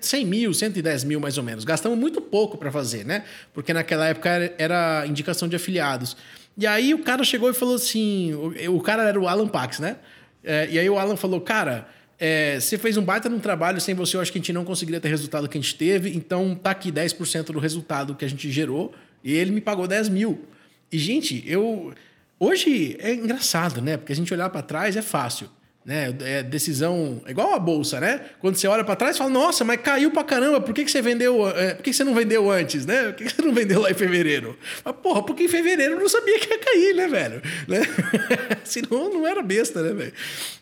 100 0.00 0.24
mil, 0.24 0.54
110 0.54 1.04
mil 1.04 1.20
mais 1.20 1.36
ou 1.36 1.44
menos. 1.44 1.62
Gastamos 1.62 1.98
muito 1.98 2.22
pouco 2.22 2.56
para 2.56 2.72
fazer, 2.72 3.04
né? 3.04 3.24
Porque 3.52 3.74
naquela 3.74 4.06
época 4.06 4.30
era, 4.30 4.54
era, 4.56 5.06
indicação 5.06 5.46
de 5.46 5.56
afiliados. 5.56 6.16
E 6.56 6.66
aí 6.66 6.94
o 6.94 7.00
cara 7.00 7.22
chegou 7.22 7.50
e 7.50 7.52
falou 7.52 7.74
assim: 7.74 8.32
o, 8.32 8.76
o 8.76 8.80
cara 8.80 9.02
era 9.02 9.20
o 9.20 9.28
Alan 9.28 9.48
Pax, 9.48 9.78
né? 9.78 9.96
É, 10.42 10.70
e 10.70 10.78
aí 10.78 10.88
o 10.88 10.98
Alan 10.98 11.16
falou: 11.16 11.38
cara, 11.38 11.86
é, 12.18 12.58
você 12.60 12.78
fez 12.78 12.96
um 12.96 13.02
baita 13.02 13.28
num 13.28 13.38
trabalho, 13.38 13.80
sem 13.80 13.94
você 13.94 14.16
eu 14.16 14.20
acho 14.20 14.32
que 14.32 14.38
a 14.38 14.40
gente 14.40 14.52
não 14.52 14.64
conseguiria 14.64 15.00
ter 15.00 15.08
o 15.08 15.10
resultado 15.10 15.48
que 15.48 15.58
a 15.58 15.60
gente 15.60 15.74
teve, 15.74 16.14
então 16.14 16.54
tá 16.54 16.70
aqui 16.70 16.90
10% 16.90 17.44
do 17.46 17.58
resultado 17.58 18.14
que 18.14 18.24
a 18.24 18.28
gente 18.28 18.50
gerou, 18.50 18.94
e 19.22 19.32
ele 19.32 19.50
me 19.50 19.60
pagou 19.60 19.86
10 19.86 20.08
mil. 20.08 20.44
E, 20.90 20.98
gente, 20.98 21.42
eu 21.46 21.92
Hoje 22.38 22.96
é 23.00 23.14
engraçado, 23.14 23.80
né? 23.80 23.96
Porque 23.96 24.12
a 24.12 24.16
gente 24.16 24.32
olhar 24.32 24.50
para 24.50 24.60
trás 24.60 24.94
é 24.94 25.00
fácil. 25.00 25.48
Né? 25.86 26.12
É 26.20 26.42
decisão. 26.42 27.22
É 27.26 27.30
igual 27.30 27.54
a 27.54 27.60
bolsa, 27.60 28.00
né? 28.00 28.20
Quando 28.40 28.56
você 28.56 28.66
olha 28.66 28.82
para 28.82 28.96
trás, 28.96 29.16
fala, 29.16 29.30
nossa, 29.30 29.62
mas 29.62 29.80
caiu 29.80 30.10
para 30.10 30.24
caramba, 30.24 30.60
por 30.60 30.74
que, 30.74 30.84
que 30.84 30.90
você 30.90 31.00
vendeu? 31.00 31.48
É, 31.48 31.74
por 31.74 31.84
que, 31.84 31.90
que 31.90 31.96
você 31.96 32.02
não 32.02 32.12
vendeu 32.12 32.50
antes, 32.50 32.84
né? 32.84 33.04
Por 33.04 33.14
que, 33.14 33.24
que 33.26 33.36
você 33.36 33.42
não 33.42 33.54
vendeu 33.54 33.80
lá 33.80 33.92
em 33.92 33.94
fevereiro? 33.94 34.58
Mas, 34.84 34.96
porra, 34.96 35.22
porque 35.22 35.44
em 35.44 35.48
fevereiro 35.48 35.92
eu 35.92 36.00
não 36.00 36.08
sabia 36.08 36.40
que 36.40 36.52
ia 36.52 36.58
cair, 36.58 36.92
né, 36.92 37.06
velho? 37.06 37.40
Né? 37.68 37.82
Senão 38.64 39.14
não 39.14 39.24
era 39.24 39.40
besta, 39.42 39.80
né, 39.80 39.92
velho? 39.92 40.12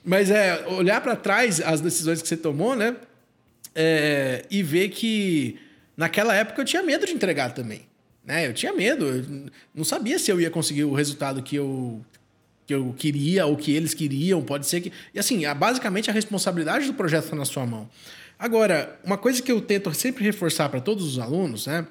Mas 0.04 0.30
é 0.30 0.62
olhar 0.66 1.00
para 1.00 1.16
trás 1.16 1.58
as 1.58 1.80
decisões 1.80 2.20
que 2.20 2.28
você 2.28 2.36
tomou, 2.36 2.76
né? 2.76 2.94
É, 3.74 4.44
e 4.50 4.62
ver 4.62 4.90
que 4.90 5.58
naquela 5.96 6.34
época 6.34 6.60
eu 6.60 6.66
tinha 6.66 6.82
medo 6.82 7.06
de 7.06 7.12
entregar 7.12 7.54
também. 7.54 7.86
Né? 8.22 8.46
Eu 8.46 8.52
tinha 8.52 8.74
medo, 8.74 9.06
eu 9.06 9.24
não 9.74 9.84
sabia 9.84 10.18
se 10.18 10.30
eu 10.30 10.38
ia 10.38 10.50
conseguir 10.50 10.84
o 10.84 10.92
resultado 10.92 11.42
que 11.42 11.56
eu, 11.56 12.04
que 12.66 12.74
eu 12.74 12.94
queria 12.96 13.46
ou 13.46 13.56
que 13.56 13.72
eles 13.72 13.94
queriam. 13.94 14.42
Pode 14.42 14.66
ser 14.66 14.80
que. 14.80 14.92
E 15.12 15.18
assim, 15.18 15.42
basicamente 15.54 16.10
a 16.10 16.12
responsabilidade 16.12 16.86
do 16.86 16.94
projeto 16.94 17.24
está 17.24 17.36
na 17.36 17.44
sua 17.44 17.66
mão. 17.66 17.88
Agora, 18.38 18.98
uma 19.04 19.16
coisa 19.16 19.40
que 19.40 19.52
eu 19.52 19.60
tento 19.60 19.92
sempre 19.94 20.24
reforçar 20.24 20.68
para 20.68 20.80
todos 20.80 21.04
os 21.06 21.18
alunos 21.18 21.66
né, 21.66 21.86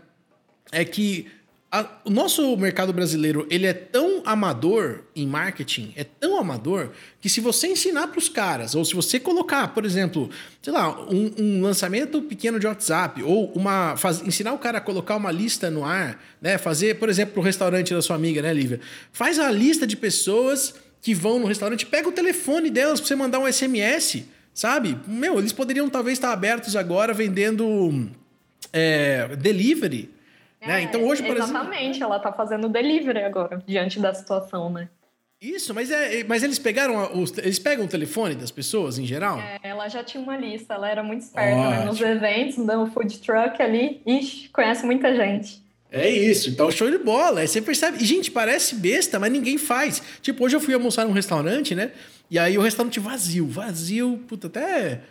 é 0.72 0.84
que 0.84 1.28
a, 1.74 1.88
o 2.06 2.12
nosso 2.12 2.56
mercado 2.56 2.94
brasileiro 2.94 3.48
ele 3.50 3.66
é 3.66 3.74
tão 3.74 4.22
amador 4.26 5.06
em 5.16 5.26
marketing, 5.26 5.92
é 5.96 6.04
tão 6.04 6.38
amador, 6.38 6.92
que 7.20 7.28
se 7.28 7.42
você 7.42 7.66
ensinar 7.66 8.10
para 8.10 8.20
os 8.20 8.30
caras, 8.30 8.76
ou 8.76 8.86
se 8.86 8.94
você 8.94 9.20
colocar, 9.20 9.70
por 9.70 9.84
exemplo, 9.84 10.30
sei 10.62 10.72
lá, 10.72 11.02
um, 11.12 11.32
um 11.36 11.62
lançamento 11.64 12.22
pequeno 12.22 12.60
de 12.60 12.68
WhatsApp, 12.68 13.24
ou 13.24 13.52
uma 13.54 13.98
faz, 13.98 14.22
ensinar 14.22 14.54
o 14.54 14.60
cara 14.60 14.78
a 14.78 14.82
colocar 14.82 15.16
uma 15.16 15.32
lista 15.32 15.72
no 15.72 15.84
ar, 15.84 16.24
né? 16.40 16.60
Fazer, 16.60 17.00
por 17.00 17.10
exemplo, 17.10 17.42
o 17.42 17.44
restaurante 17.44 17.92
da 17.92 18.04
sua 18.04 18.18
amiga, 18.18 18.40
né, 18.40 18.54
Lívia? 18.54 18.80
Faz 19.12 19.40
a 19.40 19.50
lista 19.50 19.88
de 19.88 19.98
pessoas 19.98 20.76
que 21.02 21.16
vão 21.16 21.40
no 21.40 21.48
restaurante, 21.48 21.88
pega 21.88 22.08
o 22.08 22.12
telefone 22.12 22.70
delas 22.70 23.00
para 23.00 23.08
você 23.08 23.16
mandar 23.16 23.40
um 23.40 23.52
SMS, 23.52 24.26
sabe? 24.54 24.96
Meu, 25.08 25.40
eles 25.40 25.52
poderiam 25.52 25.90
talvez 25.90 26.20
estar 26.20 26.32
abertos 26.32 26.76
agora 26.76 27.16
vendendo 27.16 28.12
é, 28.72 29.36
delivery 29.38 30.13
né? 30.66 30.80
É, 30.80 30.82
então 30.82 31.04
hoje, 31.04 31.24
por 31.24 31.36
exatamente, 31.36 31.98
exemplo... 31.98 32.06
ela 32.06 32.18
está 32.18 32.32
fazendo 32.32 32.70
delivery 32.70 33.24
agora, 33.24 33.62
diante 33.66 34.00
da 34.00 34.14
situação, 34.14 34.70
né? 34.70 34.90
Isso, 35.44 35.74
mas, 35.74 35.92
é, 35.92 36.24
mas 36.24 36.42
eles 36.42 36.58
pegaram 36.58 37.22
os, 37.22 37.38
eles 37.38 37.60
pegam 37.60 37.84
o 37.84 37.88
telefone 37.88 38.34
das 38.34 38.50
pessoas 38.50 38.98
em 38.98 39.06
geral? 39.06 39.38
É, 39.40 39.60
ela 39.62 39.90
já 39.90 40.02
tinha 40.02 40.24
uma 40.24 40.38
lista, 40.38 40.74
ela 40.74 40.90
era 40.90 41.04
muito 41.04 41.24
esperta 41.24 41.70
né? 41.70 41.84
nos 41.84 42.00
eventos, 42.00 42.58
no 42.58 42.88
food 42.88 43.20
truck 43.20 43.62
ali, 43.62 44.02
ixi, 44.06 44.48
conhece 44.50 44.86
muita 44.86 45.14
gente. 45.14 45.62
É 45.92 46.10
isso, 46.10 46.50
então 46.50 46.72
show 46.72 46.90
de 46.90 46.98
bola. 46.98 47.42
Aí 47.42 47.48
você 47.48 47.62
percebe. 47.62 48.02
E, 48.02 48.06
gente, 48.06 48.32
parece 48.32 48.74
besta, 48.76 49.20
mas 49.20 49.32
ninguém 49.32 49.58
faz. 49.58 50.02
Tipo, 50.22 50.46
hoje 50.46 50.56
eu 50.56 50.62
fui 50.62 50.74
almoçar 50.74 51.06
num 51.06 51.12
restaurante, 51.12 51.76
né? 51.76 51.92
E 52.32 52.40
aí 52.40 52.58
o 52.58 52.62
restaurante 52.62 53.00
vazio, 53.00 53.46
vazio, 53.46 54.24
puta, 54.28 54.48
até 54.48 55.02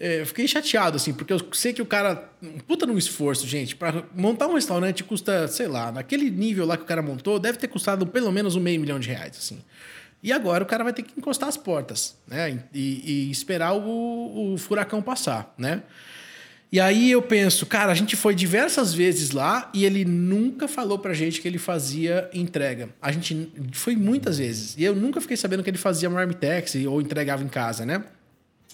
eu 0.00 0.26
fiquei 0.26 0.48
chateado, 0.48 0.96
assim, 0.96 1.12
porque 1.12 1.30
eu 1.30 1.40
sei 1.52 1.74
que 1.74 1.82
o 1.82 1.86
cara. 1.86 2.16
Puta 2.66 2.86
num 2.86 2.96
esforço, 2.96 3.46
gente. 3.46 3.76
para 3.76 4.02
montar 4.16 4.46
um 4.46 4.54
restaurante 4.54 5.04
custa, 5.04 5.46
sei 5.46 5.68
lá, 5.68 5.92
naquele 5.92 6.30
nível 6.30 6.64
lá 6.64 6.78
que 6.78 6.84
o 6.84 6.86
cara 6.86 7.02
montou, 7.02 7.38
deve 7.38 7.58
ter 7.58 7.68
custado 7.68 8.06
pelo 8.06 8.32
menos 8.32 8.56
um 8.56 8.60
meio 8.60 8.80
milhão 8.80 8.98
de 8.98 9.08
reais, 9.08 9.36
assim. 9.36 9.60
E 10.22 10.32
agora 10.32 10.64
o 10.64 10.66
cara 10.66 10.82
vai 10.84 10.94
ter 10.94 11.02
que 11.02 11.12
encostar 11.18 11.50
as 11.50 11.58
portas, 11.58 12.16
né? 12.26 12.62
E, 12.72 13.28
e 13.28 13.30
esperar 13.30 13.74
o, 13.74 14.54
o 14.54 14.58
furacão 14.58 15.02
passar, 15.02 15.54
né? 15.58 15.82
E 16.72 16.80
aí 16.80 17.10
eu 17.10 17.20
penso, 17.20 17.66
cara, 17.66 17.92
a 17.92 17.94
gente 17.94 18.16
foi 18.16 18.34
diversas 18.34 18.94
vezes 18.94 19.32
lá 19.32 19.70
e 19.74 19.84
ele 19.84 20.04
nunca 20.04 20.68
falou 20.68 20.98
pra 20.98 21.12
gente 21.12 21.42
que 21.42 21.48
ele 21.48 21.58
fazia 21.58 22.30
entrega. 22.32 22.88
A 23.02 23.12
gente 23.12 23.50
foi 23.72 23.96
muitas 23.96 24.38
vezes. 24.38 24.76
E 24.78 24.84
eu 24.84 24.94
nunca 24.94 25.20
fiquei 25.20 25.36
sabendo 25.36 25.62
que 25.62 25.68
ele 25.68 25.78
fazia 25.78 26.08
marmitex 26.08 26.76
ou 26.86 27.02
entregava 27.02 27.42
em 27.42 27.48
casa, 27.48 27.84
né? 27.84 28.04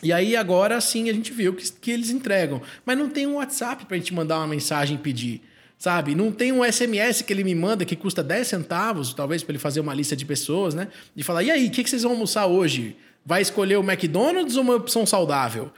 E 0.03 0.13
aí 0.13 0.37
agora 0.37 0.81
sim 0.81 1.09
a 1.09 1.13
gente 1.13 1.33
viu 1.33 1.55
que, 1.55 1.71
que 1.73 1.91
eles 1.91 2.11
entregam. 2.11 2.61
Mas 2.85 2.99
não 2.99 3.09
tem 3.09 3.27
um 3.27 3.35
WhatsApp 3.35 3.87
para 3.87 3.97
a 3.97 3.99
gente 3.99 4.13
mandar 4.13 4.39
uma 4.39 4.47
mensagem 4.47 4.97
e 4.97 4.99
pedir. 4.99 5.43
Sabe? 5.79 6.15
Não 6.15 6.33
tem 6.33 6.53
um 6.53 6.65
SMS 6.65 7.21
que 7.23 7.33
ele 7.33 7.45
me 7.45 7.55
manda 7.55 7.85
que 7.85 7.95
custa 7.95 8.23
10 8.23 8.47
centavos, 8.47 9.13
talvez, 9.13 9.43
para 9.43 9.53
ele 9.53 9.59
fazer 9.59 9.81
uma 9.81 9.93
lista 9.93 10.17
de 10.17 10.25
pessoas, 10.25 10.75
né? 10.75 10.89
De 11.15 11.23
falar, 11.23 11.43
e 11.43 11.51
aí, 11.51 11.67
o 11.67 11.71
que, 11.71 11.85
que 11.85 11.91
vocês 11.91 12.03
vão 12.03 12.13
almoçar 12.13 12.47
hoje? 12.47 12.97
Vai 13.25 13.43
escolher 13.43 13.77
o 13.77 13.83
McDonald's 13.83 14.57
ou 14.57 14.63
uma 14.63 14.75
opção 14.75 15.05
saudável? 15.05 15.71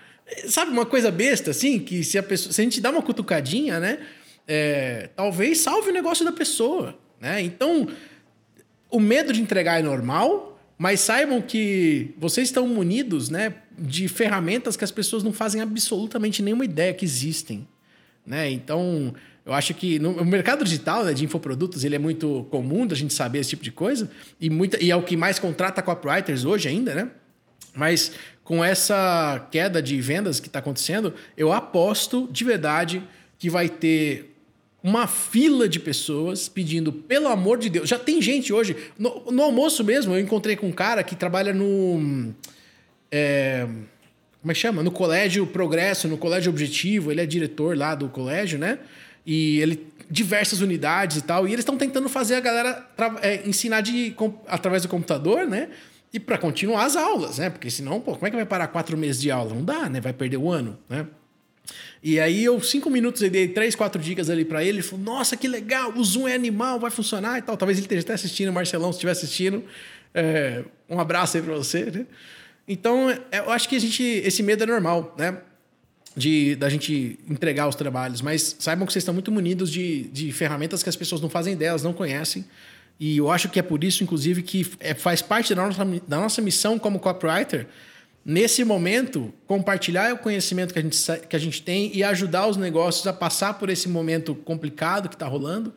Sabe, 0.46 0.70
uma 0.70 0.86
coisa 0.86 1.10
besta, 1.10 1.50
assim, 1.50 1.80
que 1.80 2.04
se 2.04 2.16
a, 2.16 2.22
pessoa, 2.22 2.52
se 2.52 2.60
a 2.60 2.64
gente 2.64 2.80
dá 2.80 2.90
uma 2.90 3.02
cutucadinha, 3.02 3.80
né? 3.80 3.98
É, 4.46 5.10
talvez 5.16 5.58
salve 5.58 5.90
o 5.90 5.92
negócio 5.92 6.24
da 6.24 6.32
pessoa, 6.32 6.96
né? 7.20 7.42
Então, 7.42 7.88
o 8.90 9.00
medo 9.00 9.32
de 9.32 9.42
entregar 9.42 9.80
é 9.80 9.82
normal, 9.82 10.60
mas 10.78 11.00
saibam 11.00 11.42
que 11.42 12.14
vocês 12.16 12.48
estão 12.48 12.68
munidos, 12.68 13.28
né? 13.28 13.54
De 13.78 14.08
ferramentas 14.08 14.76
que 14.76 14.84
as 14.84 14.90
pessoas 14.90 15.22
não 15.22 15.32
fazem 15.32 15.60
absolutamente 15.60 16.42
nenhuma 16.42 16.64
ideia 16.64 16.92
que 16.92 17.04
existem. 17.04 17.66
Né? 18.26 18.50
Então, 18.50 19.14
eu 19.46 19.54
acho 19.54 19.72
que 19.72 19.98
no 19.98 20.24
mercado 20.24 20.62
digital 20.62 21.04
né, 21.04 21.14
de 21.14 21.24
infoprodutos 21.24 21.82
ele 21.84 21.96
é 21.96 21.98
muito 21.98 22.46
comum 22.50 22.86
da 22.86 22.94
gente 22.94 23.14
saber 23.14 23.38
esse 23.38 23.50
tipo 23.50 23.62
de 23.62 23.72
coisa 23.72 24.10
e, 24.38 24.50
muita, 24.50 24.82
e 24.82 24.90
é 24.90 24.96
o 24.96 25.02
que 25.02 25.16
mais 25.16 25.38
contrata 25.38 25.80
copywriters 25.80 26.44
hoje 26.44 26.68
ainda, 26.68 26.94
né? 26.94 27.10
Mas 27.74 28.12
com 28.44 28.62
essa 28.62 29.46
queda 29.50 29.80
de 29.80 30.00
vendas 30.00 30.40
que 30.40 30.48
está 30.48 30.58
acontecendo, 30.58 31.14
eu 31.36 31.52
aposto 31.52 32.28
de 32.30 32.44
verdade 32.44 33.02
que 33.38 33.48
vai 33.48 33.68
ter 33.68 34.34
uma 34.82 35.06
fila 35.06 35.68
de 35.68 35.78
pessoas 35.78 36.48
pedindo, 36.48 36.92
pelo 36.92 37.28
amor 37.28 37.58
de 37.58 37.68
Deus. 37.68 37.88
Já 37.88 37.98
tem 37.98 38.20
gente 38.20 38.52
hoje. 38.52 38.76
No, 38.98 39.30
no 39.30 39.42
almoço 39.42 39.82
mesmo, 39.82 40.14
eu 40.14 40.20
encontrei 40.20 40.56
com 40.56 40.68
um 40.68 40.72
cara 40.72 41.02
que 41.02 41.16
trabalha 41.16 41.52
no 41.52 42.34
é, 43.10 43.66
como 44.40 44.52
é 44.52 44.54
que 44.54 44.60
chama? 44.60 44.82
No 44.82 44.90
Colégio 44.90 45.46
Progresso, 45.46 46.08
no 46.08 46.16
Colégio 46.16 46.50
Objetivo, 46.50 47.10
ele 47.10 47.20
é 47.20 47.26
diretor 47.26 47.76
lá 47.76 47.94
do 47.94 48.08
colégio, 48.08 48.58
né? 48.58 48.78
E 49.26 49.60
ele 49.60 49.86
diversas 50.10 50.60
unidades 50.60 51.18
e 51.18 51.22
tal, 51.22 51.46
e 51.46 51.52
eles 51.52 51.60
estão 51.60 51.76
tentando 51.76 52.08
fazer 52.08 52.36
a 52.36 52.40
galera 52.40 52.88
é, 53.20 53.46
ensinar 53.46 53.82
de, 53.82 54.12
com, 54.12 54.34
através 54.46 54.82
do 54.82 54.88
computador, 54.88 55.46
né? 55.46 55.68
E 56.12 56.18
para 56.18 56.38
continuar 56.38 56.86
as 56.86 56.96
aulas, 56.96 57.38
né? 57.38 57.50
Porque 57.50 57.70
senão, 57.70 58.00
pô, 58.00 58.14
como 58.14 58.26
é 58.26 58.30
que 58.30 58.36
vai 58.36 58.46
parar 58.46 58.68
quatro 58.68 58.96
meses 58.96 59.20
de 59.20 59.30
aula? 59.30 59.54
Não 59.54 59.62
dá, 59.62 59.88
né? 59.90 60.00
Vai 60.00 60.14
perder 60.14 60.38
o 60.38 60.50
ano, 60.50 60.78
né? 60.88 61.06
E 62.02 62.18
aí 62.18 62.42
eu, 62.42 62.58
cinco 62.62 62.88
minutos, 62.88 63.20
eu 63.20 63.28
dei 63.28 63.48
três, 63.48 63.74
quatro 63.74 64.00
dicas 64.00 64.30
ali 64.30 64.44
para 64.44 64.62
ele. 64.62 64.78
Ele 64.78 64.82
falou, 64.82 65.04
nossa, 65.04 65.36
que 65.36 65.46
legal, 65.46 65.92
o 65.94 66.02
Zoom 66.02 66.26
é 66.26 66.34
animal, 66.34 66.80
vai 66.80 66.90
funcionar 66.90 67.38
e 67.38 67.42
tal. 67.42 67.56
Talvez 67.56 67.76
ele 67.76 67.84
esteja 67.84 68.02
até 68.02 68.14
assistindo, 68.14 68.50
Marcelão, 68.50 68.90
se 68.92 68.96
estiver 68.96 69.12
assistindo. 69.12 69.62
É, 70.14 70.64
um 70.88 70.98
abraço 70.98 71.36
aí 71.36 71.42
para 71.42 71.54
você, 71.54 71.90
né? 71.90 72.06
Então, 72.68 73.10
é, 73.10 73.38
eu 73.38 73.50
acho 73.50 73.68
que 73.68 73.76
a 73.76 73.80
gente, 73.80 74.02
esse 74.02 74.42
medo 74.42 74.62
é 74.62 74.66
normal, 74.66 75.14
né? 75.16 75.38
De 76.14 76.54
da 76.56 76.68
gente 76.68 77.18
entregar 77.28 77.66
os 77.68 77.74
trabalhos, 77.74 78.20
mas 78.20 78.56
saibam 78.58 78.86
que 78.86 78.92
vocês 78.92 79.02
estão 79.02 79.14
muito 79.14 79.32
munidos 79.32 79.70
de, 79.70 80.04
de 80.08 80.30
ferramentas 80.32 80.82
que 80.82 80.88
as 80.88 80.96
pessoas 80.96 81.20
não 81.20 81.30
fazem 81.30 81.56
delas, 81.56 81.82
não 81.82 81.92
conhecem. 81.92 82.44
E 83.00 83.16
eu 83.16 83.30
acho 83.30 83.48
que 83.48 83.58
é 83.58 83.62
por 83.62 83.82
isso, 83.82 84.02
inclusive, 84.02 84.42
que 84.42 84.70
é, 84.80 84.92
faz 84.92 85.22
parte 85.22 85.54
da 85.54 85.62
nossa, 85.62 85.84
da 86.06 86.16
nossa 86.18 86.42
missão 86.42 86.78
como 86.78 86.98
copywriter, 86.98 87.68
nesse 88.24 88.64
momento, 88.64 89.32
compartilhar 89.46 90.12
o 90.12 90.18
conhecimento 90.18 90.74
que 90.74 90.80
a, 90.80 90.82
gente, 90.82 91.26
que 91.28 91.36
a 91.36 91.38
gente 91.38 91.62
tem 91.62 91.90
e 91.96 92.02
ajudar 92.02 92.46
os 92.48 92.56
negócios 92.56 93.06
a 93.06 93.12
passar 93.12 93.54
por 93.54 93.70
esse 93.70 93.88
momento 93.88 94.34
complicado 94.34 95.08
que 95.08 95.14
está 95.14 95.26
rolando. 95.26 95.72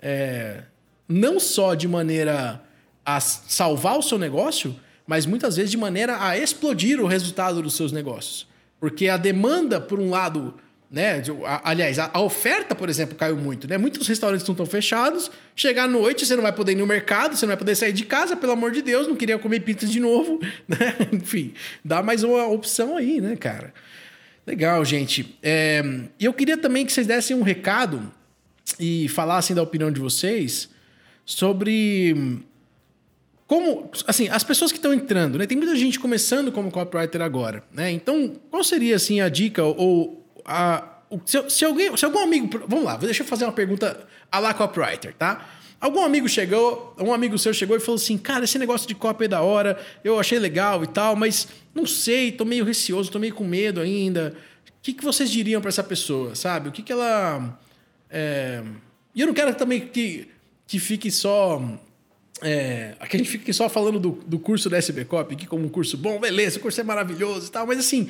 É, 0.00 0.64
não 1.08 1.38
só 1.38 1.74
de 1.74 1.86
maneira 1.86 2.60
a 3.06 3.20
salvar 3.20 3.96
o 3.98 4.02
seu 4.02 4.18
negócio, 4.18 4.74
mas 5.06 5.26
muitas 5.26 5.56
vezes 5.56 5.70
de 5.70 5.76
maneira 5.76 6.22
a 6.24 6.38
explodir 6.38 7.00
o 7.00 7.06
resultado 7.06 7.60
dos 7.62 7.74
seus 7.74 7.92
negócios. 7.92 8.46
Porque 8.80 9.08
a 9.08 9.16
demanda, 9.16 9.80
por 9.80 9.98
um 9.98 10.10
lado, 10.10 10.54
né? 10.90 11.22
Aliás, 11.64 11.98
a 11.98 12.20
oferta, 12.20 12.74
por 12.74 12.88
exemplo, 12.88 13.16
caiu 13.16 13.36
muito, 13.36 13.66
né? 13.66 13.76
Muitos 13.76 14.06
restaurantes 14.06 14.48
estão 14.48 14.66
fechados. 14.66 15.30
Chegar 15.56 15.84
à 15.84 15.88
noite, 15.88 16.24
você 16.24 16.36
não 16.36 16.42
vai 16.42 16.52
poder 16.52 16.72
ir 16.72 16.76
no 16.76 16.86
mercado, 16.86 17.36
você 17.36 17.44
não 17.44 17.50
vai 17.50 17.56
poder 17.56 17.74
sair 17.74 17.92
de 17.92 18.04
casa, 18.04 18.36
pelo 18.36 18.52
amor 18.52 18.70
de 18.70 18.80
Deus, 18.80 19.08
não 19.08 19.16
queria 19.16 19.38
comer 19.38 19.60
pizza 19.60 19.86
de 19.86 19.98
novo, 19.98 20.38
né? 20.68 20.94
Enfim, 21.12 21.52
dá 21.84 22.02
mais 22.02 22.22
uma 22.22 22.46
opção 22.46 22.96
aí, 22.96 23.20
né, 23.20 23.36
cara? 23.36 23.74
Legal, 24.46 24.84
gente. 24.84 25.36
É, 25.42 25.82
eu 26.20 26.32
queria 26.32 26.56
também 26.56 26.86
que 26.86 26.92
vocês 26.92 27.06
dessem 27.06 27.34
um 27.36 27.42
recado 27.42 28.12
e 28.78 29.08
falassem 29.08 29.56
da 29.56 29.62
opinião 29.62 29.90
de 29.90 30.00
vocês 30.00 30.68
sobre 31.24 32.44
como, 33.46 33.90
assim, 34.06 34.28
as 34.28 34.42
pessoas 34.42 34.72
que 34.72 34.78
estão 34.78 34.92
entrando, 34.94 35.38
né? 35.38 35.46
Tem 35.46 35.56
muita 35.56 35.76
gente 35.76 36.00
começando 36.00 36.50
como 36.50 36.70
copywriter 36.70 37.20
agora, 37.20 37.62
né? 37.72 37.90
Então, 37.90 38.34
qual 38.50 38.64
seria, 38.64 38.96
assim, 38.96 39.20
a 39.20 39.28
dica 39.28 39.62
ou 39.62 40.24
a... 40.44 40.90
Se, 41.26 41.50
se 41.50 41.64
alguém, 41.64 41.94
se 41.96 42.04
algum 42.04 42.20
amigo... 42.20 42.64
Vamos 42.66 42.84
lá, 42.84 42.96
deixa 42.96 43.22
eu 43.22 43.26
fazer 43.26 43.44
uma 43.44 43.52
pergunta 43.52 44.06
a 44.32 44.38
lá 44.38 44.54
copywriter, 44.54 45.14
tá? 45.14 45.46
Algum 45.84 46.02
amigo 46.02 46.26
chegou, 46.26 46.96
um 46.98 47.12
amigo 47.12 47.38
seu 47.38 47.52
chegou 47.52 47.76
e 47.76 47.80
falou 47.80 47.96
assim: 47.96 48.16
Cara, 48.16 48.44
esse 48.44 48.58
negócio 48.58 48.88
de 48.88 48.94
copy 48.94 49.26
é 49.26 49.28
da 49.28 49.42
hora, 49.42 49.78
eu 50.02 50.18
achei 50.18 50.38
legal 50.38 50.82
e 50.82 50.86
tal, 50.86 51.14
mas 51.14 51.46
não 51.74 51.84
sei, 51.84 52.32
tô 52.32 52.46
meio 52.46 52.64
receoso, 52.64 53.10
tô 53.10 53.18
meio 53.18 53.34
com 53.34 53.44
medo 53.44 53.82
ainda. 53.82 54.34
O 54.66 54.72
que, 54.80 54.94
que 54.94 55.04
vocês 55.04 55.30
diriam 55.30 55.60
para 55.60 55.68
essa 55.68 55.84
pessoa, 55.84 56.34
sabe? 56.34 56.70
O 56.70 56.72
que, 56.72 56.82
que 56.82 56.90
ela. 56.90 57.60
É... 58.08 58.62
E 59.14 59.20
eu 59.20 59.26
não 59.26 59.34
quero 59.34 59.54
também 59.54 59.80
que, 59.80 60.26
que 60.66 60.78
fique 60.78 61.10
só. 61.10 61.62
É, 62.42 62.94
que 63.08 63.16
a 63.16 63.18
gente 63.18 63.30
fique 63.30 63.52
só 63.52 63.68
falando 63.68 63.98
do, 64.00 64.10
do 64.26 64.38
curso 64.38 64.68
da 64.68 64.76
SB 64.76 65.04
Cop 65.04 65.32
aqui 65.32 65.46
como 65.46 65.64
um 65.64 65.68
curso 65.68 65.96
bom, 65.96 66.18
beleza, 66.18 66.58
o 66.58 66.60
curso 66.60 66.80
é 66.80 66.84
maravilhoso 66.84 67.46
e 67.46 67.50
tal, 67.50 67.66
mas 67.66 67.78
assim, 67.78 68.08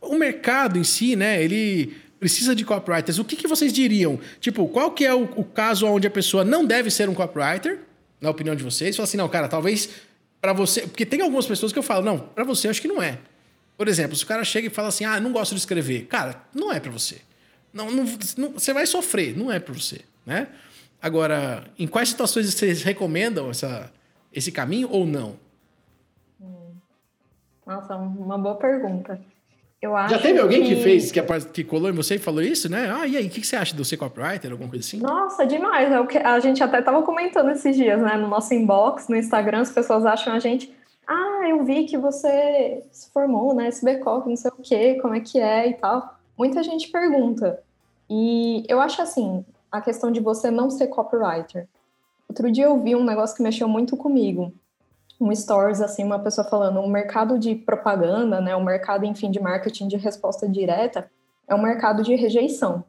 o 0.00 0.16
mercado 0.16 0.78
em 0.78 0.84
si, 0.84 1.16
né, 1.16 1.42
ele 1.42 1.96
precisa 2.20 2.54
de 2.54 2.64
copywriters, 2.64 3.18
o 3.18 3.24
que, 3.24 3.36
que 3.36 3.48
vocês 3.48 3.72
diriam? 3.72 4.18
Tipo, 4.40 4.68
qual 4.68 4.90
que 4.90 5.04
é 5.04 5.14
o, 5.14 5.24
o 5.36 5.44
caso 5.44 5.86
onde 5.86 6.06
a 6.06 6.10
pessoa 6.10 6.44
não 6.44 6.64
deve 6.64 6.90
ser 6.90 7.08
um 7.08 7.14
copywriter, 7.14 7.80
na 8.20 8.30
opinião 8.30 8.54
de 8.54 8.62
vocês? 8.62 8.96
Fala 8.96 9.04
assim, 9.04 9.16
não, 9.16 9.28
cara, 9.28 9.48
talvez 9.48 9.90
para 10.40 10.52
você... 10.52 10.82
Porque 10.82 11.04
tem 11.04 11.20
algumas 11.20 11.46
pessoas 11.46 11.72
que 11.72 11.78
eu 11.78 11.82
falo, 11.82 12.04
não, 12.04 12.18
para 12.18 12.44
você 12.44 12.68
acho 12.68 12.80
que 12.80 12.88
não 12.88 13.02
é. 13.02 13.18
Por 13.76 13.88
exemplo, 13.88 14.14
se 14.16 14.24
o 14.24 14.26
cara 14.26 14.44
chega 14.44 14.68
e 14.68 14.70
fala 14.70 14.88
assim, 14.88 15.04
ah, 15.04 15.18
não 15.20 15.32
gosto 15.32 15.52
de 15.52 15.58
escrever. 15.58 16.06
Cara, 16.06 16.42
não 16.54 16.72
é 16.72 16.78
para 16.78 16.90
você. 16.90 17.16
Não, 17.72 17.90
não, 17.90 18.04
não, 18.36 18.52
você 18.52 18.72
vai 18.72 18.86
sofrer, 18.86 19.36
não 19.36 19.50
é 19.50 19.58
para 19.58 19.74
você, 19.74 20.00
né? 20.24 20.46
Agora, 21.04 21.64
em 21.78 21.86
quais 21.86 22.08
situações 22.08 22.46
vocês 22.46 22.82
recomendam 22.82 23.50
essa, 23.50 23.92
esse 24.32 24.50
caminho 24.50 24.88
ou 24.90 25.04
não? 25.04 25.36
Hum. 26.40 26.72
Nossa, 27.66 27.94
uma 27.94 28.38
boa 28.38 28.54
pergunta. 28.54 29.20
Eu 29.82 29.94
acho 29.94 30.14
Já 30.14 30.18
teve 30.18 30.40
alguém 30.40 30.62
que, 30.62 30.74
que 30.74 30.82
fez, 30.82 31.12
que, 31.12 31.20
que 31.52 31.62
colou 31.62 31.90
em 31.90 31.92
você 31.92 32.14
e 32.14 32.18
falou 32.18 32.40
isso, 32.40 32.70
né? 32.70 32.90
Ah, 32.90 33.06
e 33.06 33.18
aí, 33.18 33.26
o 33.26 33.28
que, 33.28 33.44
você 33.44 33.54
acha 33.54 33.76
do 33.76 33.84
ser 33.84 33.98
copywriter, 33.98 34.50
alguma 34.50 34.70
coisa 34.70 34.82
assim? 34.82 34.98
Nossa, 34.98 35.44
demais. 35.44 35.92
É 35.92 36.00
o 36.00 36.06
que 36.06 36.16
a 36.16 36.40
gente 36.40 36.62
até 36.62 36.78
estava 36.78 37.02
comentando 37.02 37.50
esses 37.50 37.76
dias, 37.76 38.00
né? 38.00 38.16
No 38.16 38.26
nosso 38.26 38.54
inbox, 38.54 39.06
no 39.06 39.16
Instagram, 39.16 39.60
as 39.60 39.70
pessoas 39.70 40.06
acham 40.06 40.32
a 40.32 40.38
gente. 40.38 40.74
Ah, 41.06 41.46
eu 41.50 41.62
vi 41.66 41.84
que 41.84 41.98
você 41.98 42.82
se 42.90 43.10
formou, 43.10 43.54
né? 43.54 43.68
SBCOP, 43.68 44.26
não 44.26 44.36
sei 44.36 44.50
o 44.50 44.62
quê, 44.62 44.98
como 45.02 45.14
é 45.14 45.20
que 45.20 45.38
é 45.38 45.68
e 45.68 45.74
tal. 45.74 46.18
Muita 46.38 46.62
gente 46.62 46.88
pergunta. 46.88 47.62
E 48.08 48.64
eu 48.66 48.80
acho 48.80 49.02
assim, 49.02 49.44
a 49.76 49.80
questão 49.80 50.10
de 50.10 50.20
você 50.20 50.50
não 50.50 50.70
ser 50.70 50.88
copywriter. 50.88 51.68
Outro 52.28 52.50
dia 52.50 52.64
eu 52.64 52.80
vi 52.80 52.94
um 52.94 53.04
negócio 53.04 53.36
que 53.36 53.42
mexeu 53.42 53.68
muito 53.68 53.96
comigo 53.96 54.52
um 55.20 55.34
stories 55.34 55.80
assim, 55.80 56.04
uma 56.04 56.18
pessoa 56.18 56.46
falando, 56.46 56.80
o 56.80 56.88
mercado 56.88 57.38
de 57.38 57.54
propaganda, 57.54 58.40
né, 58.40 58.54
o 58.56 58.62
mercado, 58.62 59.04
enfim, 59.04 59.30
de 59.30 59.40
marketing 59.40 59.88
de 59.88 59.96
resposta 59.96 60.48
direta 60.48 61.10
é 61.48 61.54
um 61.54 61.62
mercado 61.62 62.02
de 62.02 62.14
rejeição. 62.14 62.84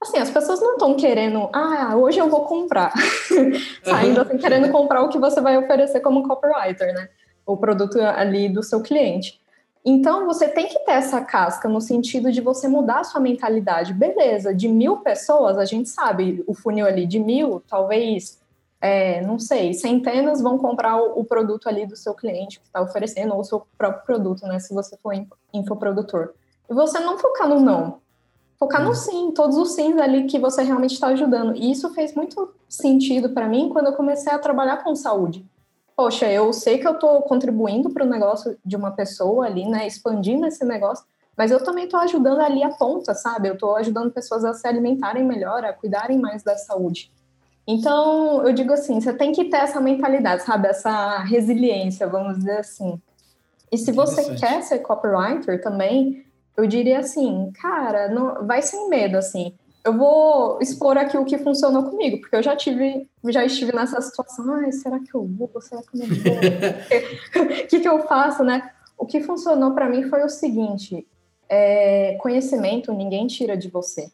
Assim, 0.00 0.18
as 0.18 0.30
pessoas 0.30 0.60
não 0.60 0.72
estão 0.72 0.94
querendo, 0.94 1.48
ah, 1.52 1.94
hoje 1.96 2.18
eu 2.18 2.28
vou 2.28 2.44
comprar. 2.44 2.92
Saindo 3.82 4.20
assim, 4.20 4.36
querendo 4.36 4.70
comprar 4.70 5.02
o 5.02 5.08
que 5.08 5.18
você 5.18 5.40
vai 5.40 5.56
oferecer 5.56 6.00
como 6.00 6.26
copywriter, 6.26 6.92
né? 6.92 7.08
O 7.46 7.56
produto 7.56 7.98
ali 8.00 8.48
do 8.48 8.62
seu 8.62 8.82
cliente. 8.82 9.40
Então, 9.88 10.26
você 10.26 10.48
tem 10.48 10.66
que 10.66 10.80
ter 10.80 10.92
essa 10.92 11.20
casca 11.20 11.68
no 11.68 11.80
sentido 11.80 12.32
de 12.32 12.40
você 12.40 12.66
mudar 12.66 13.00
a 13.00 13.04
sua 13.04 13.20
mentalidade. 13.20 13.94
Beleza, 13.94 14.52
de 14.52 14.66
mil 14.66 14.96
pessoas, 14.96 15.56
a 15.56 15.64
gente 15.64 15.88
sabe, 15.88 16.42
o 16.44 16.54
funil 16.54 16.84
ali 16.84 17.06
de 17.06 17.20
mil, 17.20 17.62
talvez 17.68 18.42
é, 18.80 19.20
não 19.24 19.38
sei, 19.38 19.72
centenas 19.74 20.42
vão 20.42 20.58
comprar 20.58 20.96
o, 20.96 21.20
o, 21.20 21.24
produto 21.24 21.68
ali 21.68 21.86
do 21.86 21.94
seu 21.94 22.14
cliente 22.14 22.58
que 22.58 22.66
está 22.66 22.82
oferecendo, 22.82 23.32
ou 23.34 23.40
o 23.40 23.44
seu 23.44 23.64
próprio 23.78 24.04
produto, 24.04 24.44
né? 24.48 24.58
Se 24.58 24.74
você 24.74 24.96
for 24.96 25.14
infoprodutor. 25.54 26.30
E 26.68 26.74
você 26.74 26.98
não 26.98 27.16
focar 27.16 27.48
no 27.48 27.60
não. 27.60 27.98
Focar 28.58 28.82
no 28.82 28.88
uhum. 28.88 28.94
sim, 28.94 29.30
todos 29.32 29.56
os 29.56 29.74
sims 29.76 30.00
ali 30.00 30.24
que 30.24 30.38
você 30.38 30.64
realmente 30.64 30.94
está 30.94 31.08
ajudando. 31.08 31.54
E 31.54 31.70
isso 31.70 31.94
fez 31.94 32.12
muito 32.12 32.52
sentido 32.68 33.30
para 33.30 33.46
mim 33.46 33.68
quando 33.68 33.86
eu 33.86 33.92
comecei 33.92 34.32
a 34.32 34.38
trabalhar 34.38 34.82
com 34.82 34.96
saúde. 34.96 35.46
Poxa, 35.96 36.30
eu 36.30 36.52
sei 36.52 36.76
que 36.76 36.86
eu 36.86 36.92
estou 36.92 37.22
contribuindo 37.22 37.88
para 37.88 38.04
o 38.04 38.08
negócio 38.08 38.58
de 38.62 38.76
uma 38.76 38.90
pessoa 38.90 39.46
ali, 39.46 39.66
né? 39.66 39.86
Expandindo 39.86 40.46
esse 40.46 40.62
negócio, 40.62 41.06
mas 41.34 41.50
eu 41.50 41.64
também 41.64 41.84
estou 41.84 41.98
ajudando 42.00 42.40
ali 42.40 42.62
a 42.62 42.68
ponta, 42.68 43.14
sabe? 43.14 43.48
Eu 43.48 43.54
estou 43.54 43.74
ajudando 43.76 44.12
pessoas 44.12 44.44
a 44.44 44.52
se 44.52 44.68
alimentarem 44.68 45.24
melhor, 45.24 45.64
a 45.64 45.72
cuidarem 45.72 46.18
mais 46.18 46.42
da 46.42 46.56
saúde. 46.56 47.10
Então, 47.66 48.46
eu 48.46 48.52
digo 48.52 48.72
assim, 48.72 49.00
você 49.00 49.12
tem 49.12 49.32
que 49.32 49.46
ter 49.46 49.56
essa 49.56 49.80
mentalidade, 49.80 50.42
sabe? 50.42 50.68
Essa 50.68 51.18
resiliência, 51.20 52.06
vamos 52.06 52.38
dizer 52.38 52.58
assim. 52.58 53.00
E 53.72 53.78
se 53.78 53.90
você 53.90 54.34
quer 54.34 54.62
ser 54.62 54.78
copywriter 54.80 55.60
também, 55.62 56.24
eu 56.56 56.66
diria 56.66 57.00
assim, 57.00 57.50
cara, 57.60 58.08
não, 58.08 58.46
vai 58.46 58.62
sem 58.62 58.88
medo, 58.88 59.16
assim. 59.16 59.54
Eu 59.86 59.96
vou 59.96 60.58
expor 60.60 60.98
aqui 60.98 61.16
o 61.16 61.24
que 61.24 61.38
funcionou 61.38 61.84
comigo, 61.84 62.20
porque 62.20 62.34
eu 62.34 62.42
já 62.42 62.56
tive, 62.56 63.08
já 63.28 63.44
estive 63.44 63.72
nessa 63.72 64.00
situação, 64.00 64.52
ai, 64.56 64.72
será 64.72 64.98
que 64.98 65.14
eu 65.14 65.24
vou? 65.24 65.48
Será 65.60 65.80
que 65.80 65.96
eu 65.96 66.00
não 66.00 66.08
vou? 66.08 67.44
O 67.44 67.66
que, 67.70 67.78
que 67.78 67.88
eu 67.88 68.00
faço, 68.00 68.42
né? 68.42 68.72
O 68.98 69.06
que 69.06 69.20
funcionou 69.20 69.74
para 69.74 69.88
mim 69.88 70.02
foi 70.08 70.24
o 70.24 70.28
seguinte, 70.28 71.06
é, 71.48 72.16
conhecimento 72.20 72.92
ninguém 72.92 73.28
tira 73.28 73.56
de 73.56 73.70
você. 73.70 74.10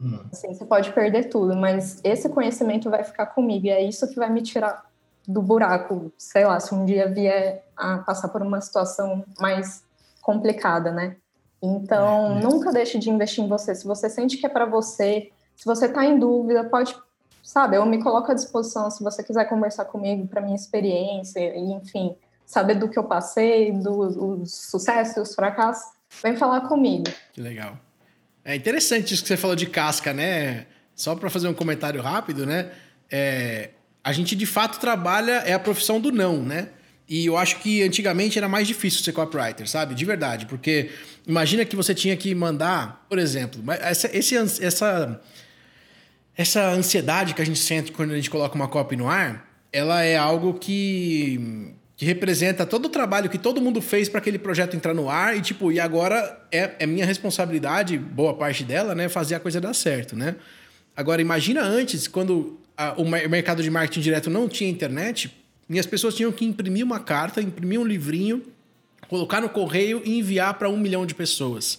Hum. 0.00 0.20
Assim, 0.30 0.54
você 0.54 0.64
pode 0.64 0.92
perder 0.92 1.24
tudo, 1.24 1.56
mas 1.56 2.00
esse 2.04 2.28
conhecimento 2.28 2.88
vai 2.88 3.02
ficar 3.02 3.26
comigo 3.26 3.66
e 3.66 3.70
é 3.70 3.82
isso 3.82 4.06
que 4.08 4.14
vai 4.14 4.30
me 4.30 4.40
tirar 4.40 4.88
do 5.26 5.42
buraco, 5.42 6.12
sei 6.16 6.44
lá, 6.44 6.60
se 6.60 6.72
um 6.72 6.84
dia 6.84 7.12
vier 7.12 7.66
a 7.76 7.98
passar 7.98 8.28
por 8.28 8.40
uma 8.40 8.60
situação 8.60 9.24
mais 9.40 9.82
complicada, 10.22 10.92
né? 10.92 11.16
Então, 11.62 12.38
é, 12.38 12.42
nunca 12.42 12.72
deixe 12.72 12.98
de 12.98 13.10
investir 13.10 13.44
em 13.44 13.48
você. 13.48 13.74
Se 13.74 13.84
você 13.84 14.08
sente 14.08 14.36
que 14.36 14.46
é 14.46 14.48
para 14.48 14.64
você, 14.64 15.30
se 15.56 15.64
você 15.64 15.86
está 15.86 16.04
em 16.04 16.18
dúvida, 16.18 16.64
pode, 16.64 16.96
sabe, 17.42 17.76
eu 17.76 17.84
me 17.84 18.02
coloco 18.02 18.30
à 18.30 18.34
disposição 18.34 18.90
se 18.90 19.02
você 19.02 19.22
quiser 19.22 19.44
conversar 19.46 19.86
comigo 19.86 20.26
para 20.26 20.40
minha 20.40 20.56
experiência 20.56 21.40
e, 21.40 21.72
enfim, 21.72 22.14
saber 22.46 22.76
do 22.76 22.88
que 22.88 22.98
eu 22.98 23.04
passei, 23.04 23.72
dos 23.72 24.52
sucessos 24.52 25.16
e 25.16 25.20
os 25.20 25.34
fracassos, 25.34 25.92
vem 26.22 26.36
falar 26.36 26.62
comigo. 26.62 27.04
Que 27.32 27.40
legal. 27.40 27.76
É 28.44 28.54
interessante 28.54 29.12
isso 29.12 29.22
que 29.22 29.28
você 29.28 29.36
falou 29.36 29.56
de 29.56 29.66
casca, 29.66 30.14
né? 30.14 30.66
Só 30.94 31.14
para 31.14 31.28
fazer 31.28 31.48
um 31.48 31.54
comentário 31.54 32.00
rápido, 32.00 32.46
né? 32.46 32.70
É, 33.10 33.70
a 34.02 34.12
gente 34.12 34.34
de 34.34 34.46
fato 34.46 34.78
trabalha, 34.80 35.42
é 35.44 35.52
a 35.52 35.58
profissão 35.58 36.00
do 36.00 36.10
não, 36.10 36.42
né? 36.42 36.70
E 37.08 37.24
eu 37.24 37.36
acho 37.36 37.60
que 37.60 37.82
antigamente 37.82 38.36
era 38.36 38.48
mais 38.48 38.68
difícil 38.68 39.02
ser 39.02 39.12
copywriter, 39.12 39.66
sabe? 39.68 39.94
De 39.94 40.04
verdade. 40.04 40.44
Porque 40.46 40.90
imagina 41.26 41.64
que 41.64 41.74
você 41.74 41.94
tinha 41.94 42.16
que 42.16 42.34
mandar, 42.34 43.06
por 43.08 43.18
exemplo, 43.18 43.62
essa, 43.80 44.14
esse, 44.14 44.36
essa, 44.36 45.20
essa 46.36 46.68
ansiedade 46.70 47.32
que 47.32 47.40
a 47.40 47.46
gente 47.46 47.58
sente 47.58 47.92
quando 47.92 48.12
a 48.12 48.16
gente 48.16 48.28
coloca 48.28 48.54
uma 48.54 48.68
copy 48.68 48.94
no 48.94 49.08
ar, 49.08 49.48
ela 49.72 50.02
é 50.02 50.16
algo 50.16 50.54
que 50.54 51.74
que 51.98 52.04
representa 52.04 52.64
todo 52.64 52.86
o 52.86 52.88
trabalho 52.88 53.28
que 53.28 53.36
todo 53.36 53.60
mundo 53.60 53.82
fez 53.82 54.08
para 54.08 54.20
aquele 54.20 54.38
projeto 54.38 54.76
entrar 54.76 54.94
no 54.94 55.10
ar 55.10 55.36
e 55.36 55.40
tipo, 55.40 55.72
e 55.72 55.80
agora 55.80 56.46
é, 56.52 56.70
é 56.78 56.86
minha 56.86 57.04
responsabilidade, 57.04 57.98
boa 57.98 58.34
parte 58.34 58.62
dela, 58.62 58.94
né, 58.94 59.08
fazer 59.08 59.34
a 59.34 59.40
coisa 59.40 59.60
dar 59.60 59.74
certo, 59.74 60.14
né? 60.14 60.36
Agora 60.96 61.20
imagina 61.20 61.60
antes, 61.60 62.06
quando 62.06 62.60
a, 62.76 62.92
o 62.92 63.04
mercado 63.04 63.64
de 63.64 63.70
marketing 63.70 64.00
direto 64.00 64.30
não 64.30 64.48
tinha 64.48 64.70
internet, 64.70 65.28
e 65.68 65.78
as 65.78 65.86
pessoas 65.86 66.14
tinham 66.14 66.32
que 66.32 66.44
imprimir 66.44 66.84
uma 66.84 67.00
carta, 67.00 67.42
imprimir 67.42 67.78
um 67.78 67.84
livrinho, 67.84 68.42
colocar 69.08 69.40
no 69.40 69.48
correio 69.48 70.02
e 70.04 70.18
enviar 70.18 70.54
para 70.54 70.68
um 70.68 70.76
milhão 70.76 71.04
de 71.04 71.14
pessoas. 71.14 71.78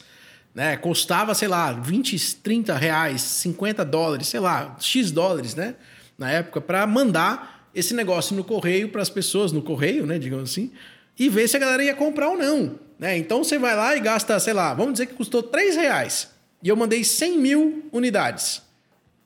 Né? 0.54 0.78
Custava, 0.78 1.34
sei 1.34 1.48
lá, 1.48 1.72
20, 1.72 2.36
30 2.38 2.76
reais, 2.76 3.22
50 3.22 3.84
dólares, 3.86 4.28
sei 4.28 4.40
lá, 4.40 4.76
X 4.80 5.12
dólares, 5.12 5.56
né? 5.56 5.76
Na 6.18 6.30
época, 6.32 6.60
para 6.60 6.86
mandar 6.86 7.70
esse 7.74 7.94
negócio 7.94 8.36
no 8.36 8.44
correio 8.44 8.90
para 8.90 9.02
as 9.02 9.10
pessoas, 9.10 9.52
no 9.52 9.62
correio, 9.62 10.06
né, 10.06 10.20
digamos 10.20 10.52
assim, 10.52 10.72
e 11.18 11.30
ver 11.30 11.48
se 11.48 11.56
a 11.56 11.60
galera 11.60 11.84
ia 11.84 11.96
comprar 11.96 12.30
ou 12.30 12.38
não. 12.38 12.80
Né? 12.98 13.18
Então 13.18 13.44
você 13.44 13.58
vai 13.58 13.76
lá 13.76 13.96
e 13.96 14.00
gasta, 14.00 14.40
sei 14.40 14.54
lá, 14.54 14.74
vamos 14.74 14.94
dizer 14.94 15.06
que 15.06 15.14
custou 15.14 15.42
3 15.42 15.76
reais 15.76 16.30
e 16.62 16.68
eu 16.68 16.76
mandei 16.76 17.04
100 17.04 17.38
mil 17.38 17.90
unidades. 17.92 18.62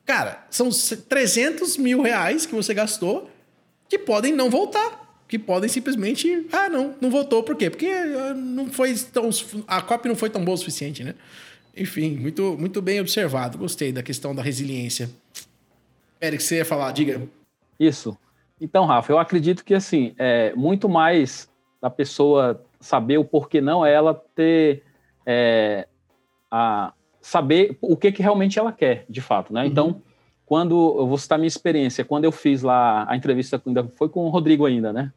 Cara, 0.06 0.46
são 0.50 0.70
300 0.70 1.78
mil 1.78 2.02
reais 2.02 2.46
que 2.46 2.54
você 2.54 2.74
gastou 2.74 3.32
que 3.90 3.98
podem 3.98 4.34
não 4.34 4.50
voltar. 4.50 5.02
Que 5.28 5.40
podem 5.40 5.70
simplesmente. 5.70 6.48
Ah, 6.52 6.70
não, 6.70 6.96
não 7.02 7.10
voltou. 7.10 7.44
Por 7.44 7.56
quê? 7.56 7.70
Porque 7.70 7.88
ah, 7.88 8.34
não 8.34 8.68
foi 8.68 8.94
tão. 8.96 9.30
A 9.68 9.82
cópia 9.82 10.10
não 10.10 10.16
foi 10.16 10.30
tão 10.30 10.44
boa 10.44 10.56
o 10.56 10.58
suficiente, 10.58 11.04
né? 11.04 11.16
Enfim, 11.76 12.18
muito, 12.18 12.56
muito 12.58 12.82
bem 12.82 13.00
observado. 13.00 13.58
Gostei 13.58 13.92
da 13.92 14.04
questão 14.04 14.36
da 14.36 14.44
resiliência. 14.44 15.10
Eric, 16.22 16.44
você 16.44 16.58
ia 16.58 16.66
falar, 16.66 16.92
diga. 16.92 17.22
Isso. 17.80 18.18
Então, 18.62 18.86
Rafa, 18.86 19.12
eu 19.12 19.18
acredito 19.18 19.66
que 19.66 19.74
assim, 19.74 20.14
é 20.18 20.54
muito 20.56 20.88
mais 20.88 21.50
da 21.82 21.90
pessoa 21.90 22.64
saber 22.80 23.18
o 23.18 23.26
porquê 23.26 23.60
não 23.60 23.86
é 23.86 23.92
ela 23.92 24.14
ter 24.36 24.84
é, 25.26 25.88
a 26.50 26.94
saber 27.22 27.78
o 27.82 27.98
que, 27.98 28.12
que 28.12 28.22
realmente 28.22 28.60
ela 28.60 28.72
quer, 28.72 29.06
de 29.10 29.22
fato, 29.22 29.54
né? 29.54 29.62
Uhum. 29.62 29.68
Então, 29.68 30.02
quando 30.46 30.96
eu 30.98 31.08
vou 31.08 31.18
citar 31.18 31.38
minha 31.38 31.48
experiência, 31.48 32.04
quando 32.04 32.26
eu 32.26 32.32
fiz 32.32 32.62
lá 32.62 33.06
a 33.10 33.16
entrevista, 33.16 33.62
ainda 33.66 33.84
foi 33.96 34.10
com 34.10 34.26
o 34.26 34.30
Rodrigo 34.30 34.66
ainda, 34.66 34.92
né? 34.92 35.12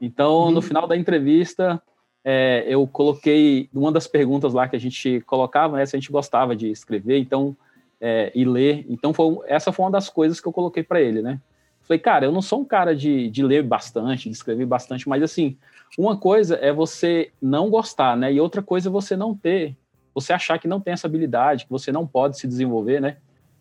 Então, 0.00 0.44
uhum. 0.44 0.50
no 0.50 0.62
final 0.62 0.86
da 0.86 0.96
entrevista, 0.96 1.80
é, 2.24 2.64
eu 2.66 2.86
coloquei 2.86 3.68
uma 3.72 3.92
das 3.92 4.06
perguntas 4.06 4.52
lá 4.52 4.68
que 4.68 4.76
a 4.76 4.80
gente 4.80 5.20
colocava, 5.22 5.76
né, 5.76 5.86
se 5.86 5.96
a 5.96 5.98
gente 5.98 6.10
gostava 6.10 6.56
de 6.56 6.70
escrever, 6.70 7.18
então 7.18 7.56
é, 8.00 8.32
e 8.34 8.44
ler. 8.44 8.84
Então, 8.88 9.12
foi, 9.12 9.38
essa 9.46 9.72
foi 9.72 9.84
uma 9.84 9.92
das 9.92 10.08
coisas 10.08 10.40
que 10.40 10.46
eu 10.46 10.52
coloquei 10.52 10.82
para 10.82 11.00
ele, 11.00 11.22
né? 11.22 11.40
Falei, 11.82 11.98
cara, 11.98 12.24
eu 12.24 12.32
não 12.32 12.42
sou 12.42 12.60
um 12.60 12.64
cara 12.64 12.94
de, 12.94 13.28
de 13.28 13.42
ler 13.42 13.62
bastante, 13.62 14.28
de 14.28 14.34
escrever 14.34 14.66
bastante, 14.66 15.08
mas 15.08 15.22
assim, 15.22 15.56
uma 15.98 16.16
coisa 16.16 16.56
é 16.56 16.72
você 16.72 17.30
não 17.40 17.68
gostar, 17.68 18.16
né? 18.16 18.32
E 18.32 18.40
outra 18.40 18.62
coisa 18.62 18.88
é 18.88 18.92
você 18.92 19.16
não 19.16 19.36
ter, 19.36 19.76
você 20.14 20.32
achar 20.32 20.58
que 20.58 20.68
não 20.68 20.80
tem 20.80 20.92
essa 20.92 21.06
habilidade, 21.06 21.64
que 21.64 21.70
você 21.70 21.90
não 21.90 22.06
pode 22.06 22.38
se 22.38 22.46
desenvolver, 22.46 23.00
né? 23.00 23.16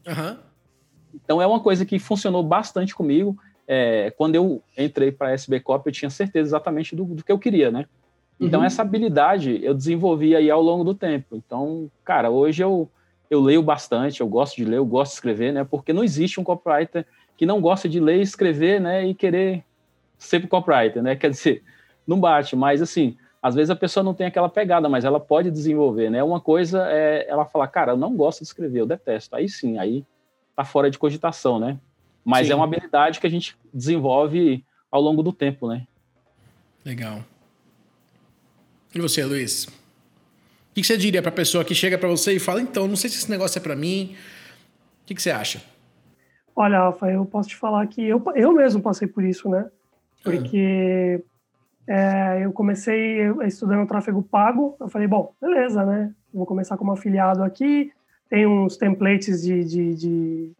Uhum. 0.07 0.37
Então 1.13 1.41
é 1.41 1.47
uma 1.47 1.59
coisa 1.59 1.85
que 1.85 1.99
funcionou 1.99 2.43
bastante 2.43 2.95
comigo. 2.95 3.37
É, 3.67 4.11
quando 4.17 4.35
eu 4.35 4.61
entrei 4.77 5.11
para 5.11 5.29
a 5.29 5.31
SB 5.31 5.59
Cop, 5.59 5.85
eu 5.85 5.93
tinha 5.93 6.09
certeza 6.09 6.49
exatamente 6.49 6.95
do, 6.95 7.05
do 7.05 7.23
que 7.23 7.31
eu 7.31 7.39
queria, 7.39 7.71
né? 7.71 7.85
Então, 8.39 8.61
uhum. 8.61 8.65
essa 8.65 8.81
habilidade 8.81 9.63
eu 9.63 9.73
desenvolvi 9.73 10.35
aí 10.35 10.49
ao 10.49 10.61
longo 10.61 10.83
do 10.83 10.95
tempo. 10.95 11.35
Então, 11.35 11.91
cara, 12.03 12.31
hoje 12.31 12.63
eu, 12.63 12.89
eu 13.29 13.39
leio 13.39 13.61
bastante, 13.61 14.21
eu 14.21 14.27
gosto 14.27 14.55
de 14.55 14.65
ler, 14.65 14.77
eu 14.77 14.85
gosto 14.85 15.11
de 15.11 15.15
escrever, 15.17 15.53
né? 15.53 15.63
Porque 15.63 15.93
não 15.93 16.03
existe 16.03 16.39
um 16.39 16.43
copywriter 16.43 17.05
que 17.37 17.45
não 17.45 17.61
gosta 17.61 17.87
de 17.87 17.99
ler, 17.99 18.19
escrever, 18.19 18.81
né? 18.81 19.05
E 19.05 19.13
querer 19.13 19.63
ser 20.17 20.47
copywriter, 20.47 21.03
né? 21.03 21.15
Quer 21.17 21.29
dizer, 21.29 21.63
não 22.05 22.19
bate, 22.19 22.55
mas 22.55 22.81
assim, 22.81 23.15
às 23.41 23.53
vezes 23.53 23.69
a 23.69 23.75
pessoa 23.75 24.03
não 24.03 24.13
tem 24.13 24.25
aquela 24.25 24.49
pegada, 24.49 24.89
mas 24.89 25.05
ela 25.05 25.19
pode 25.19 25.51
desenvolver, 25.51 26.09
né? 26.09 26.23
Uma 26.23 26.41
coisa 26.41 26.87
é 26.89 27.27
ela 27.29 27.45
falar, 27.45 27.67
cara, 27.67 27.91
eu 27.91 27.97
não 27.97 28.15
gosto 28.15 28.39
de 28.39 28.45
escrever, 28.45 28.81
eu 28.81 28.87
detesto. 28.87 29.35
Aí 29.35 29.47
sim, 29.47 29.77
aí 29.77 30.03
tá 30.55 30.63
fora 30.63 30.89
de 30.89 30.97
cogitação, 30.97 31.59
né? 31.59 31.79
Mas 32.23 32.47
sim. 32.47 32.53
é 32.53 32.55
uma 32.55 32.65
habilidade 32.65 33.19
que 33.19 33.27
a 33.27 33.29
gente 33.29 33.57
desenvolve 33.73 34.63
ao 34.91 35.01
longo 35.01 35.23
do 35.23 35.33
tempo, 35.33 35.67
né? 35.67 35.87
Legal. 36.85 37.23
E 38.93 38.99
você, 38.99 39.23
Luiz? 39.23 39.65
O 39.65 40.73
que 40.73 40.83
você 40.83 40.97
diria 40.97 41.21
para 41.21 41.29
a 41.29 41.33
pessoa 41.33 41.65
que 41.65 41.75
chega 41.75 41.97
para 41.97 42.09
você 42.09 42.33
e 42.33 42.39
fala, 42.39 42.61
então, 42.61 42.87
não 42.87 42.95
sei 42.95 43.09
se 43.09 43.17
esse 43.17 43.29
negócio 43.29 43.57
é 43.57 43.61
para 43.61 43.75
mim. 43.75 44.15
O 45.03 45.05
que 45.05 45.21
você 45.21 45.31
acha? 45.31 45.61
Olha, 46.55 46.79
Rafa, 46.79 47.09
eu 47.09 47.25
posso 47.25 47.49
te 47.49 47.55
falar 47.55 47.85
que 47.87 48.01
eu, 48.01 48.23
eu 48.35 48.53
mesmo 48.53 48.81
passei 48.81 49.07
por 49.07 49.23
isso, 49.23 49.49
né? 49.49 49.69
Porque 50.23 51.23
é, 51.87 52.45
eu 52.45 52.51
comecei 52.51 53.21
estudando 53.45 53.87
tráfego 53.87 54.21
pago, 54.21 54.75
eu 54.79 54.87
falei, 54.87 55.07
bom, 55.07 55.33
beleza, 55.41 55.85
né? 55.85 56.13
Vou 56.33 56.45
começar 56.45 56.77
como 56.77 56.91
afiliado 56.91 57.43
aqui, 57.43 57.91
tem 58.31 58.47
uns 58.47 58.77
templates 58.77 59.41
de, 59.41 59.61
de, 59.65 59.93
de, 59.93 60.51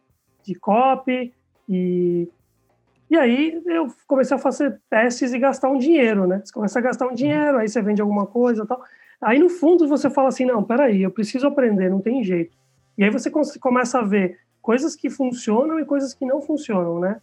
de 0.44 0.54
copy, 0.56 1.32
e, 1.66 2.28
e 3.10 3.16
aí 3.16 3.62
eu 3.64 3.86
comecei 4.06 4.36
a 4.36 4.38
fazer 4.38 4.78
testes 4.90 5.32
e 5.32 5.38
gastar 5.38 5.70
um 5.70 5.78
dinheiro, 5.78 6.26
né? 6.26 6.42
Você 6.44 6.52
começa 6.52 6.78
a 6.78 6.82
gastar 6.82 7.06
um 7.06 7.14
dinheiro, 7.14 7.56
aí 7.56 7.66
você 7.66 7.80
vende 7.80 8.02
alguma 8.02 8.26
coisa 8.26 8.66
tal. 8.66 8.84
Aí, 9.22 9.38
no 9.38 9.48
fundo, 9.48 9.88
você 9.88 10.10
fala 10.10 10.28
assim, 10.28 10.44
não, 10.44 10.62
peraí, 10.62 11.02
eu 11.02 11.10
preciso 11.10 11.46
aprender, 11.46 11.88
não 11.88 12.02
tem 12.02 12.22
jeito. 12.22 12.54
E 12.98 13.04
aí 13.04 13.10
você 13.10 13.30
começa 13.58 14.00
a 14.00 14.02
ver 14.02 14.38
coisas 14.60 14.94
que 14.94 15.08
funcionam 15.08 15.80
e 15.80 15.86
coisas 15.86 16.12
que 16.12 16.26
não 16.26 16.42
funcionam, 16.42 17.00
né? 17.00 17.22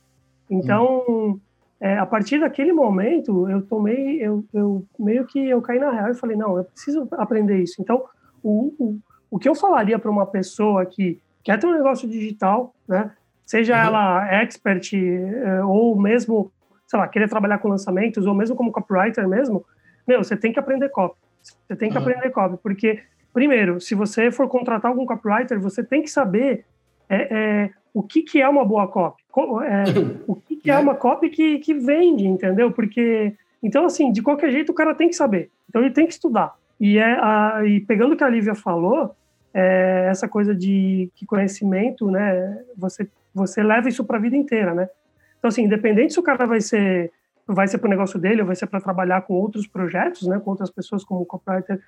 Então, 0.50 1.40
é, 1.80 1.96
a 2.00 2.08
partir 2.08 2.40
daquele 2.40 2.74
momento, 2.74 3.48
eu 3.48 3.62
tomei, 3.62 4.20
eu, 4.20 4.44
eu, 4.52 4.84
meio 4.98 5.28
que 5.28 5.48
eu 5.48 5.62
caí 5.62 5.78
na 5.78 5.92
real 5.92 6.10
e 6.10 6.16
falei, 6.16 6.36
não, 6.36 6.58
eu 6.58 6.64
preciso 6.64 7.08
aprender 7.12 7.62
isso. 7.62 7.80
Então, 7.80 8.04
o, 8.42 8.74
o, 8.80 9.00
o 9.30 9.38
que 9.38 9.48
eu 9.48 9.56
falaria 9.56 10.00
para 10.00 10.10
uma 10.10 10.26
pessoa 10.26 10.86
que 10.86 11.20
quer 11.44 11.60
ter 11.60 11.68
um 11.68 11.74
negócio 11.74 12.08
digital, 12.08 12.74
né? 12.88 13.12
Seja 13.46 13.76
uhum. 13.76 13.88
ela 13.88 14.42
expert 14.42 14.94
é, 14.94 15.64
ou 15.64 16.00
mesmo, 16.00 16.52
sei 16.88 17.00
lá, 17.00 17.08
querer 17.08 17.28
trabalhar 17.28 17.58
com 17.58 17.68
lançamentos 17.68 18.26
ou 18.26 18.34
mesmo 18.34 18.56
como 18.56 18.72
copywriter 18.72 19.28
mesmo, 19.28 19.66
meu, 20.08 20.24
você 20.24 20.36
tem 20.36 20.52
que 20.52 20.60
aprender 20.60 20.90
copy. 20.90 21.18
Você 21.42 21.76
tem 21.76 21.90
que 21.90 21.98
uhum. 21.98 22.04
aprender 22.04 22.30
copy, 22.32 22.58
porque, 22.62 23.00
primeiro, 23.34 23.80
se 23.80 23.96
você 23.96 24.32
for 24.32 24.48
contratar 24.48 24.92
algum 24.92 25.06
copywriter, 25.06 25.60
você 25.60 25.84
tem 25.84 26.02
que 26.02 26.10
saber 26.10 26.66
é, 27.08 27.16
é, 27.32 27.70
o 27.94 28.04
que, 28.04 28.22
que 28.22 28.42
é 28.42 28.48
uma 28.48 28.66
boa 28.66 28.88
copy. 28.88 29.24
É, 29.66 29.84
o 30.28 30.36
que, 30.36 30.56
que 30.56 30.72
é 30.72 30.78
uma 30.78 30.96
copy 30.96 31.30
que, 31.30 31.60
que 31.60 31.74
vende, 31.74 32.28
entendeu? 32.28 32.72
Porque, 32.72 33.36
então, 33.64 33.86
assim, 33.86 34.12
de 34.12 34.22
qualquer 34.22 34.52
jeito 34.52 34.72
o 34.72 34.76
cara 34.76 34.94
tem 34.94 35.10
que 35.10 35.16
saber. 35.16 35.50
Então 35.68 35.82
ele 35.82 35.94
tem 35.94 36.06
que 36.06 36.14
estudar. 36.14 36.56
E, 36.80 36.98
é 36.98 37.20
a, 37.20 37.62
e 37.66 37.80
pegando 37.82 38.14
o 38.14 38.18
que 38.18 38.24
a 38.24 38.30
Lívia 38.30 38.56
falou, 38.56 39.16
é, 39.54 40.08
essa 40.10 40.28
coisa 40.28 40.56
de 40.56 41.12
que 41.16 41.26
conhecimento, 41.26 42.10
né, 42.10 42.64
você, 42.78 43.08
você 43.34 43.62
leva 43.64 43.90
isso 43.90 44.04
para 44.06 44.18
a 44.18 44.22
vida 44.22 44.36
inteira, 44.36 44.74
né? 44.74 44.90
Então, 45.38 45.50
assim, 45.50 45.64
independente 45.64 46.14
se 46.14 46.20
o 46.20 46.24
cara 46.24 46.46
vai 46.46 46.62
ser 46.62 47.12
vai 47.52 47.68
ser 47.68 47.80
para 47.80 47.88
o 47.88 47.90
negócio 47.90 48.20
dele 48.20 48.42
ou 48.42 48.48
vai 48.48 48.56
ser 48.56 48.68
para 48.68 48.80
trabalhar 48.80 49.22
com 49.24 49.34
outros 49.34 49.66
projetos, 49.66 50.28
né, 50.28 50.40
com 50.40 50.52
outras 50.52 50.70
pessoas 50.70 51.04
como 51.04 51.26
copywriter 51.26 51.82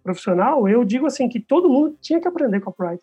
profissional, 0.00 0.68
eu 0.68 0.84
digo 0.84 1.06
assim 1.06 1.28
que 1.28 1.40
todo 1.40 1.68
mundo 1.68 1.96
tinha 2.00 2.20
que 2.20 2.28
aprender 2.28 2.60
copyright. 2.60 3.02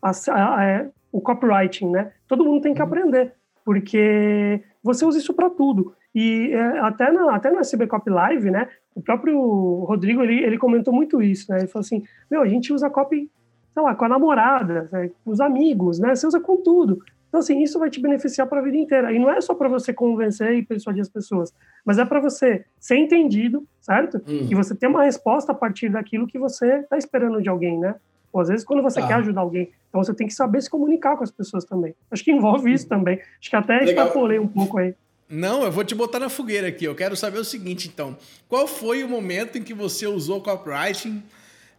A, 0.00 0.10
a, 0.10 0.58
a, 0.58 0.64
é, 0.64 0.88
o 1.10 1.20
copywriting, 1.20 1.90
né? 1.90 2.12
Todo 2.28 2.44
mundo 2.44 2.62
tem 2.62 2.72
que 2.72 2.80
uhum. 2.80 2.86
aprender, 2.86 3.34
porque 3.64 4.62
você 4.82 5.04
usa 5.04 5.18
isso 5.18 5.34
para 5.34 5.50
tudo. 5.50 5.94
E 6.16 6.50
é, 6.50 6.78
até 6.78 7.12
na 7.12 7.36
até 7.36 7.50
no 7.50 7.58
SB 7.58 7.86
Copy 7.86 8.08
Live, 8.08 8.50
né? 8.50 8.70
O 8.94 9.02
próprio 9.02 9.38
Rodrigo 9.84 10.22
ele, 10.22 10.42
ele 10.42 10.56
comentou 10.56 10.94
muito 10.94 11.20
isso, 11.20 11.52
né? 11.52 11.58
Ele 11.58 11.66
falou 11.66 11.84
assim: 11.84 12.02
meu, 12.30 12.40
a 12.40 12.48
gente 12.48 12.72
usa 12.72 12.88
copy, 12.88 13.30
sei 13.74 13.82
lá, 13.82 13.94
com 13.94 14.06
a 14.06 14.08
namorada, 14.08 14.88
né? 14.90 15.10
com 15.22 15.30
os 15.30 15.42
amigos, 15.42 15.98
né? 15.98 16.14
Você 16.14 16.26
usa 16.26 16.40
com 16.40 16.56
tudo. 16.56 17.02
Então, 17.28 17.40
assim, 17.40 17.62
isso 17.62 17.78
vai 17.78 17.90
te 17.90 18.00
beneficiar 18.00 18.46
para 18.46 18.60
a 18.60 18.62
vida 18.62 18.78
inteira. 18.78 19.12
E 19.12 19.18
não 19.18 19.30
é 19.30 19.38
só 19.42 19.54
para 19.54 19.68
você 19.68 19.92
convencer 19.92 20.54
e 20.54 20.62
persuadir 20.62 21.02
as 21.02 21.08
pessoas, 21.10 21.52
mas 21.84 21.98
é 21.98 22.04
para 22.06 22.18
você 22.18 22.64
ser 22.80 22.96
entendido, 22.96 23.66
certo? 23.78 24.16
Hum. 24.26 24.48
E 24.50 24.54
você 24.54 24.74
ter 24.74 24.86
uma 24.86 25.04
resposta 25.04 25.52
a 25.52 25.54
partir 25.54 25.90
daquilo 25.90 26.26
que 26.26 26.38
você 26.38 26.76
está 26.78 26.96
esperando 26.96 27.42
de 27.42 27.48
alguém, 27.50 27.78
né? 27.78 27.94
Ou 28.32 28.40
às 28.40 28.48
vezes 28.48 28.64
quando 28.64 28.82
você 28.82 29.02
tá. 29.02 29.08
quer 29.08 29.14
ajudar 29.14 29.42
alguém, 29.42 29.70
então 29.90 30.02
você 30.02 30.14
tem 30.14 30.26
que 30.26 30.32
saber 30.32 30.62
se 30.62 30.70
comunicar 30.70 31.14
com 31.14 31.24
as 31.24 31.30
pessoas 31.30 31.66
também. 31.66 31.94
Acho 32.10 32.24
que 32.24 32.32
envolve 32.32 32.72
isso 32.72 32.88
também. 32.88 33.20
Acho 33.38 33.50
que 33.50 33.56
até 33.56 33.80
Legal. 33.80 33.88
extrapolei 33.88 34.38
um 34.38 34.48
pouco 34.48 34.78
aí. 34.78 34.94
Não, 35.28 35.64
eu 35.64 35.72
vou 35.72 35.84
te 35.84 35.94
botar 35.94 36.20
na 36.20 36.28
fogueira 36.28 36.68
aqui. 36.68 36.84
Eu 36.84 36.94
quero 36.94 37.16
saber 37.16 37.38
o 37.38 37.44
seguinte, 37.44 37.88
então. 37.88 38.16
Qual 38.48 38.66
foi 38.68 39.02
o 39.02 39.08
momento 39.08 39.58
em 39.58 39.62
que 39.62 39.74
você 39.74 40.06
usou 40.06 40.40
copywriting 40.40 41.22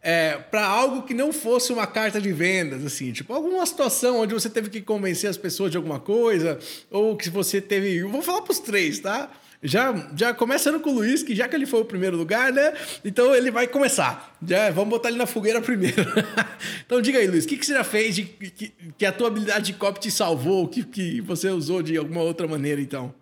é, 0.02 0.38
para 0.38 0.66
algo 0.66 1.04
que 1.04 1.14
não 1.14 1.34
fosse 1.34 1.72
uma 1.74 1.88
carta 1.88 2.22
de 2.22 2.32
vendas, 2.32 2.86
assim, 2.86 3.12
tipo 3.12 3.34
alguma 3.34 3.66
situação 3.66 4.22
onde 4.22 4.34
você 4.34 4.50
teve 4.50 4.70
que 4.70 4.82
convencer 4.82 5.30
as 5.30 5.38
pessoas 5.38 5.72
de 5.72 5.78
alguma 5.78 6.00
coisa, 6.00 6.60
ou 6.90 7.16
que 7.16 7.30
você 7.30 7.60
teve. 7.60 7.96
Eu 7.96 8.10
vou 8.10 8.22
falar 8.22 8.42
para 8.42 8.52
os 8.52 8.60
três, 8.60 9.00
tá? 9.00 9.30
Já, 9.62 10.12
já 10.16 10.34
começando 10.34 10.80
com 10.80 10.92
o 10.92 10.94
Luiz, 10.94 11.24
que 11.24 11.36
já 11.36 11.48
que 11.48 11.56
ele 11.56 11.66
foi 11.66 11.82
o 11.82 11.86
primeiro 11.86 12.16
lugar, 12.16 12.54
né? 12.54 12.74
Então 13.04 13.36
ele 13.36 13.50
vai 13.50 13.68
começar. 13.68 14.38
Já 14.48 14.70
vamos 14.70 14.90
botar 14.92 15.10
ele 15.10 15.18
na 15.18 15.26
fogueira 15.26 15.60
primeiro. 15.60 16.06
então 16.86 17.02
diga 17.02 17.18
aí, 17.18 17.28
Luiz, 17.28 17.46
o 17.46 17.48
que, 17.48 17.58
que 17.58 17.66
você 17.66 17.74
já 17.74 17.84
fez 17.84 18.16
de, 18.16 18.24
que, 18.24 18.72
que 18.98 19.06
a 19.06 19.12
tua 19.12 19.28
habilidade 19.28 19.72
de 19.72 19.74
copy 19.74 20.00
te 20.00 20.12
salvou, 20.12 20.68
que, 20.68 20.84
que 20.84 21.22
você 21.22 21.50
usou 21.50 21.82
de 21.82 21.98
alguma 21.98 22.22
outra 22.22 22.48
maneira, 22.48 22.80
então? 22.80 23.14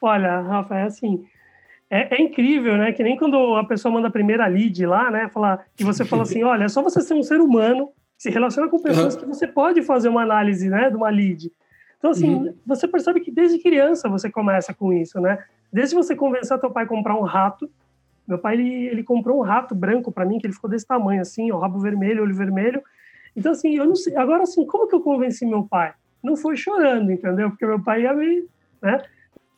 Olha, 0.00 0.40
Rafa, 0.40 0.76
é 0.76 0.82
assim. 0.84 1.24
É, 1.90 2.16
é, 2.16 2.22
incrível, 2.22 2.76
né? 2.76 2.92
Que 2.92 3.02
nem 3.02 3.16
quando 3.16 3.56
a 3.56 3.64
pessoa 3.64 3.92
manda 3.92 4.08
a 4.08 4.10
primeira 4.10 4.46
lead 4.46 4.84
lá, 4.84 5.10
né? 5.10 5.28
Falar, 5.28 5.64
que 5.74 5.84
você 5.84 6.04
fala 6.04 6.22
assim: 6.22 6.42
olha, 6.42 6.64
é 6.64 6.68
só 6.68 6.82
você 6.82 7.00
ser 7.00 7.14
um 7.14 7.22
ser 7.22 7.40
humano, 7.40 7.90
se 8.16 8.30
relaciona 8.30 8.68
com 8.68 8.78
pessoas 8.78 9.14
uhum. 9.14 9.20
que 9.20 9.26
você 9.26 9.46
pode 9.46 9.82
fazer 9.82 10.08
uma 10.08 10.22
análise, 10.22 10.68
né? 10.68 10.90
De 10.90 10.96
uma 10.96 11.08
lead. 11.08 11.50
Então, 11.98 12.10
assim, 12.10 12.34
uhum. 12.34 12.54
você 12.66 12.86
percebe 12.86 13.20
que 13.20 13.30
desde 13.30 13.58
criança 13.58 14.08
você 14.08 14.30
começa 14.30 14.72
com 14.74 14.92
isso, 14.92 15.20
né? 15.20 15.38
Desde 15.72 15.94
você 15.94 16.14
convencer 16.14 16.58
teu 16.58 16.70
pai 16.70 16.84
a 16.84 16.88
comprar 16.88 17.14
um 17.16 17.22
rato. 17.22 17.70
Meu 18.26 18.38
pai, 18.38 18.54
ele, 18.54 18.86
ele 18.86 19.02
comprou 19.02 19.38
um 19.38 19.42
rato 19.42 19.74
branco 19.74 20.12
para 20.12 20.24
mim, 20.24 20.38
que 20.38 20.46
ele 20.46 20.54
ficou 20.54 20.68
desse 20.68 20.86
tamanho, 20.86 21.22
assim, 21.22 21.50
ó, 21.50 21.58
rabo 21.58 21.78
vermelho, 21.78 22.22
olho 22.22 22.34
vermelho. 22.34 22.82
Então, 23.34 23.52
assim, 23.52 23.74
eu 23.76 23.86
não 23.86 23.96
sei. 23.96 24.14
Agora, 24.16 24.42
assim, 24.42 24.66
como 24.66 24.86
que 24.86 24.94
eu 24.94 25.00
convenci 25.00 25.46
meu 25.46 25.64
pai? 25.64 25.94
Não 26.22 26.36
foi 26.36 26.56
chorando, 26.56 27.10
entendeu? 27.10 27.50
Porque 27.50 27.66
meu 27.66 27.82
pai 27.82 28.02
ia 28.02 28.12
me. 28.12 28.44
Né? 28.82 29.02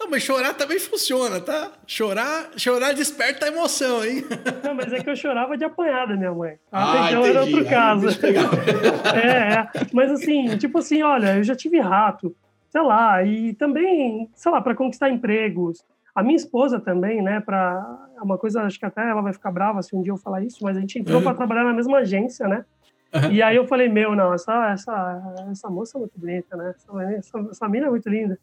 Não, 0.00 0.08
mas 0.08 0.22
chorar 0.22 0.54
também 0.54 0.78
funciona, 0.78 1.42
tá? 1.42 1.72
Chorar, 1.86 2.52
chorar 2.56 2.94
desperta 2.94 3.44
a 3.44 3.48
emoção, 3.48 4.02
hein? 4.02 4.24
Não, 4.64 4.74
mas 4.74 4.90
é 4.94 5.00
que 5.02 5.10
eu 5.10 5.14
chorava 5.14 5.58
de 5.58 5.64
apanhar 5.64 6.06
da 6.06 6.16
minha 6.16 6.32
mãe. 6.32 6.58
Ah, 6.72 7.10
então 7.10 7.20
entendi. 7.20 7.28
era 7.28 7.40
outro 7.44 7.64
caso. 7.66 8.06
é, 9.14 9.52
é, 9.52 9.68
mas 9.92 10.10
assim, 10.10 10.56
tipo 10.56 10.78
assim, 10.78 11.02
olha, 11.02 11.36
eu 11.36 11.44
já 11.44 11.54
tive 11.54 11.78
rato, 11.78 12.34
sei 12.70 12.80
lá, 12.80 13.22
e 13.22 13.52
também, 13.52 14.30
sei 14.34 14.50
lá, 14.50 14.62
para 14.62 14.74
conquistar 14.74 15.10
empregos. 15.10 15.84
A 16.14 16.22
minha 16.22 16.36
esposa 16.36 16.80
também, 16.80 17.20
né, 17.20 17.38
para 17.40 18.08
é 18.16 18.22
uma 18.22 18.38
coisa, 18.38 18.62
acho 18.62 18.78
que 18.78 18.86
até 18.86 19.06
ela 19.06 19.20
vai 19.20 19.34
ficar 19.34 19.50
brava 19.50 19.82
se 19.82 19.94
um 19.94 20.00
dia 20.00 20.12
eu 20.12 20.16
falar 20.16 20.42
isso, 20.42 20.58
mas 20.62 20.78
a 20.78 20.80
gente 20.80 20.98
entrou 20.98 21.18
uhum. 21.18 21.24
para 21.24 21.34
trabalhar 21.34 21.64
na 21.64 21.74
mesma 21.74 21.98
agência, 21.98 22.48
né? 22.48 22.64
Uhum. 23.12 23.32
E 23.32 23.42
aí 23.42 23.56
eu 23.56 23.66
falei, 23.66 23.88
meu, 23.88 24.16
não, 24.16 24.32
essa, 24.32 24.70
essa, 24.72 25.34
essa 25.50 25.68
moça 25.68 25.98
é 25.98 26.00
muito 26.00 26.18
bonita, 26.18 26.56
né? 26.56 26.74
Essa, 26.74 27.02
essa, 27.02 27.38
essa 27.50 27.68
mina 27.68 27.86
é 27.86 27.90
muito 27.90 28.08
linda. 28.08 28.38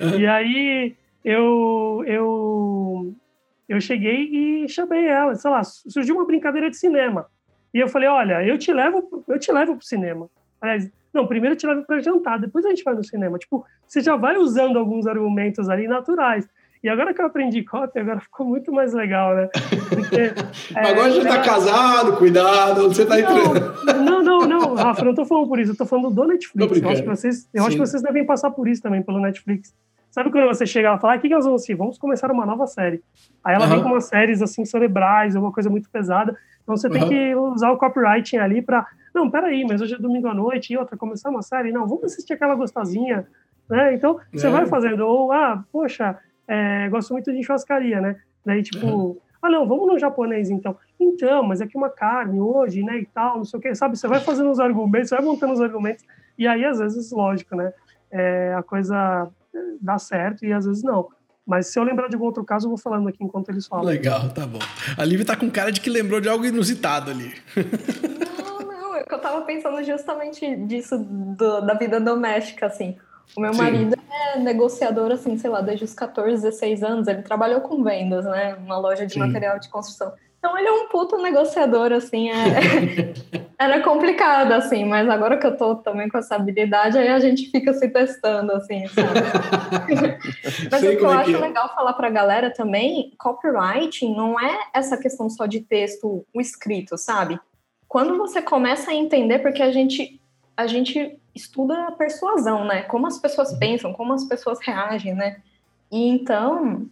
Uhum. 0.00 0.18
E 0.18 0.26
aí 0.26 0.96
eu, 1.24 2.02
eu, 2.06 3.14
eu 3.68 3.80
cheguei 3.80 4.64
e 4.64 4.68
chamei 4.68 5.06
ela, 5.06 5.34
sei 5.34 5.50
lá, 5.50 5.62
surgiu 5.62 6.16
uma 6.16 6.26
brincadeira 6.26 6.70
de 6.70 6.76
cinema. 6.76 7.26
E 7.72 7.78
eu 7.78 7.88
falei, 7.88 8.08
olha, 8.08 8.44
eu 8.44 8.58
te 8.58 8.72
levo, 8.72 9.24
eu 9.28 9.38
te 9.38 9.52
levo 9.52 9.76
pro 9.76 9.86
cinema. 9.86 10.28
Aliás, 10.60 10.90
não, 11.12 11.26
primeiro 11.26 11.54
eu 11.54 11.58
te 11.58 11.66
levo 11.66 11.84
para 11.84 12.00
jantar, 12.00 12.38
depois 12.38 12.64
a 12.64 12.70
gente 12.70 12.82
vai 12.82 12.94
no 12.94 13.04
cinema. 13.04 13.38
Tipo, 13.38 13.64
você 13.86 14.00
já 14.00 14.16
vai 14.16 14.36
usando 14.36 14.78
alguns 14.78 15.06
argumentos 15.06 15.68
ali 15.68 15.86
naturais. 15.86 16.48
E 16.82 16.88
agora 16.88 17.12
que 17.12 17.20
eu 17.20 17.26
aprendi 17.26 17.62
copy, 17.62 17.98
agora 17.98 18.20
ficou 18.20 18.46
muito 18.46 18.72
mais 18.72 18.94
legal, 18.94 19.36
né? 19.36 19.48
Porque, 19.88 20.16
é, 20.74 20.90
agora 20.90 21.10
já 21.10 21.22
está 21.22 21.42
casado, 21.42 22.16
cuidado, 22.16 22.88
você 22.88 23.02
está 23.02 23.20
entrando. 23.20 24.02
Não, 24.02 24.22
não, 24.22 24.40
não, 24.46 24.74
Rafa, 24.74 25.02
não 25.02 25.10
estou 25.10 25.26
falando 25.26 25.46
por 25.46 25.60
isso, 25.60 25.70
eu 25.70 25.72
estou 25.72 25.86
falando 25.86 26.10
do 26.10 26.24
Netflix. 26.24 26.80
Eu 26.80 26.88
acho, 26.88 27.02
que 27.02 27.08
vocês, 27.08 27.48
eu 27.52 27.64
acho 27.64 27.76
que 27.76 27.86
vocês 27.86 28.02
devem 28.02 28.24
passar 28.24 28.50
por 28.50 28.66
isso 28.66 28.80
também, 28.80 29.02
pelo 29.02 29.20
Netflix. 29.20 29.74
Sabe 30.10 30.30
quando 30.30 30.48
você 30.48 30.66
chega 30.66 30.94
e 30.94 30.98
fala, 30.98 31.14
ah, 31.14 31.16
o 31.16 31.20
que, 31.20 31.28
que 31.28 31.34
nós 31.34 31.44
vamos 31.44 31.60
assistir? 31.60 31.76
Vamos 31.76 31.98
começar 31.98 32.30
uma 32.30 32.44
nova 32.44 32.66
série. 32.66 33.02
Aí 33.44 33.54
ela 33.54 33.66
uhum. 33.66 33.70
vem 33.70 33.82
com 33.82 33.88
umas 33.90 34.04
séries 34.04 34.42
assim 34.42 34.64
cerebrais, 34.64 35.36
uma 35.36 35.52
coisa 35.52 35.70
muito 35.70 35.88
pesada. 35.88 36.36
Então 36.62 36.76
você 36.76 36.88
uhum. 36.88 36.92
tem 36.92 37.08
que 37.08 37.34
usar 37.34 37.70
o 37.70 37.78
copywriting 37.78 38.38
ali 38.38 38.60
para 38.60 38.86
não, 39.14 39.30
peraí, 39.30 39.64
mas 39.64 39.80
hoje 39.80 39.94
é 39.94 39.98
domingo 39.98 40.28
à 40.28 40.34
noite 40.34 40.72
e 40.72 40.76
outra, 40.76 40.96
começar 40.96 41.30
uma 41.30 41.42
série? 41.42 41.72
Não, 41.72 41.86
vamos 41.86 42.04
assistir 42.04 42.32
aquela 42.32 42.54
gostosinha, 42.54 43.26
né? 43.68 43.94
Então, 43.94 44.20
você 44.32 44.46
é. 44.46 44.50
vai 44.50 44.66
fazendo, 44.66 45.00
ou, 45.06 45.32
ah, 45.32 45.64
poxa, 45.72 46.18
é, 46.46 46.88
gosto 46.88 47.12
muito 47.12 47.32
de 47.32 47.42
churrascaria, 47.42 48.00
né? 48.00 48.16
Daí, 48.44 48.62
tipo, 48.62 49.20
ah, 49.42 49.50
não, 49.50 49.66
vamos 49.66 49.86
no 49.88 49.98
japonês, 49.98 50.48
então. 50.48 50.76
Então, 50.98 51.42
mas 51.42 51.60
é 51.60 51.66
que 51.66 51.76
uma 51.76 51.90
carne 51.90 52.40
hoje, 52.40 52.82
né, 52.82 52.98
e 52.98 53.06
tal, 53.06 53.38
não 53.38 53.44
sei 53.44 53.58
o 53.58 53.62
que, 53.62 53.74
sabe? 53.74 53.98
Você 53.98 54.06
vai 54.06 54.20
fazendo 54.20 54.50
os 54.50 54.60
argumentos, 54.60 55.08
você 55.08 55.16
vai 55.16 55.24
montando 55.24 55.54
os 55.54 55.60
argumentos, 55.60 56.04
e 56.38 56.46
aí, 56.46 56.64
às 56.64 56.78
vezes, 56.78 57.10
lógico, 57.10 57.56
né? 57.56 57.72
É, 58.12 58.54
a 58.56 58.62
coisa 58.62 59.28
dá 59.80 59.98
certo 59.98 60.44
e 60.44 60.52
às 60.52 60.66
vezes 60.66 60.82
não. 60.82 61.08
Mas 61.46 61.68
se 61.68 61.78
eu 61.78 61.82
lembrar 61.82 62.08
de 62.08 62.14
algum 62.14 62.26
outro 62.26 62.44
caso, 62.44 62.66
eu 62.66 62.70
vou 62.70 62.78
falando 62.78 63.08
aqui 63.08 63.24
enquanto 63.24 63.48
eles 63.48 63.66
falam. 63.66 63.84
Legal, 63.84 64.28
tá 64.30 64.46
bom. 64.46 64.60
A 64.96 65.04
Lívia 65.04 65.26
tá 65.26 65.36
com 65.36 65.50
cara 65.50 65.72
de 65.72 65.80
que 65.80 65.90
lembrou 65.90 66.20
de 66.20 66.28
algo 66.28 66.44
inusitado 66.44 67.10
ali. 67.10 67.34
que 69.10 69.14
eu 69.14 69.18
tava 69.18 69.42
pensando 69.42 69.82
justamente 69.82 70.56
disso, 70.56 70.96
do, 70.98 71.60
da 71.62 71.74
vida 71.74 72.00
doméstica, 72.00 72.66
assim. 72.66 72.96
O 73.36 73.40
meu 73.40 73.52
Sim. 73.52 73.62
marido 73.62 73.96
é 74.10 74.38
negociador, 74.38 75.10
assim, 75.10 75.36
sei 75.36 75.50
lá, 75.50 75.60
desde 75.60 75.84
os 75.84 75.94
14, 75.94 76.42
16 76.42 76.82
anos. 76.82 77.08
Ele 77.08 77.22
trabalhou 77.22 77.60
com 77.60 77.82
vendas, 77.82 78.24
né? 78.24 78.54
Uma 78.54 78.78
loja 78.78 79.06
de 79.06 79.14
Sim. 79.14 79.20
material 79.20 79.58
de 79.58 79.68
construção. 79.68 80.12
Então 80.38 80.56
ele 80.56 80.68
é 80.68 80.72
um 80.72 80.88
puto 80.88 81.18
negociador, 81.18 81.92
assim, 81.92 82.30
é... 82.30 83.12
era 83.60 83.82
complicado, 83.82 84.52
assim, 84.52 84.84
mas 84.84 85.08
agora 85.08 85.36
que 85.36 85.46
eu 85.46 85.56
tô 85.56 85.76
também 85.76 86.08
com 86.08 86.18
essa 86.18 86.34
habilidade, 86.34 86.96
aí 86.96 87.08
a 87.08 87.20
gente 87.20 87.50
fica 87.50 87.72
se 87.74 87.88
testando, 87.88 88.52
assim, 88.52 88.88
sabe? 88.88 89.20
mas 90.72 90.80
Sei 90.80 90.94
o 90.94 90.98
que 90.98 91.04
eu 91.04 91.12
é 91.12 91.16
acho 91.16 91.36
é. 91.36 91.38
legal 91.38 91.74
falar 91.74 91.92
pra 91.92 92.08
galera 92.08 92.50
também, 92.50 93.12
copywriting 93.18 94.16
não 94.16 94.40
é 94.40 94.58
essa 94.72 94.96
questão 94.96 95.28
só 95.28 95.46
de 95.46 95.60
texto, 95.60 96.24
o 96.34 96.40
escrito, 96.40 96.96
sabe? 96.96 97.38
quando 97.90 98.16
você 98.16 98.40
começa 98.40 98.92
a 98.92 98.94
entender, 98.94 99.40
porque 99.40 99.60
a 99.60 99.72
gente, 99.72 100.20
a 100.56 100.64
gente 100.68 101.18
estuda 101.34 101.88
a 101.88 101.90
persuasão, 101.90 102.64
né? 102.64 102.82
Como 102.82 103.04
as 103.04 103.18
pessoas 103.18 103.52
pensam, 103.54 103.92
como 103.92 104.12
as 104.12 104.24
pessoas 104.24 104.60
reagem, 104.62 105.12
né? 105.12 105.42
E 105.90 106.08
então, 106.08 106.86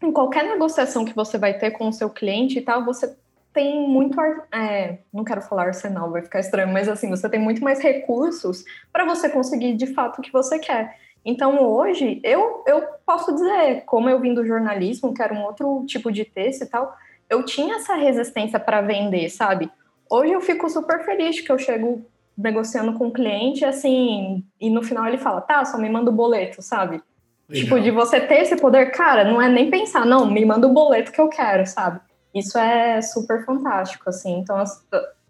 em 0.00 0.12
qualquer 0.12 0.44
negociação 0.44 1.04
que 1.04 1.12
você 1.12 1.36
vai 1.36 1.58
ter 1.58 1.72
com 1.72 1.88
o 1.88 1.92
seu 1.92 2.08
cliente 2.08 2.56
e 2.56 2.62
tal, 2.62 2.84
você 2.84 3.16
tem 3.54 3.88
muito, 3.88 4.20
é, 4.52 4.98
não 5.12 5.22
quero 5.22 5.40
falar 5.40 5.68
arsenal, 5.68 6.10
vai 6.10 6.22
ficar 6.22 6.40
estranho, 6.40 6.72
mas 6.72 6.88
assim, 6.88 7.08
você 7.08 7.28
tem 7.28 7.38
muito 7.38 7.62
mais 7.62 7.80
recursos 7.80 8.64
para 8.92 9.04
você 9.04 9.28
conseguir 9.28 9.74
de 9.74 9.86
fato 9.94 10.18
o 10.18 10.22
que 10.22 10.32
você 10.32 10.58
quer. 10.58 10.98
Então, 11.24 11.62
hoje, 11.62 12.20
eu, 12.24 12.64
eu 12.66 12.82
posso 13.06 13.32
dizer, 13.32 13.84
como 13.86 14.10
eu 14.10 14.20
vim 14.20 14.34
do 14.34 14.44
jornalismo, 14.44 15.14
que 15.14 15.22
era 15.22 15.32
um 15.32 15.44
outro 15.44 15.84
tipo 15.86 16.10
de 16.10 16.24
texto 16.24 16.62
e 16.62 16.66
tal, 16.66 16.94
eu 17.30 17.44
tinha 17.44 17.76
essa 17.76 17.94
resistência 17.94 18.58
para 18.58 18.82
vender, 18.82 19.30
sabe? 19.30 19.70
Hoje 20.10 20.32
eu 20.32 20.40
fico 20.40 20.68
super 20.68 21.04
feliz 21.04 21.40
que 21.40 21.50
eu 21.50 21.58
chego 21.58 22.04
negociando 22.36 22.92
com 22.94 23.06
o 23.06 23.12
cliente, 23.12 23.64
assim, 23.64 24.44
e 24.60 24.68
no 24.68 24.82
final 24.82 25.06
ele 25.06 25.16
fala, 25.16 25.40
tá, 25.40 25.64
só 25.64 25.78
me 25.78 25.88
manda 25.88 26.10
o 26.10 26.14
boleto, 26.14 26.60
sabe? 26.60 27.00
Legal. 27.48 27.62
Tipo, 27.62 27.80
de 27.80 27.90
você 27.92 28.20
ter 28.20 28.42
esse 28.42 28.56
poder, 28.56 28.90
cara, 28.90 29.24
não 29.24 29.40
é 29.40 29.48
nem 29.48 29.70
pensar, 29.70 30.04
não, 30.04 30.26
me 30.26 30.44
manda 30.44 30.66
o 30.66 30.72
boleto 30.72 31.12
que 31.12 31.20
eu 31.20 31.28
quero, 31.28 31.64
sabe? 31.66 32.00
Isso 32.34 32.58
é 32.58 33.00
super 33.00 33.44
fantástico, 33.44 34.10
assim. 34.10 34.38
Então, 34.38 34.56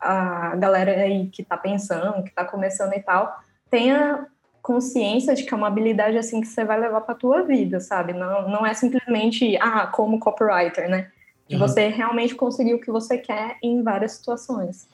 a, 0.00 0.52
a 0.52 0.56
galera 0.56 0.92
aí 0.92 1.28
que 1.28 1.44
tá 1.44 1.56
pensando, 1.56 2.22
que 2.22 2.30
tá 2.30 2.44
começando 2.44 2.94
e 2.94 3.00
tal, 3.00 3.38
tenha 3.70 4.26
consciência 4.62 5.34
de 5.34 5.42
que 5.42 5.52
é 5.52 5.56
uma 5.56 5.66
habilidade, 5.66 6.16
assim, 6.16 6.40
que 6.40 6.46
você 6.46 6.64
vai 6.64 6.80
levar 6.80 7.02
pra 7.02 7.14
tua 7.14 7.42
vida, 7.42 7.80
sabe? 7.80 8.14
Não, 8.14 8.48
não 8.48 8.66
é 8.66 8.72
simplesmente, 8.72 9.58
ah, 9.58 9.86
como 9.86 10.18
copywriter, 10.18 10.88
né? 10.88 11.10
De 11.46 11.56
uhum. 11.56 11.60
você 11.60 11.88
realmente 11.88 12.34
conseguir 12.34 12.72
o 12.72 12.80
que 12.80 12.90
você 12.90 13.18
quer 13.18 13.58
em 13.62 13.82
várias 13.82 14.12
situações. 14.12 14.88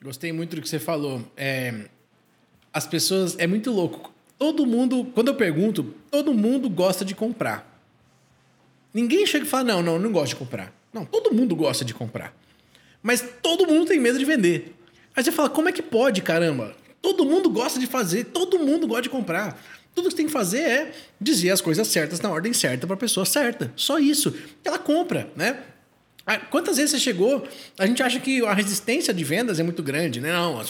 Gostei 0.00 0.32
muito 0.32 0.54
do 0.54 0.62
que 0.62 0.68
você 0.68 0.78
falou. 0.78 1.20
É, 1.36 1.86
as 2.72 2.86
pessoas. 2.86 3.36
É 3.38 3.46
muito 3.46 3.72
louco. 3.72 4.12
Todo 4.38 4.64
mundo. 4.64 5.04
Quando 5.12 5.28
eu 5.28 5.34
pergunto, 5.34 5.94
todo 6.10 6.32
mundo 6.32 6.70
gosta 6.70 7.04
de 7.04 7.14
comprar. 7.14 7.66
Ninguém 8.94 9.26
chega 9.26 9.44
e 9.44 9.48
fala: 9.48 9.64
não, 9.64 9.82
não, 9.82 9.98
não 9.98 10.12
gosto 10.12 10.30
de 10.30 10.36
comprar. 10.36 10.72
Não, 10.92 11.04
todo 11.04 11.32
mundo 11.34 11.54
gosta 11.54 11.84
de 11.84 11.94
comprar. 11.94 12.34
Mas 13.02 13.24
todo 13.42 13.66
mundo 13.66 13.86
tem 13.86 13.98
medo 13.98 14.18
de 14.18 14.24
vender. 14.24 14.74
Aí 15.14 15.24
você 15.24 15.32
fala: 15.32 15.48
como 15.48 15.68
é 15.68 15.72
que 15.72 15.82
pode, 15.82 16.22
caramba? 16.22 16.74
Todo 17.00 17.24
mundo 17.24 17.48
gosta 17.48 17.78
de 17.78 17.86
fazer, 17.86 18.24
todo 18.24 18.58
mundo 18.58 18.86
gosta 18.86 19.02
de 19.02 19.08
comprar. 19.08 19.60
Tudo 19.94 20.04
que 20.04 20.10
você 20.10 20.16
tem 20.18 20.26
que 20.26 20.32
fazer 20.32 20.60
é 20.60 20.92
dizer 21.20 21.50
as 21.50 21.60
coisas 21.60 21.88
certas 21.88 22.20
na 22.20 22.30
ordem 22.30 22.52
certa 22.52 22.86
para 22.86 22.94
a 22.94 22.98
pessoa 22.98 23.26
certa. 23.26 23.72
Só 23.74 23.98
isso. 23.98 24.34
Ela 24.64 24.78
compra, 24.78 25.30
né? 25.34 25.62
Ah, 26.26 26.38
quantas 26.38 26.76
vezes 26.76 26.92
você 26.92 26.98
chegou? 27.00 27.46
A 27.78 27.86
gente 27.86 28.02
acha 28.02 28.20
que 28.20 28.44
a 28.44 28.52
resistência 28.52 29.12
de 29.12 29.24
vendas 29.24 29.58
é 29.58 29.62
muito 29.62 29.82
grande, 29.82 30.20
né? 30.20 30.32
Não, 30.32 30.60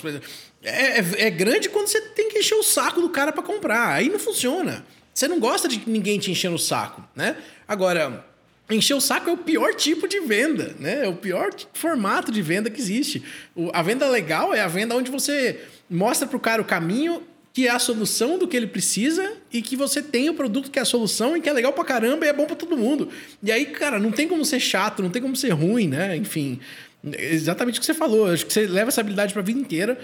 é, 0.62 1.00
é, 1.00 1.04
é 1.26 1.30
grande 1.30 1.68
quando 1.68 1.88
você 1.88 2.00
tem 2.00 2.30
que 2.30 2.38
encher 2.38 2.54
o 2.54 2.62
saco 2.62 3.00
do 3.00 3.10
cara 3.10 3.32
para 3.32 3.42
comprar. 3.42 3.92
Aí 3.92 4.08
não 4.08 4.18
funciona. 4.18 4.84
Você 5.12 5.28
não 5.28 5.38
gosta 5.38 5.68
de 5.68 5.82
ninguém 5.86 6.18
te 6.18 6.30
enchendo 6.30 6.54
o 6.54 6.58
saco, 6.58 7.06
né? 7.14 7.36
Agora, 7.68 8.24
encher 8.70 8.94
o 8.94 9.00
saco 9.00 9.30
é 9.30 9.32
o 9.32 9.36
pior 9.36 9.74
tipo 9.74 10.06
de 10.06 10.20
venda, 10.20 10.74
né? 10.78 11.04
É 11.04 11.08
o 11.08 11.16
pior 11.16 11.50
formato 11.74 12.30
de 12.30 12.40
venda 12.42 12.70
que 12.70 12.80
existe. 12.80 13.22
O, 13.54 13.70
a 13.72 13.82
venda 13.82 14.08
legal 14.08 14.54
é 14.54 14.60
a 14.60 14.68
venda 14.68 14.96
onde 14.96 15.10
você 15.10 15.60
mostra 15.88 16.26
para 16.26 16.36
o 16.36 16.40
cara 16.40 16.62
o 16.62 16.64
caminho 16.64 17.22
que 17.52 17.66
é 17.66 17.70
a 17.70 17.78
solução 17.78 18.38
do 18.38 18.46
que 18.46 18.56
ele 18.56 18.66
precisa 18.66 19.32
e 19.52 19.60
que 19.60 19.74
você 19.74 20.00
tem 20.00 20.28
o 20.30 20.34
produto 20.34 20.70
que 20.70 20.78
é 20.78 20.82
a 20.82 20.84
solução 20.84 21.36
e 21.36 21.40
que 21.40 21.48
é 21.48 21.52
legal 21.52 21.72
pra 21.72 21.84
caramba 21.84 22.24
e 22.24 22.28
é 22.28 22.32
bom 22.32 22.46
pra 22.46 22.54
todo 22.54 22.76
mundo. 22.76 23.08
E 23.42 23.50
aí, 23.50 23.66
cara, 23.66 23.98
não 23.98 24.12
tem 24.12 24.28
como 24.28 24.44
ser 24.44 24.60
chato, 24.60 25.02
não 25.02 25.10
tem 25.10 25.20
como 25.20 25.34
ser 25.34 25.50
ruim, 25.50 25.88
né? 25.88 26.16
Enfim, 26.16 26.60
exatamente 27.18 27.78
o 27.78 27.80
que 27.80 27.86
você 27.86 27.94
falou. 27.94 28.30
Acho 28.30 28.46
que 28.46 28.52
você 28.52 28.66
leva 28.66 28.88
essa 28.88 29.00
habilidade 29.00 29.32
pra 29.32 29.42
vida 29.42 29.58
inteira, 29.58 29.98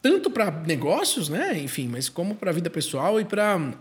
tanto 0.00 0.30
para 0.30 0.50
negócios, 0.50 1.28
né? 1.28 1.58
Enfim, 1.58 1.88
mas 1.88 2.08
como 2.08 2.34
pra 2.34 2.52
vida 2.52 2.70
pessoal 2.70 3.20
e 3.20 3.24
para 3.24 3.74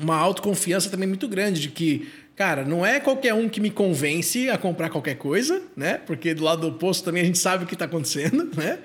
uma 0.00 0.16
autoconfiança 0.16 0.90
também 0.90 1.08
muito 1.08 1.28
grande 1.28 1.60
de 1.60 1.68
que, 1.68 2.08
cara, 2.34 2.64
não 2.64 2.84
é 2.84 2.98
qualquer 2.98 3.34
um 3.34 3.48
que 3.48 3.60
me 3.60 3.70
convence 3.70 4.48
a 4.48 4.56
comprar 4.56 4.90
qualquer 4.90 5.16
coisa, 5.16 5.62
né? 5.76 5.98
Porque 5.98 6.34
do 6.34 6.44
lado 6.44 6.66
oposto 6.66 7.04
também 7.04 7.22
a 7.22 7.26
gente 7.26 7.38
sabe 7.38 7.64
o 7.64 7.66
que 7.66 7.74
está 7.74 7.84
acontecendo, 7.84 8.50
né? 8.56 8.78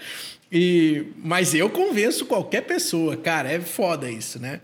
E, 0.51 1.07
mas 1.17 1.53
eu 1.53 1.69
convenço 1.69 2.25
qualquer 2.25 2.61
pessoa, 2.61 3.17
cara, 3.17 3.51
é 3.51 3.59
foda 3.59 4.09
isso, 4.09 4.39
né? 4.39 4.61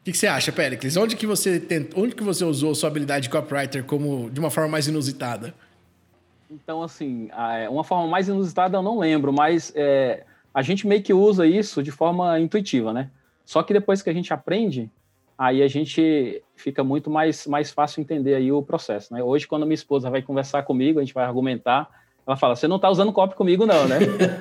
O 0.00 0.04
que, 0.04 0.12
que, 0.12 0.18
você 0.18 0.26
acha, 0.26 0.50
Pericles? 0.50 0.96
Onde 0.96 1.16
que 1.16 1.26
você 1.26 1.60
tent... 1.60 1.90
onde 1.94 2.14
que 2.14 2.24
você 2.24 2.44
usou 2.44 2.74
sua 2.74 2.88
habilidade 2.88 3.24
de 3.24 3.30
copywriter 3.30 3.84
como 3.84 4.28
de 4.30 4.40
uma 4.40 4.50
forma 4.50 4.68
mais 4.68 4.88
inusitada? 4.88 5.54
Então, 6.50 6.82
assim, 6.82 7.30
é, 7.32 7.68
uma 7.68 7.84
forma 7.84 8.08
mais 8.08 8.28
inusitada 8.28 8.76
eu 8.76 8.82
não 8.82 8.98
lembro, 8.98 9.32
mas 9.32 9.72
é, 9.76 10.24
a 10.52 10.60
gente 10.60 10.86
meio 10.86 11.02
que 11.02 11.14
usa 11.14 11.46
isso 11.46 11.82
de 11.82 11.92
forma 11.92 12.38
intuitiva, 12.40 12.92
né? 12.92 13.10
Só 13.44 13.62
que 13.62 13.72
depois 13.72 14.02
que 14.02 14.10
a 14.10 14.12
gente 14.12 14.32
aprende, 14.32 14.90
aí 15.42 15.60
a 15.60 15.66
gente 15.66 16.40
fica 16.54 16.84
muito 16.84 17.10
mais, 17.10 17.48
mais 17.48 17.72
fácil 17.72 18.00
entender 18.00 18.36
aí 18.36 18.52
o 18.52 18.62
processo, 18.62 19.12
né? 19.12 19.20
Hoje, 19.24 19.44
quando 19.44 19.66
minha 19.66 19.74
esposa 19.74 20.08
vai 20.08 20.22
conversar 20.22 20.62
comigo, 20.62 21.00
a 21.00 21.02
gente 21.02 21.12
vai 21.12 21.24
argumentar, 21.24 21.88
ela 22.24 22.36
fala, 22.36 22.54
você 22.54 22.68
não 22.68 22.76
está 22.76 22.88
usando 22.88 23.12
copy 23.12 23.34
comigo, 23.34 23.66
não, 23.66 23.88
né? 23.88 23.98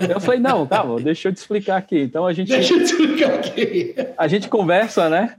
eu 0.07 0.19
falei, 0.21 0.39
não, 0.39 0.67
calma, 0.67 1.01
deixa 1.01 1.29
eu 1.29 1.33
te 1.33 1.37
explicar 1.37 1.77
aqui. 1.77 1.99
Então 1.99 2.27
a 2.27 2.33
gente. 2.33 2.49
Deixa 2.49 2.75
eu 2.75 2.77
te 2.77 2.83
explicar 2.83 3.33
aqui. 3.33 3.95
A 4.15 4.27
gente 4.27 4.47
conversa, 4.47 5.09
né? 5.09 5.37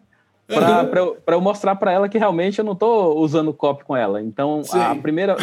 Para 0.48 1.36
eu 1.36 1.40
mostrar 1.40 1.76
para 1.76 1.92
ela 1.92 2.08
que 2.08 2.18
realmente 2.18 2.58
eu 2.58 2.64
não 2.64 2.72
estou 2.72 3.16
usando 3.20 3.54
copy 3.54 3.84
com 3.84 3.96
ela. 3.96 4.20
Então, 4.20 4.64
Sim. 4.64 4.80
a 4.80 4.96
primeira. 4.96 5.36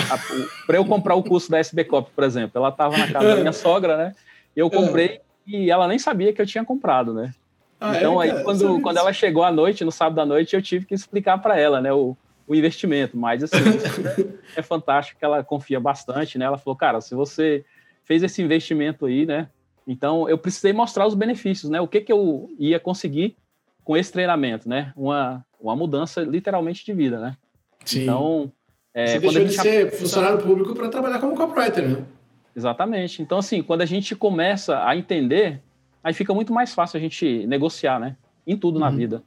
Para 0.68 0.78
eu 0.78 0.84
comprar 0.84 1.16
o 1.16 1.24
curso 1.24 1.50
da 1.50 1.60
SB 1.60 1.86
Copy, 1.86 2.12
por 2.14 2.26
exemplo, 2.26 2.52
ela 2.56 2.70
estava 2.70 2.98
na 2.98 3.10
casa 3.10 3.36
da 3.36 3.38
minha 3.38 3.54
sogra, 3.54 3.96
né? 3.96 4.14
Eu 4.54 4.70
comprei 4.70 5.22
e 5.48 5.72
ela 5.72 5.88
nem 5.88 5.98
sabia 5.98 6.34
que 6.34 6.42
eu 6.42 6.46
tinha 6.46 6.66
comprado, 6.66 7.14
né? 7.14 7.32
Ah, 7.80 7.96
é, 7.96 8.00
então, 8.00 8.22
é, 8.22 8.32
aí, 8.32 8.44
quando, 8.44 8.82
quando 8.82 8.98
ela 8.98 9.14
chegou 9.14 9.44
à 9.44 9.52
noite, 9.52 9.86
no 9.86 9.92
sábado 9.92 10.20
à 10.20 10.26
noite, 10.26 10.56
eu 10.56 10.62
tive 10.62 10.86
que 10.86 10.94
explicar 10.94 11.38
para 11.38 11.58
ela, 11.58 11.80
né? 11.80 11.94
O, 11.94 12.16
o 12.48 12.56
investimento, 12.56 13.16
mas 13.16 13.44
assim, 13.44 13.58
é 14.58 14.62
fantástico 14.62 15.20
que 15.20 15.24
ela 15.24 15.44
confia 15.44 15.80
bastante, 15.80 16.38
né? 16.38 16.46
Ela 16.46 16.58
falou, 16.58 16.76
cara, 16.76 17.00
se 17.00 17.14
você 17.14 17.64
fez 18.04 18.24
esse 18.24 18.42
investimento 18.42 19.06
aí, 19.06 19.26
né? 19.26 19.48
Então 19.88 20.28
eu 20.28 20.38
precisei 20.38 20.74
mostrar 20.74 21.06
os 21.06 21.14
benefícios, 21.14 21.70
né? 21.70 21.80
O 21.80 21.88
que 21.88 22.02
que 22.02 22.12
eu 22.12 22.50
ia 22.58 22.80
conseguir 22.80 23.38
com 23.84 23.96
esse 23.96 24.12
treinamento, 24.12 24.68
né? 24.68 24.92
Uma, 24.96 25.46
uma 25.60 25.76
mudança 25.76 26.22
literalmente 26.22 26.84
de 26.84 26.92
vida, 26.92 27.20
né? 27.20 27.38
Sim. 27.86 28.04
Então, 28.04 28.52
é, 28.94 29.20
você 29.20 29.20
deixou 29.20 29.46
de 29.46 29.54
ser 29.54 29.92
funcionário 29.92 30.40
público 30.40 30.74
para 30.74 30.90
trabalhar 30.90 31.20
como 31.20 31.36
copywriter, 31.36 31.88
né? 31.88 32.06
Exatamente. 32.56 33.22
Então, 33.22 33.38
assim, 33.38 33.62
quando 33.62 33.82
a 33.82 33.86
gente 33.86 34.16
começa 34.16 34.84
a 34.84 34.96
entender, 34.96 35.62
aí 36.04 36.14
fica 36.14 36.34
muito 36.34 36.54
mais 36.54 36.74
fácil 36.74 36.98
a 36.98 37.00
gente 37.00 37.46
negociar, 37.48 38.00
né? 38.00 38.16
Em 38.46 38.58
tudo 38.58 38.76
uhum. 38.76 38.82
na 38.82 38.90
vida. 38.90 39.24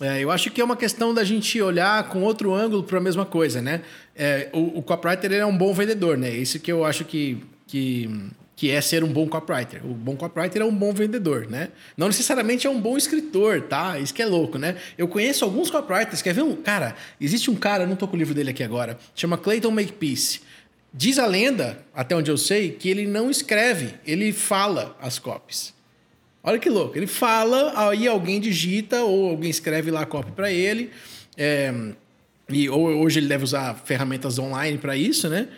É, 0.00 0.22
eu 0.22 0.30
acho 0.30 0.50
que 0.50 0.60
é 0.60 0.64
uma 0.64 0.76
questão 0.76 1.14
da 1.14 1.24
gente 1.24 1.60
olhar 1.60 2.08
com 2.08 2.22
outro 2.22 2.52
ângulo 2.52 2.82
para 2.82 2.98
a 2.98 3.00
mesma 3.00 3.24
coisa, 3.24 3.62
né? 3.62 3.80
É, 4.14 4.50
o, 4.52 4.78
o 4.78 4.82
copywriter 4.82 5.32
é 5.32 5.46
um 5.46 5.56
bom 5.56 5.72
vendedor, 5.72 6.18
né? 6.18 6.30
Isso 6.30 6.60
que 6.60 6.70
eu 6.70 6.84
acho 6.84 7.02
que, 7.04 7.42
que, 7.66 8.10
que 8.54 8.70
é 8.70 8.78
ser 8.82 9.02
um 9.02 9.10
bom 9.10 9.26
copywriter. 9.26 9.80
O 9.86 9.94
bom 9.94 10.14
copywriter 10.14 10.60
é 10.60 10.64
um 10.66 10.74
bom 10.74 10.92
vendedor, 10.92 11.46
né? 11.48 11.70
Não 11.96 12.08
necessariamente 12.08 12.66
é 12.66 12.70
um 12.70 12.78
bom 12.78 12.98
escritor, 12.98 13.62
tá? 13.62 13.98
Isso 13.98 14.12
que 14.12 14.20
é 14.20 14.26
louco, 14.26 14.58
né? 14.58 14.76
Eu 14.98 15.08
conheço 15.08 15.46
alguns 15.46 15.70
copywriters, 15.70 16.20
quer 16.20 16.34
ver 16.34 16.42
um... 16.42 16.54
Cara, 16.56 16.94
existe 17.18 17.50
um 17.50 17.54
cara, 17.54 17.86
não 17.86 17.96
tô 17.96 18.06
com 18.06 18.16
o 18.16 18.18
livro 18.18 18.34
dele 18.34 18.50
aqui 18.50 18.62
agora, 18.62 18.98
chama 19.14 19.38
Clayton 19.38 19.70
Makepeace. 19.70 20.40
Diz 20.92 21.18
a 21.18 21.26
lenda, 21.26 21.84
até 21.94 22.14
onde 22.14 22.30
eu 22.30 22.36
sei, 22.36 22.70
que 22.70 22.88
ele 22.88 23.06
não 23.06 23.30
escreve, 23.30 23.94
ele 24.06 24.30
fala 24.30 24.94
as 25.00 25.18
copies. 25.18 25.75
Olha 26.46 26.60
que 26.60 26.70
louco. 26.70 26.96
Ele 26.96 27.08
fala, 27.08 27.72
aí 27.88 28.06
alguém 28.06 28.40
digita 28.40 29.02
ou 29.02 29.30
alguém 29.30 29.50
escreve 29.50 29.90
lá 29.90 30.02
a 30.02 30.06
cópia 30.06 30.32
para 30.32 30.52
ele. 30.52 30.90
É, 31.36 31.74
e 32.48 32.68
ou, 32.68 32.86
hoje 32.86 33.18
ele 33.18 33.26
deve 33.26 33.42
usar 33.42 33.74
ferramentas 33.74 34.38
online 34.38 34.78
para 34.78 34.96
isso, 34.96 35.28
né? 35.28 35.48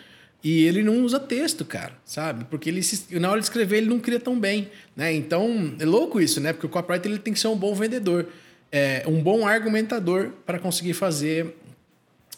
E 0.43 0.65
ele 0.65 0.81
não 0.81 1.03
usa 1.03 1.19
texto, 1.19 1.63
cara, 1.63 1.93
sabe? 2.03 2.45
Porque 2.45 2.69
ele 2.69 2.81
se, 2.81 3.19
na 3.19 3.29
hora 3.29 3.39
de 3.39 3.45
escrever 3.45 3.77
ele 3.77 3.87
não 3.89 3.99
cria 3.99 4.19
tão 4.19 4.39
bem, 4.39 4.71
né? 4.95 5.13
Então 5.13 5.75
é 5.79 5.85
louco 5.85 6.19
isso, 6.19 6.41
né? 6.41 6.53
Porque 6.53 6.65
o 6.65 6.69
copywriter 6.69 7.11
ele 7.11 7.19
tem 7.19 7.33
que 7.33 7.39
ser 7.39 7.49
um 7.49 7.55
bom 7.55 7.75
vendedor, 7.75 8.27
é, 8.71 9.03
um 9.05 9.21
bom 9.21 9.45
argumentador 9.47 10.31
para 10.43 10.57
conseguir 10.57 10.93
fazer 10.93 11.55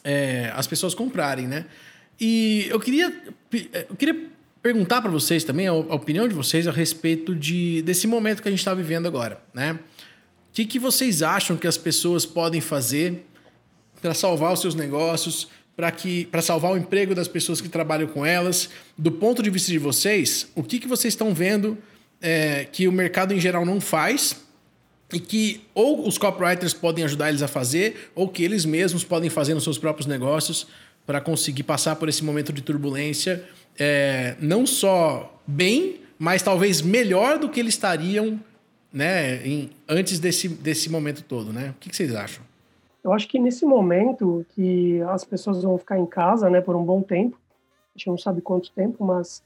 é, 0.04 0.52
as 0.54 0.66
pessoas 0.66 0.94
comprarem, 0.94 1.46
né? 1.46 1.64
E 2.20 2.66
eu 2.68 2.78
queria, 2.78 3.10
eu 3.88 3.96
queria 3.96 4.31
perguntar 4.62 5.02
para 5.02 5.10
vocês 5.10 5.42
também 5.42 5.66
a, 5.66 5.72
opinião 5.72 6.28
de 6.28 6.34
vocês 6.34 6.68
a 6.68 6.70
respeito 6.70 7.34
de, 7.34 7.82
desse 7.82 8.06
momento 8.06 8.40
que 8.40 8.48
a 8.48 8.50
gente 8.50 8.60
está 8.60 8.72
vivendo 8.72 9.06
agora, 9.06 9.42
né? 9.52 9.72
O 9.72 10.54
que, 10.54 10.64
que 10.64 10.78
vocês 10.78 11.22
acham 11.22 11.56
que 11.56 11.66
as 11.66 11.76
pessoas 11.76 12.24
podem 12.24 12.60
fazer 12.60 13.24
para 14.00 14.14
salvar 14.14 14.52
os 14.52 14.60
seus 14.60 14.74
negócios, 14.74 15.48
para 15.74 15.90
que 15.90 16.26
para 16.26 16.42
salvar 16.42 16.72
o 16.72 16.76
emprego 16.76 17.14
das 17.14 17.26
pessoas 17.26 17.60
que 17.60 17.68
trabalham 17.68 18.06
com 18.06 18.24
elas? 18.24 18.68
Do 18.96 19.10
ponto 19.10 19.42
de 19.42 19.50
vista 19.50 19.72
de 19.72 19.78
vocês, 19.78 20.48
o 20.54 20.62
que, 20.62 20.78
que 20.78 20.86
vocês 20.86 21.14
estão 21.14 21.34
vendo 21.34 21.78
é, 22.20 22.66
que 22.70 22.86
o 22.86 22.92
mercado 22.92 23.32
em 23.32 23.40
geral 23.40 23.64
não 23.64 23.80
faz 23.80 24.36
e 25.12 25.18
que 25.18 25.62
ou 25.74 26.06
os 26.06 26.18
copywriters 26.18 26.74
podem 26.74 27.04
ajudar 27.04 27.30
eles 27.30 27.42
a 27.42 27.48
fazer 27.48 28.10
ou 28.14 28.28
que 28.28 28.42
eles 28.44 28.64
mesmos 28.64 29.02
podem 29.02 29.28
fazer 29.28 29.54
nos 29.54 29.64
seus 29.64 29.78
próprios 29.78 30.06
negócios 30.06 30.66
para 31.06 31.20
conseguir 31.20 31.62
passar 31.64 31.96
por 31.96 32.08
esse 32.08 32.24
momento 32.24 32.52
de 32.52 32.62
turbulência 32.62 33.44
é, 33.78 34.36
não 34.40 34.66
só 34.66 35.40
bem, 35.46 36.00
mas 36.18 36.42
talvez 36.42 36.82
melhor 36.82 37.38
do 37.38 37.48
que 37.48 37.60
eles 37.60 37.74
estariam 37.74 38.38
né, 38.92 39.44
em, 39.46 39.70
antes 39.88 40.18
desse, 40.18 40.48
desse 40.48 40.90
momento 40.90 41.24
todo, 41.24 41.52
né? 41.52 41.70
O 41.70 41.80
que, 41.80 41.88
que, 41.88 41.96
vocês 41.96 42.14
acham? 42.14 42.44
Eu 43.02 43.12
acho 43.12 43.26
que 43.26 43.38
nesse 43.38 43.64
momento 43.64 44.44
que 44.54 45.00
as 45.08 45.24
pessoas 45.24 45.62
vão 45.62 45.78
ficar 45.78 45.98
em 45.98 46.06
casa, 46.06 46.48
né, 46.50 46.60
por 46.60 46.76
um 46.76 46.84
bom 46.84 47.02
tempo, 47.02 47.36
a 47.94 47.98
gente 47.98 48.06
não 48.06 48.18
sabe 48.18 48.40
quanto 48.40 48.70
tempo, 48.72 49.04
mas 49.04 49.42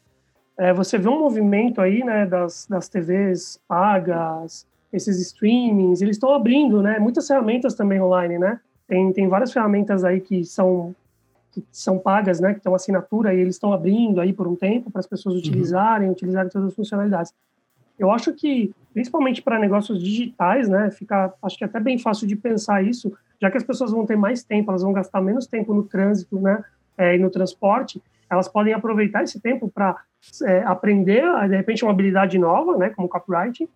é, 0.58 0.72
você 0.74 0.98
vê 0.98 1.08
um 1.08 1.18
movimento 1.18 1.80
aí, 1.80 2.02
né, 2.04 2.26
das, 2.26 2.66
das 2.68 2.88
TVs 2.88 3.60
pagas, 3.66 4.66
esses 4.92 5.20
streamings, 5.20 6.02
eles 6.02 6.16
estão 6.16 6.34
abrindo, 6.34 6.82
né, 6.82 6.98
muitas 6.98 7.26
ferramentas 7.26 7.74
também 7.74 8.00
online, 8.00 8.38
né? 8.38 8.60
Tem, 8.86 9.12
tem 9.12 9.28
várias 9.28 9.52
ferramentas 9.52 10.04
aí 10.04 10.20
que 10.20 10.44
são 10.44 10.94
que 11.62 11.68
são 11.72 11.98
pagas, 11.98 12.40
né, 12.40 12.52
que 12.52 12.58
estão 12.58 12.74
assinatura 12.74 13.34
e 13.34 13.40
eles 13.40 13.56
estão 13.56 13.72
abrindo 13.72 14.20
aí 14.20 14.32
por 14.32 14.46
um 14.46 14.56
tempo 14.56 14.90
para 14.90 15.00
as 15.00 15.06
pessoas 15.06 15.34
uhum. 15.34 15.40
utilizarem, 15.40 16.08
uhum. 16.08 16.12
utilizarem 16.12 16.50
todas 16.50 16.68
as 16.68 16.74
funcionalidades. 16.74 17.32
Eu 17.98 18.10
acho 18.10 18.32
que, 18.32 18.74
principalmente 18.92 19.42
para 19.42 19.58
negócios 19.58 20.02
digitais, 20.02 20.68
né, 20.68 20.90
fica, 20.90 21.32
acho 21.42 21.56
que 21.56 21.64
é 21.64 21.66
até 21.66 21.80
bem 21.80 21.98
fácil 21.98 22.26
de 22.26 22.36
pensar 22.36 22.84
isso, 22.84 23.12
já 23.40 23.50
que 23.50 23.56
as 23.56 23.64
pessoas 23.64 23.90
vão 23.90 24.04
ter 24.04 24.16
mais 24.16 24.42
tempo, 24.42 24.70
elas 24.70 24.82
vão 24.82 24.92
gastar 24.92 25.20
menos 25.20 25.46
tempo 25.46 25.72
no 25.72 25.82
trânsito, 25.82 26.38
né, 26.38 26.62
é, 26.96 27.14
e 27.14 27.18
no 27.18 27.30
transporte, 27.30 28.02
elas 28.28 28.48
podem 28.48 28.74
aproveitar 28.74 29.22
esse 29.22 29.40
tempo 29.40 29.70
para 29.72 29.96
é, 30.44 30.62
aprender, 30.62 31.22
de 31.48 31.56
repente, 31.56 31.84
uma 31.84 31.92
habilidade 31.92 32.38
nova, 32.38 32.76
né, 32.76 32.90
como 32.90 33.08
copywriting, 33.08 33.68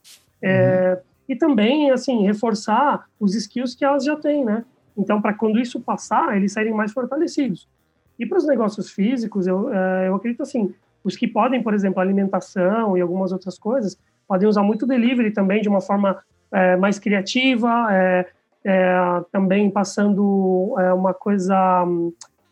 é, 0.42 0.92
uhum. 0.92 1.02
e 1.28 1.36
também, 1.36 1.90
assim, 1.90 2.24
reforçar 2.24 3.06
os 3.18 3.34
skills 3.34 3.74
que 3.74 3.84
elas 3.84 4.04
já 4.04 4.16
têm, 4.16 4.44
né. 4.44 4.64
Então, 5.00 5.20
para 5.20 5.32
quando 5.32 5.58
isso 5.58 5.80
passar, 5.80 6.36
eles 6.36 6.52
saírem 6.52 6.74
mais 6.74 6.92
fortalecidos. 6.92 7.66
E 8.18 8.26
para 8.26 8.36
os 8.36 8.46
negócios 8.46 8.90
físicos, 8.90 9.46
eu, 9.46 9.72
é, 9.72 10.08
eu 10.08 10.14
acredito 10.14 10.42
assim, 10.42 10.74
os 11.02 11.16
que 11.16 11.26
podem, 11.26 11.62
por 11.62 11.72
exemplo, 11.72 12.00
alimentação 12.00 12.96
e 12.96 13.00
algumas 13.00 13.32
outras 13.32 13.58
coisas, 13.58 13.98
podem 14.28 14.46
usar 14.46 14.62
muito 14.62 14.86
delivery 14.86 15.30
também 15.30 15.62
de 15.62 15.68
uma 15.68 15.80
forma 15.80 16.22
é, 16.52 16.76
mais 16.76 16.98
criativa, 16.98 17.88
é, 17.90 18.26
é, 18.62 19.24
também 19.32 19.70
passando 19.70 20.74
é, 20.78 20.92
uma 20.92 21.14
coisa... 21.14 21.86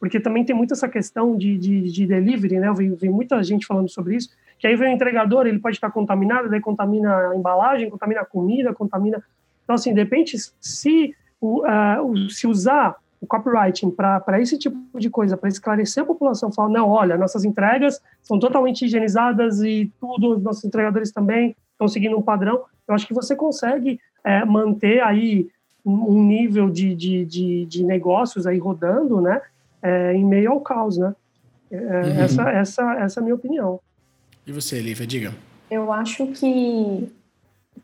Porque 0.00 0.18
também 0.20 0.44
tem 0.44 0.54
muito 0.54 0.72
essa 0.72 0.88
questão 0.88 1.36
de, 1.36 1.58
de, 1.58 1.92
de 1.92 2.06
delivery, 2.06 2.60
né? 2.60 2.68
Eu 2.68 2.74
vi, 2.74 2.88
vi, 2.88 3.08
muita 3.08 3.42
gente 3.42 3.66
falando 3.66 3.88
sobre 3.88 4.16
isso, 4.16 4.30
que 4.58 4.66
aí 4.66 4.74
vem 4.76 4.92
o 4.92 4.94
entregador, 4.94 5.46
ele 5.46 5.58
pode 5.58 5.76
estar 5.76 5.90
contaminado, 5.90 6.48
daí 6.48 6.60
contamina 6.60 7.30
a 7.30 7.36
embalagem, 7.36 7.90
contamina 7.90 8.22
a 8.22 8.24
comida, 8.24 8.72
contamina... 8.72 9.22
Então, 9.64 9.74
assim, 9.74 9.92
de 9.92 10.00
repente, 10.00 10.36
se 10.60 11.14
o, 11.40 11.62
uh, 11.62 12.30
se 12.30 12.46
usar 12.46 12.96
o 13.20 13.26
copywriting 13.26 13.90
para 13.90 14.40
esse 14.40 14.56
tipo 14.58 14.98
de 14.98 15.10
coisa, 15.10 15.36
para 15.36 15.48
esclarecer 15.48 16.02
a 16.02 16.06
população, 16.06 16.52
falar, 16.52 16.68
não, 16.68 16.88
olha, 16.88 17.16
nossas 17.16 17.44
entregas 17.44 18.00
são 18.22 18.38
totalmente 18.38 18.84
higienizadas 18.84 19.60
e 19.60 19.90
tudo, 20.00 20.38
nossos 20.38 20.64
entregadores 20.64 21.10
também 21.10 21.56
estão 21.72 21.88
seguindo 21.88 22.16
um 22.16 22.22
padrão, 22.22 22.64
eu 22.86 22.94
acho 22.94 23.06
que 23.06 23.14
você 23.14 23.34
consegue 23.34 24.00
é, 24.24 24.44
manter 24.44 25.02
aí 25.02 25.48
um 25.84 26.22
nível 26.22 26.68
de, 26.68 26.94
de, 26.94 27.24
de, 27.24 27.66
de, 27.66 27.84
negócios 27.84 28.46
aí 28.46 28.58
rodando, 28.58 29.20
né, 29.20 29.40
é, 29.82 30.12
em 30.14 30.24
meio 30.24 30.52
ao 30.52 30.60
caos, 30.60 30.96
né. 30.98 31.14
É, 31.70 31.76
uhum. 31.76 32.20
essa, 32.20 32.50
essa, 32.50 32.94
essa 32.94 33.20
é 33.20 33.20
a 33.20 33.24
minha 33.24 33.34
opinião. 33.34 33.80
E 34.46 34.52
você, 34.52 34.80
Lívia, 34.80 35.06
diga. 35.06 35.34
Eu 35.70 35.92
acho 35.92 36.26
que 36.28 37.12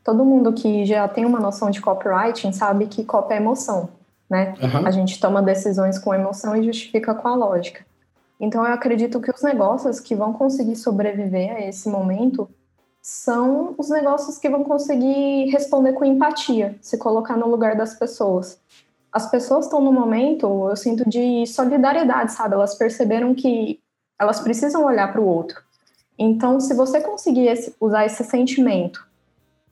todo 0.05 0.25
mundo 0.25 0.53
que 0.53 0.85
já 0.85 1.09
tem 1.09 1.25
uma 1.25 1.41
noção 1.41 1.71
de 1.71 1.81
copywriting 1.81 2.53
sabe 2.53 2.87
que 2.87 3.03
copy 3.03 3.33
é 3.33 3.37
emoção, 3.39 3.89
né? 4.29 4.55
Uhum. 4.63 4.87
A 4.87 4.91
gente 4.91 5.19
toma 5.19 5.43
decisões 5.43 5.99
com 5.99 6.15
emoção 6.15 6.55
e 6.55 6.63
justifica 6.63 7.15
com 7.15 7.27
a 7.27 7.35
lógica. 7.35 7.85
Então 8.39 8.65
eu 8.65 8.73
acredito 8.73 9.21
que 9.21 9.31
os 9.31 9.43
negócios 9.43 9.99
que 9.99 10.15
vão 10.15 10.35
conseguir 10.35 10.77
sobreviver 10.77 11.57
a 11.57 11.61
esse 11.61 11.89
momento 11.89 12.47
são 13.01 13.75
os 13.79 13.89
negócios 13.89 14.39
que 14.39 14.49
vão 14.49 14.63
conseguir 14.63 15.47
responder 15.51 15.95
com 15.95 16.05
empatia, 16.05 16.77
se 16.83 16.99
colocar 16.99 17.37
no 17.37 17.49
lugar 17.49 17.75
das 17.75 17.95
pessoas. 17.95 18.59
As 19.11 19.31
pessoas 19.31 19.67
estão 19.67 19.81
no 19.81 19.93
momento, 19.93 20.69
eu 20.69 20.77
sinto, 20.77 21.09
de 21.09 21.47
solidariedade, 21.47 22.33
sabe? 22.33 22.55
Elas 22.55 22.75
perceberam 22.75 23.35
que 23.35 23.81
elas 24.19 24.41
precisam 24.41 24.85
olhar 24.85 25.13
para 25.13 25.21
o 25.21 25.27
outro. 25.27 25.63
Então, 26.19 26.59
se 26.61 26.75
você 26.75 27.01
conseguir 27.01 27.47
esse, 27.47 27.75
usar 27.81 28.07
esse 28.07 28.25
sentimento 28.25 29.07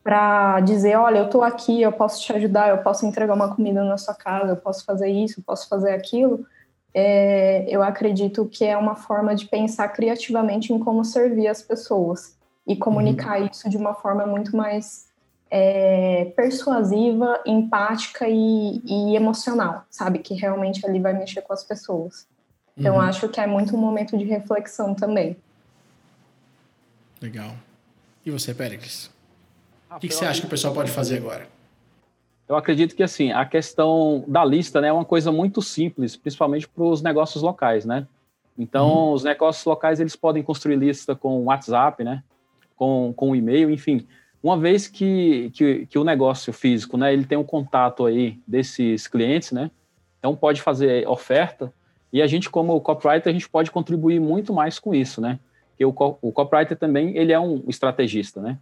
para 0.03 0.61
dizer, 0.61 0.97
olha, 0.97 1.19
eu 1.19 1.27
estou 1.27 1.43
aqui, 1.43 1.81
eu 1.81 1.93
posso 1.93 2.21
te 2.21 2.33
ajudar, 2.33 2.71
eu 2.71 2.79
posso 2.79 3.07
entregar 3.07 3.35
uma 3.35 3.55
comida 3.55 3.85
na 3.85 3.97
sua 3.97 4.15
casa, 4.15 4.53
eu 4.53 4.57
posso 4.57 4.85
fazer 4.85 5.09
isso, 5.09 5.41
eu 5.41 5.45
posso 5.45 5.69
fazer 5.69 5.93
aquilo, 5.93 6.45
é, 6.93 7.65
eu 7.69 7.83
acredito 7.83 8.47
que 8.47 8.65
é 8.65 8.77
uma 8.77 8.97
forma 8.97 9.35
de 9.35 9.47
pensar 9.47 9.89
criativamente 9.89 10.73
em 10.73 10.79
como 10.79 11.05
servir 11.05 11.47
as 11.47 11.63
pessoas 11.63 12.37
e 12.67 12.77
comunicar 12.77 13.41
uhum. 13.41 13.49
isso 13.51 13.69
de 13.69 13.77
uma 13.77 13.95
forma 13.95 14.27
muito 14.27 14.57
mais 14.57 15.07
é, 15.51 16.33
persuasiva, 16.37 17.41
empática 17.47 18.29
e, 18.29 18.83
e, 18.85 19.17
emocional, 19.17 19.85
sabe? 19.91 20.19
Que 20.19 20.35
realmente 20.35 20.85
ali 20.85 20.99
vai 20.99 21.13
mexer 21.13 21.43
com 21.43 21.53
as 21.53 21.63
pessoas. 21.63 22.27
Então, 22.77 22.97
uhum. 22.97 23.01
acho 23.01 23.29
que 23.29 23.41
é 23.41 23.47
muito 23.47 23.77
um 23.77 23.81
momento 23.81 24.17
de 24.17 24.25
reflexão 24.25 24.95
também. 24.95 25.37
Legal. 27.21 27.53
E 28.25 28.31
você, 28.31 28.55
Péricles? 28.55 29.11
O 29.97 30.01
que, 30.01 30.09
que 30.09 30.15
você 30.15 30.25
acha 30.25 30.41
que 30.41 30.47
o 30.47 30.51
pessoal 30.51 30.73
pode 30.73 30.91
fazer 30.91 31.19
agora? 31.19 31.47
Eu 32.49 32.57
acredito 32.57 32.95
que 32.95 33.03
assim 33.03 33.33
a 33.33 33.45
questão 33.45 34.25
da 34.27 34.45
lista 34.45 34.81
né, 34.81 34.89
é 34.89 34.93
uma 34.93 35.05
coisa 35.05 35.31
muito 35.31 35.63
simples, 35.63 36.17
principalmente 36.17 36.69
para 36.69 36.85
os 36.85 37.03
negócios 37.03 37.43
locais, 37.43 37.85
né? 37.85 38.07
Então, 38.59 38.89
uhum. 38.89 39.13
os 39.13 39.25
negócios 39.25 39.65
locais 39.65 40.01
eles 40.01 40.15
podem 40.15 40.43
construir 40.43 40.77
lista 40.77 41.15
com 41.15 41.45
WhatsApp, 41.45 42.05
né? 42.05 42.23
Com, 42.77 43.13
com 43.17 43.35
e-mail, 43.35 43.71
enfim. 43.71 44.07
Uma 44.43 44.59
vez 44.59 44.89
que, 44.89 45.51
que, 45.55 45.87
que, 45.87 45.99
o 45.99 46.05
negócio 46.05 46.53
físico, 46.53 46.97
né, 46.97 47.13
ele 47.13 47.25
tem 47.25 47.39
um 47.39 47.45
contato 47.45 48.05
aí 48.05 48.39
desses 48.47 49.07
clientes, 49.07 49.53
né? 49.53 49.71
Então 50.19 50.37
pode 50.37 50.61
fazer 50.61 51.07
oferta 51.09 51.73
e 52.13 52.21
a 52.21 52.27
gente 52.27 52.51
como 52.51 52.81
copywriter 52.81 53.31
a 53.31 53.33
gente 53.33 53.49
pode 53.49 53.71
contribuir 53.71 54.21
muito 54.21 54.53
mais 54.53 54.79
com 54.79 54.95
isso, 54.95 55.21
né? 55.21 55.39
Porque 55.71 55.85
o, 55.85 55.95
o 56.21 56.33
copywriter 56.33 56.77
também 56.77 57.17
ele 57.17 57.33
é 57.33 57.41
um 57.41 57.63
estrategista, 57.67 58.41
né? 58.41 58.59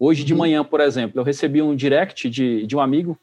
Hoje 0.00 0.24
de 0.24 0.32
uhum. 0.32 0.38
manhã, 0.40 0.64
por 0.64 0.80
exemplo, 0.80 1.20
eu 1.20 1.24
recebi 1.24 1.62
um 1.62 1.76
direct 1.76 2.28
de, 2.28 2.66
de 2.66 2.74
um 2.74 2.80
amigo 2.80 3.16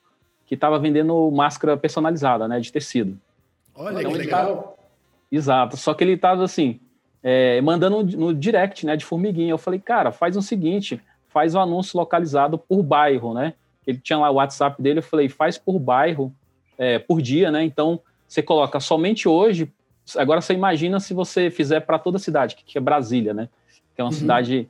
que 0.45 0.53
estava 0.53 0.79
vendendo 0.79 1.29
máscara 1.31 1.75
personalizada, 1.75 2.47
né, 2.47 2.59
de 2.59 2.71
tecido. 2.71 3.17
Olha 3.75 3.99
então, 3.99 4.11
que 4.11 4.17
legal. 4.17 4.45
Tava... 4.45 4.73
Exato, 5.29 5.75
só 5.75 5.93
que 5.93 6.03
ele 6.03 6.13
estava 6.13 6.43
assim, 6.43 6.79
é, 7.21 7.59
mandando 7.61 8.03
no 8.15 8.33
direct, 8.33 8.85
né, 8.85 8.95
de 8.95 9.03
formiguinha. 9.03 9.51
Eu 9.51 9.57
falei, 9.57 9.79
cara, 9.79 10.11
faz 10.11 10.37
o 10.37 10.41
seguinte, 10.41 11.01
faz 11.27 11.55
o 11.55 11.57
um 11.57 11.61
anúncio 11.61 11.97
localizado 11.97 12.57
por 12.57 12.83
bairro, 12.83 13.33
né? 13.33 13.53
ele 13.87 13.99
tinha 13.99 14.19
lá 14.19 14.29
o 14.29 14.35
WhatsApp 14.35 14.81
dele, 14.81 14.99
eu 14.99 15.03
falei, 15.03 15.29
faz 15.29 15.57
por 15.57 15.79
bairro, 15.79 16.33
é, 16.77 16.99
por 16.99 17.21
dia, 17.21 17.49
né? 17.49 17.63
Então, 17.63 18.01
você 18.27 18.43
coloca 18.43 18.81
somente 18.81 19.29
hoje, 19.29 19.71
agora 20.17 20.41
você 20.41 20.53
imagina 20.53 20.99
se 20.99 21.13
você 21.13 21.49
fizer 21.49 21.79
para 21.79 21.97
toda 21.97 22.17
a 22.17 22.19
cidade, 22.19 22.57
que 22.57 22.77
é 22.77 22.81
Brasília, 22.81 23.33
né? 23.33 23.47
Que 23.95 24.01
é 24.01 24.03
uma 24.03 24.11
uhum. 24.11 24.17
cidade 24.17 24.69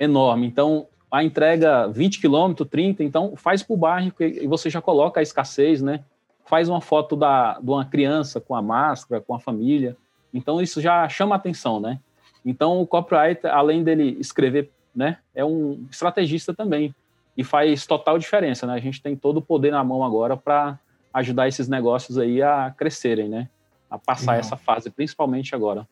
enorme. 0.00 0.48
Então, 0.48 0.88
a 1.10 1.22
entrega 1.22 1.86
20 1.88 2.20
quilômetros, 2.20 2.68
30, 2.68 3.04
então 3.04 3.34
faz 3.36 3.62
por 3.62 3.76
bairro 3.76 4.12
e 4.20 4.46
você 4.46 4.68
já 4.68 4.80
coloca 4.80 5.20
a 5.20 5.22
escassez, 5.22 5.80
né? 5.80 6.02
Faz 6.44 6.68
uma 6.68 6.80
foto 6.80 7.16
da, 7.16 7.58
de 7.60 7.70
uma 7.70 7.84
criança 7.84 8.40
com 8.40 8.54
a 8.54 8.62
máscara, 8.62 9.20
com 9.20 9.34
a 9.34 9.40
família. 9.40 9.96
Então, 10.32 10.60
isso 10.60 10.80
já 10.80 11.08
chama 11.08 11.34
atenção, 11.34 11.80
né? 11.80 11.98
Então, 12.44 12.80
o 12.80 12.86
copywriter, 12.86 13.52
além 13.52 13.82
dele 13.82 14.16
escrever, 14.20 14.70
né, 14.94 15.18
é 15.34 15.44
um 15.44 15.86
estrategista 15.90 16.54
também 16.54 16.94
e 17.36 17.44
faz 17.44 17.86
total 17.86 18.18
diferença, 18.18 18.66
né? 18.66 18.74
A 18.74 18.80
gente 18.80 19.02
tem 19.02 19.14
todo 19.14 19.38
o 19.38 19.42
poder 19.42 19.70
na 19.70 19.84
mão 19.84 20.02
agora 20.02 20.36
para 20.36 20.78
ajudar 21.12 21.48
esses 21.48 21.68
negócios 21.68 22.18
aí 22.18 22.42
a 22.42 22.72
crescerem, 22.76 23.28
né? 23.28 23.48
A 23.90 23.98
passar 23.98 24.32
Não. 24.32 24.40
essa 24.40 24.56
fase, 24.56 24.90
principalmente 24.90 25.54
agora. 25.54 25.86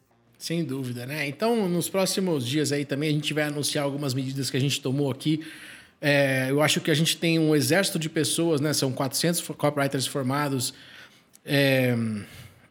Sem 0.44 0.62
dúvida, 0.62 1.06
né? 1.06 1.26
Então, 1.26 1.66
nos 1.70 1.88
próximos 1.88 2.46
dias 2.46 2.70
aí 2.70 2.84
também 2.84 3.08
a 3.08 3.12
gente 3.12 3.32
vai 3.32 3.44
anunciar 3.44 3.82
algumas 3.82 4.12
medidas 4.12 4.50
que 4.50 4.56
a 4.58 4.60
gente 4.60 4.78
tomou 4.78 5.10
aqui. 5.10 5.40
É, 6.02 6.48
eu 6.50 6.60
acho 6.60 6.82
que 6.82 6.90
a 6.90 6.94
gente 6.94 7.16
tem 7.16 7.38
um 7.38 7.56
exército 7.56 7.98
de 7.98 8.10
pessoas, 8.10 8.60
né? 8.60 8.74
São 8.74 8.92
400 8.92 9.40
copywriters 9.56 10.06
formados. 10.06 10.74
É, 11.46 11.96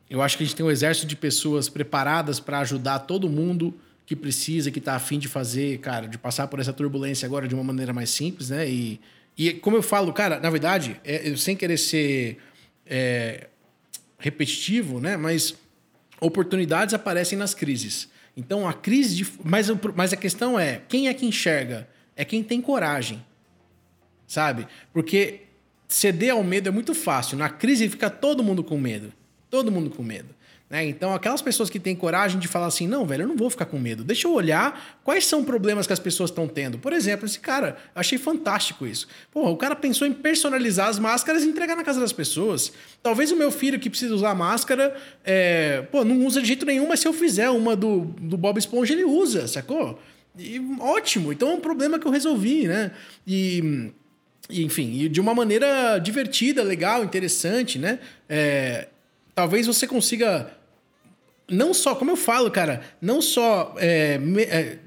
eu 0.07 0.21
acho 0.21 0.38
que 0.38 0.43
a 0.43 0.45
gente 0.45 0.55
tem 0.55 0.63
um 0.63 0.69
exército 0.69 1.07
de 1.07 1.15
pessoas 1.15 1.67
preparadas 1.67 2.39
para 2.39 2.59
ajudar 2.59 2.99
todo 2.99 3.28
mundo 3.28 3.74
que 4.05 4.15
precisa, 4.15 4.69
que 4.69 4.78
está 4.78 4.93
afim 4.93 5.17
de 5.17 5.28
fazer, 5.28 5.80
cara, 5.80 6.07
de 6.07 6.19
passar 6.19 6.45
por 6.45 6.59
essa 6.59 6.74
turbulência 6.74 7.26
agora 7.26 7.47
de 7.47 7.55
uma 7.55 7.63
maneira 7.63 7.91
mais 7.91 8.11
simples, 8.11 8.51
né? 8.51 8.69
E, 8.69 9.01
e 9.36 9.51
como 9.51 9.76
eu 9.76 9.82
falo, 9.82 10.13
cara, 10.13 10.39
na 10.39 10.51
verdade, 10.51 11.01
é, 11.03 11.36
sem 11.36 11.55
querer 11.55 11.78
ser 11.78 12.38
é, 12.86 13.47
repetitivo, 14.19 14.99
né? 14.99 15.17
Mas 15.17 15.55
oportunidades 16.26 16.93
aparecem 16.93 17.38
nas 17.38 17.53
crises. 17.53 18.09
Então 18.36 18.67
a 18.67 18.74
crise 18.74 19.15
de. 19.15 19.28
Mas, 19.43 19.67
mas 19.95 20.13
a 20.13 20.17
questão 20.17 20.59
é: 20.59 20.82
quem 20.88 21.07
é 21.07 21.13
que 21.13 21.26
enxerga? 21.26 21.88
É 22.15 22.24
quem 22.26 22.43
tem 22.43 22.61
coragem. 22.61 23.24
Sabe? 24.26 24.67
Porque 24.91 25.41
ceder 25.88 26.32
ao 26.32 26.43
medo 26.43 26.69
é 26.69 26.71
muito 26.71 26.93
fácil. 26.95 27.38
Na 27.38 27.49
crise 27.49 27.89
fica 27.89 28.09
todo 28.09 28.43
mundo 28.43 28.63
com 28.63 28.78
medo. 28.78 29.13
Todo 29.49 29.71
mundo 29.71 29.89
com 29.89 30.01
medo. 30.01 30.34
Né? 30.74 30.88
Então, 30.88 31.13
aquelas 31.13 31.39
pessoas 31.39 31.69
que 31.69 31.80
têm 31.80 31.95
coragem 31.95 32.39
de 32.39 32.47
falar 32.47 32.65
assim: 32.65 32.88
não, 32.88 33.05
velho, 33.05 33.26
eu 33.26 33.28
não 33.28 33.38
vou 33.38 33.47
ficar 33.47 33.65
com 33.65 33.78
medo. 33.78 34.03
Deixa 34.03 34.28
eu 34.28 34.34
olhar 34.34 34.97
quais 35.03 35.28
são 35.28 35.43
problemas 35.43 35.86
que 35.86 35.93
as 35.93 35.99
pessoas 35.99 36.32
estão 36.32 36.47
tendo. 36.47 36.80
Por 36.80 36.91
exemplo, 36.91 37.28
esse 37.28 37.39
cara, 37.39 37.78
achei 37.93 38.17
fantástico 38.17 38.88
isso. 38.88 39.07
Porra, 39.32 39.51
o 39.51 39.55
cara 39.55 39.76
pensou 39.76 40.07
em 40.07 40.11
personalizar 40.11 40.89
as 40.89 40.97
máscaras 40.97 41.43
e 41.43 41.47
entregar 41.47 41.76
na 41.76 41.84
casa 41.84 41.99
das 41.99 42.11
pessoas. 42.11 42.74
Talvez 43.03 43.32
o 43.32 43.36
meu 43.36 43.51
filho 43.51 43.80
que 43.80 43.88
precisa 43.88 44.15
usar 44.15 44.34
máscara, 44.34 44.99
é, 45.24 45.84
pô, 45.91 46.03
não 46.03 46.26
usa 46.26 46.41
de 46.41 46.47
jeito 46.47 46.65
nenhum, 46.65 46.88
mas 46.88 47.01
se 47.01 47.07
eu 47.07 47.13
fizer 47.13 47.51
uma 47.51 47.76
do, 47.76 48.05
do 48.19 48.36
Bob 48.36 48.57
Esponja, 48.57 48.93
ele 48.93 49.03
usa, 49.03 49.47
sacou? 49.47 50.01
E, 50.36 50.59
ótimo, 50.80 51.32
então 51.32 51.51
é 51.51 51.53
um 51.53 51.59
problema 51.59 51.99
que 51.99 52.07
eu 52.07 52.11
resolvi, 52.11 52.67
né? 52.67 52.89
E 53.28 53.91
enfim, 54.49 55.07
de 55.07 55.21
uma 55.21 55.36
maneira 55.36 55.99
divertida, 55.99 56.63
legal, 56.63 57.03
interessante, 57.03 57.78
né? 57.78 57.99
É, 58.28 58.88
talvez 59.36 59.67
você 59.67 59.86
consiga 59.86 60.62
não 61.54 61.74
só, 61.74 61.95
como 61.95 62.12
eu 62.12 62.16
falo, 62.16 62.49
cara, 62.51 62.82
não 63.01 63.22
só 63.22 63.76
é, 63.78 64.18
me, 64.18 64.43
é, 64.43 64.80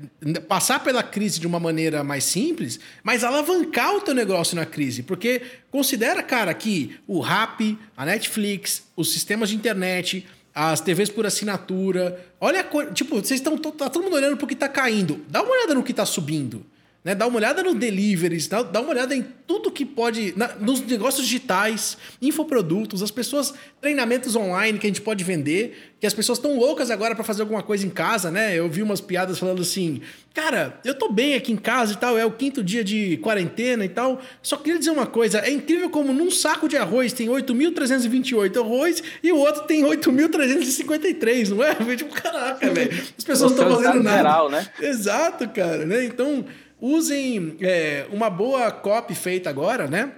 passar 0.48 0.82
pela 0.82 1.02
crise 1.02 1.38
de 1.40 1.46
uma 1.46 1.60
maneira 1.60 2.02
mais 2.02 2.24
simples, 2.24 2.80
mas 3.02 3.24
alavancar 3.24 3.94
o 3.94 4.00
teu 4.00 4.14
negócio 4.14 4.56
na 4.56 4.66
crise. 4.66 5.02
Porque 5.02 5.42
considera, 5.70 6.22
cara, 6.22 6.52
que 6.52 6.96
o 7.06 7.20
Rap, 7.20 7.78
a 7.96 8.04
Netflix, 8.04 8.84
os 8.96 9.12
sistemas 9.12 9.50
de 9.50 9.56
internet, 9.56 10.26
as 10.54 10.80
TVs 10.80 11.10
por 11.10 11.26
assinatura, 11.26 12.24
olha 12.40 12.60
a 12.60 12.64
coisa. 12.64 12.90
Tipo, 12.92 13.16
vocês 13.16 13.40
estão. 13.40 13.56
Tá 13.58 13.88
todo 13.90 14.02
mundo 14.02 14.16
olhando 14.16 14.36
pro 14.36 14.46
que 14.46 14.56
tá 14.56 14.68
caindo. 14.68 15.24
Dá 15.28 15.42
uma 15.42 15.52
olhada 15.52 15.74
no 15.74 15.82
que 15.82 15.92
tá 15.92 16.06
subindo. 16.06 16.64
Né? 17.06 17.14
Dá 17.14 17.24
uma 17.28 17.36
olhada 17.36 17.62
no 17.62 17.72
deliveries, 17.72 18.48
dá, 18.48 18.64
dá 18.64 18.80
uma 18.80 18.90
olhada 18.90 19.14
em 19.14 19.24
tudo 19.46 19.70
que 19.70 19.86
pode. 19.86 20.34
Na, 20.36 20.56
nos 20.56 20.80
negócios 20.80 21.24
digitais, 21.24 21.96
infoprodutos, 22.20 23.00
as 23.00 23.12
pessoas, 23.12 23.54
treinamentos 23.80 24.34
online 24.34 24.76
que 24.76 24.88
a 24.88 24.90
gente 24.90 25.00
pode 25.00 25.22
vender, 25.22 25.94
que 26.00 26.06
as 26.06 26.12
pessoas 26.12 26.38
estão 26.38 26.58
loucas 26.58 26.90
agora 26.90 27.14
para 27.14 27.22
fazer 27.22 27.42
alguma 27.42 27.62
coisa 27.62 27.86
em 27.86 27.90
casa, 27.90 28.28
né? 28.28 28.58
Eu 28.58 28.68
vi 28.68 28.82
umas 28.82 29.00
piadas 29.00 29.38
falando 29.38 29.62
assim: 29.62 30.00
cara, 30.34 30.80
eu 30.84 30.98
tô 30.98 31.08
bem 31.08 31.36
aqui 31.36 31.52
em 31.52 31.56
casa 31.56 31.92
e 31.92 31.96
tal, 31.96 32.18
é 32.18 32.26
o 32.26 32.32
quinto 32.32 32.60
dia 32.60 32.82
de 32.82 33.18
quarentena 33.18 33.84
e 33.84 33.88
tal. 33.88 34.20
Só 34.42 34.56
queria 34.56 34.80
dizer 34.80 34.90
uma 34.90 35.06
coisa: 35.06 35.38
é 35.38 35.50
incrível 35.52 35.88
como 35.88 36.12
num 36.12 36.28
saco 36.28 36.68
de 36.68 36.76
arroz 36.76 37.12
tem 37.12 37.28
8.328 37.28 38.56
arroz 38.60 39.00
e 39.22 39.30
o 39.30 39.36
outro 39.36 39.62
tem 39.62 39.84
8.353, 39.84 41.50
não 41.50 41.62
é? 41.62 41.76
Tipo, 41.96 42.12
caraca, 42.12 42.66
velho. 42.74 43.04
As 43.16 43.22
pessoas 43.22 43.52
não 43.52 43.60
estão 43.60 43.76
fazendo 43.76 44.02
nada. 44.02 44.16
Geral, 44.16 44.50
né? 44.50 44.68
Exato, 44.80 45.48
cara, 45.50 45.86
né? 45.86 46.04
Então 46.04 46.44
usem 46.80 47.56
é, 47.60 48.06
uma 48.10 48.28
boa 48.28 48.70
copy 48.70 49.14
feita 49.14 49.50
agora, 49.50 49.86
né? 49.86 50.12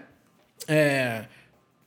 É, 0.67 1.25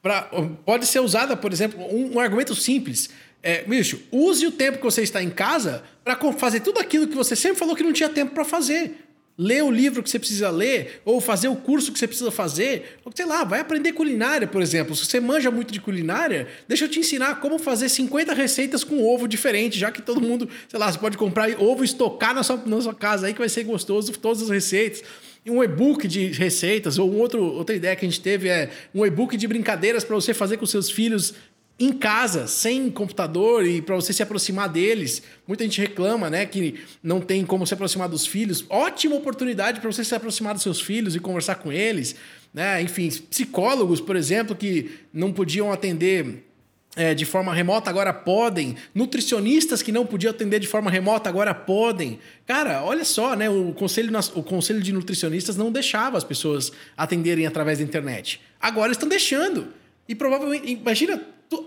pra, 0.02 0.30
pode 0.66 0.86
ser 0.86 1.00
usada, 1.00 1.36
por 1.36 1.52
exemplo, 1.52 1.80
um, 1.84 2.16
um 2.16 2.20
argumento 2.20 2.56
simples. 2.56 3.10
É, 3.44 3.64
bicho, 3.64 4.02
use 4.12 4.46
o 4.46 4.52
tempo 4.52 4.78
que 4.78 4.84
você 4.84 5.02
está 5.02 5.22
em 5.22 5.30
casa 5.30 5.84
para 6.04 6.16
fazer 6.34 6.60
tudo 6.60 6.80
aquilo 6.80 7.08
que 7.08 7.16
você 7.16 7.36
sempre 7.36 7.58
falou 7.58 7.76
que 7.76 7.84
não 7.84 7.94
tinha 7.94 8.10
tempo 8.10 8.34
para 8.34 8.46
fazer 8.46 9.08
ler 9.42 9.64
o 9.64 9.72
livro 9.72 10.04
que 10.04 10.10
você 10.10 10.20
precisa 10.20 10.52
ler, 10.52 11.02
ou 11.04 11.20
fazer 11.20 11.48
o 11.48 11.56
curso 11.56 11.92
que 11.92 11.98
você 11.98 12.08
precisa 12.08 12.30
fazer, 12.30 13.00
ou 13.04 13.12
sei 13.16 13.26
lá, 13.26 13.44
vai 13.44 13.60
aprender 13.60 13.92
culinária, 13.94 14.46
por 14.46 14.62
exemplo. 14.62 14.96
Se 14.96 15.04
você 15.04 15.20
manja 15.20 15.50
muito 15.50 15.74
de 15.74 15.82
culinária, 15.82 16.48
deixa 16.68 16.86
eu 16.86 16.90
te 16.90 17.00
ensinar 17.00 17.40
como 17.40 17.58
fazer 17.58 17.90
50 17.90 18.36
receitas 18.36 18.84
com 18.84 19.04
ovo 19.04 19.28
diferente, 19.28 19.80
já 19.80 19.92
que 19.92 20.00
todo 20.00 20.22
mundo, 20.22 20.48
sei 20.70 20.80
lá, 20.80 20.92
você 20.92 21.00
pode 21.00 21.18
comprar 21.18 21.50
ovo 21.60 21.84
e 21.84 21.86
estocar 21.86 22.36
na 22.36 22.44
sua, 22.44 22.62
na 22.68 22.82
sua 22.82 22.94
casa 22.94 23.26
aí 23.26 23.34
que 23.34 23.40
vai 23.40 23.50
ser 23.50 23.64
gostoso 23.64 24.12
todas 24.14 24.44
as 24.44 24.50
receitas. 24.50 25.04
Um 25.44 25.64
e-book 25.64 26.08
de 26.08 26.28
receitas, 26.28 27.00
ou 27.00 27.12
um 27.12 27.18
outro, 27.18 27.44
outra 27.44 27.76
ideia 27.76 27.96
que 27.96 28.06
a 28.06 28.08
gente 28.10 28.22
teve 28.22 28.48
é 28.48 28.70
um 28.94 29.04
e-book 29.04 29.36
de 29.36 29.48
brincadeiras 29.48 30.04
para 30.04 30.16
você 30.16 30.36
fazer 30.36 30.58
com 30.58 30.68
seus 30.68 30.92
filhos 30.92 31.34
em 31.82 31.92
casa, 31.92 32.46
sem 32.46 32.92
computador 32.92 33.66
e 33.66 33.82
para 33.82 33.96
você 33.96 34.14
se 34.14 34.22
aproximar 34.22 34.70
deles. 34.70 35.24
Muita 35.48 35.64
gente 35.64 35.82
reclama, 35.82 36.30
né, 36.30 36.46
que 36.46 36.76
não 37.02 37.20
tem 37.20 37.44
como 37.44 37.66
se 37.66 37.74
aproximar 37.74 38.08
dos 38.08 38.26
filhos. 38.26 38.64
Ótima 38.70 39.16
oportunidade 39.16 39.80
para 39.80 39.92
você 39.92 40.04
se 40.04 40.14
aproximar 40.14 40.54
dos 40.54 40.62
seus 40.62 40.80
filhos 40.80 41.16
e 41.16 41.20
conversar 41.20 41.56
com 41.56 41.72
eles, 41.72 42.16
né? 42.54 42.82
Enfim, 42.82 43.10
psicólogos, 43.10 44.00
por 44.00 44.16
exemplo, 44.16 44.56
que 44.56 44.92
não 45.12 45.34
podiam 45.34 45.72
atender 45.72 46.44
é, 46.96 47.16
de 47.16 47.26
forma 47.26 47.54
remota 47.54 47.90
agora 47.90 48.14
podem. 48.14 48.76
Nutricionistas 48.94 49.82
que 49.82 49.92
não 49.92 50.06
podiam 50.06 50.30
atender 50.30 50.60
de 50.60 50.68
forma 50.68 50.92
remota 50.92 51.30
agora 51.30 51.54
podem. 51.54 52.20
Cara, 52.46 52.84
olha 52.84 53.06
só, 53.06 53.36
né? 53.36 53.50
O 53.50 53.74
conselho, 53.74 54.12
o 54.36 54.44
conselho 54.44 54.82
de 54.82 54.92
nutricionistas 54.92 55.58
não 55.58 55.72
deixava 55.72 56.18
as 56.18 56.24
pessoas 56.24 56.72
atenderem 56.96 57.48
através 57.48 57.80
da 57.80 57.84
internet. 57.84 58.40
Agora 58.60 58.92
estão 58.92 59.10
deixando. 59.10 59.70
E 60.08 60.14
provavelmente, 60.14 60.70
imagina 60.70 61.22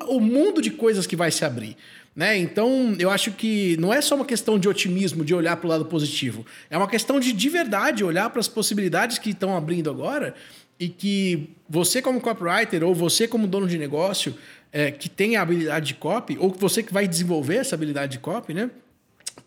o 0.08 0.20
mundo 0.20 0.62
de 0.62 0.70
coisas 0.70 1.06
que 1.06 1.16
vai 1.16 1.30
se 1.30 1.44
abrir. 1.44 1.76
Né? 2.14 2.38
Então, 2.38 2.94
eu 2.98 3.10
acho 3.10 3.32
que 3.32 3.76
não 3.78 3.92
é 3.92 4.00
só 4.00 4.14
uma 4.14 4.24
questão 4.24 4.58
de 4.58 4.68
otimismo, 4.68 5.24
de 5.24 5.34
olhar 5.34 5.56
para 5.56 5.66
o 5.66 5.70
lado 5.70 5.84
positivo. 5.84 6.46
É 6.70 6.78
uma 6.78 6.88
questão 6.88 7.18
de, 7.18 7.32
de 7.32 7.48
verdade, 7.48 8.04
olhar 8.04 8.30
para 8.30 8.40
as 8.40 8.48
possibilidades 8.48 9.18
que 9.18 9.30
estão 9.30 9.56
abrindo 9.56 9.90
agora 9.90 10.34
e 10.78 10.88
que 10.88 11.50
você, 11.68 12.00
como 12.00 12.20
copywriter, 12.20 12.84
ou 12.84 12.94
você, 12.94 13.26
como 13.26 13.46
dono 13.46 13.66
de 13.66 13.78
negócio, 13.78 14.34
é, 14.72 14.90
que 14.90 15.08
tem 15.08 15.36
a 15.36 15.42
habilidade 15.42 15.86
de 15.86 15.94
copy, 15.94 16.36
ou 16.38 16.50
você 16.50 16.82
que 16.82 16.92
vai 16.92 17.06
desenvolver 17.06 17.56
essa 17.56 17.74
habilidade 17.74 18.12
de 18.12 18.18
copy, 18.18 18.54
né? 18.54 18.70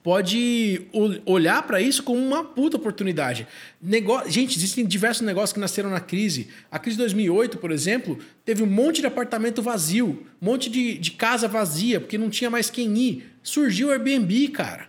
Pode 0.03 0.87
olhar 1.25 1.63
para 1.63 1.81
isso 1.81 2.01
como 2.01 2.19
uma 2.19 2.43
puta 2.43 2.77
oportunidade. 2.77 3.47
Nego... 3.81 4.21
Gente, 4.29 4.57
existem 4.57 4.85
diversos 4.85 5.25
negócios 5.25 5.51
que 5.51 5.59
nasceram 5.59 5.89
na 5.89 5.99
crise. 5.99 6.47
A 6.71 6.79
crise 6.79 6.97
de 6.97 7.03
2008, 7.03 7.57
por 7.57 7.71
exemplo, 7.71 8.17
teve 8.45 8.63
um 8.63 8.67
monte 8.67 9.01
de 9.01 9.07
apartamento 9.07 9.61
vazio, 9.61 10.25
um 10.41 10.45
monte 10.45 10.69
de, 10.69 10.97
de 10.97 11.11
casa 11.11 11.47
vazia, 11.47 11.99
porque 11.99 12.17
não 12.17 12.29
tinha 12.29 12.49
mais 12.49 12.69
quem 12.69 12.97
ir. 12.97 13.31
Surgiu 13.43 13.89
o 13.89 13.91
Airbnb, 13.91 14.47
cara. 14.49 14.87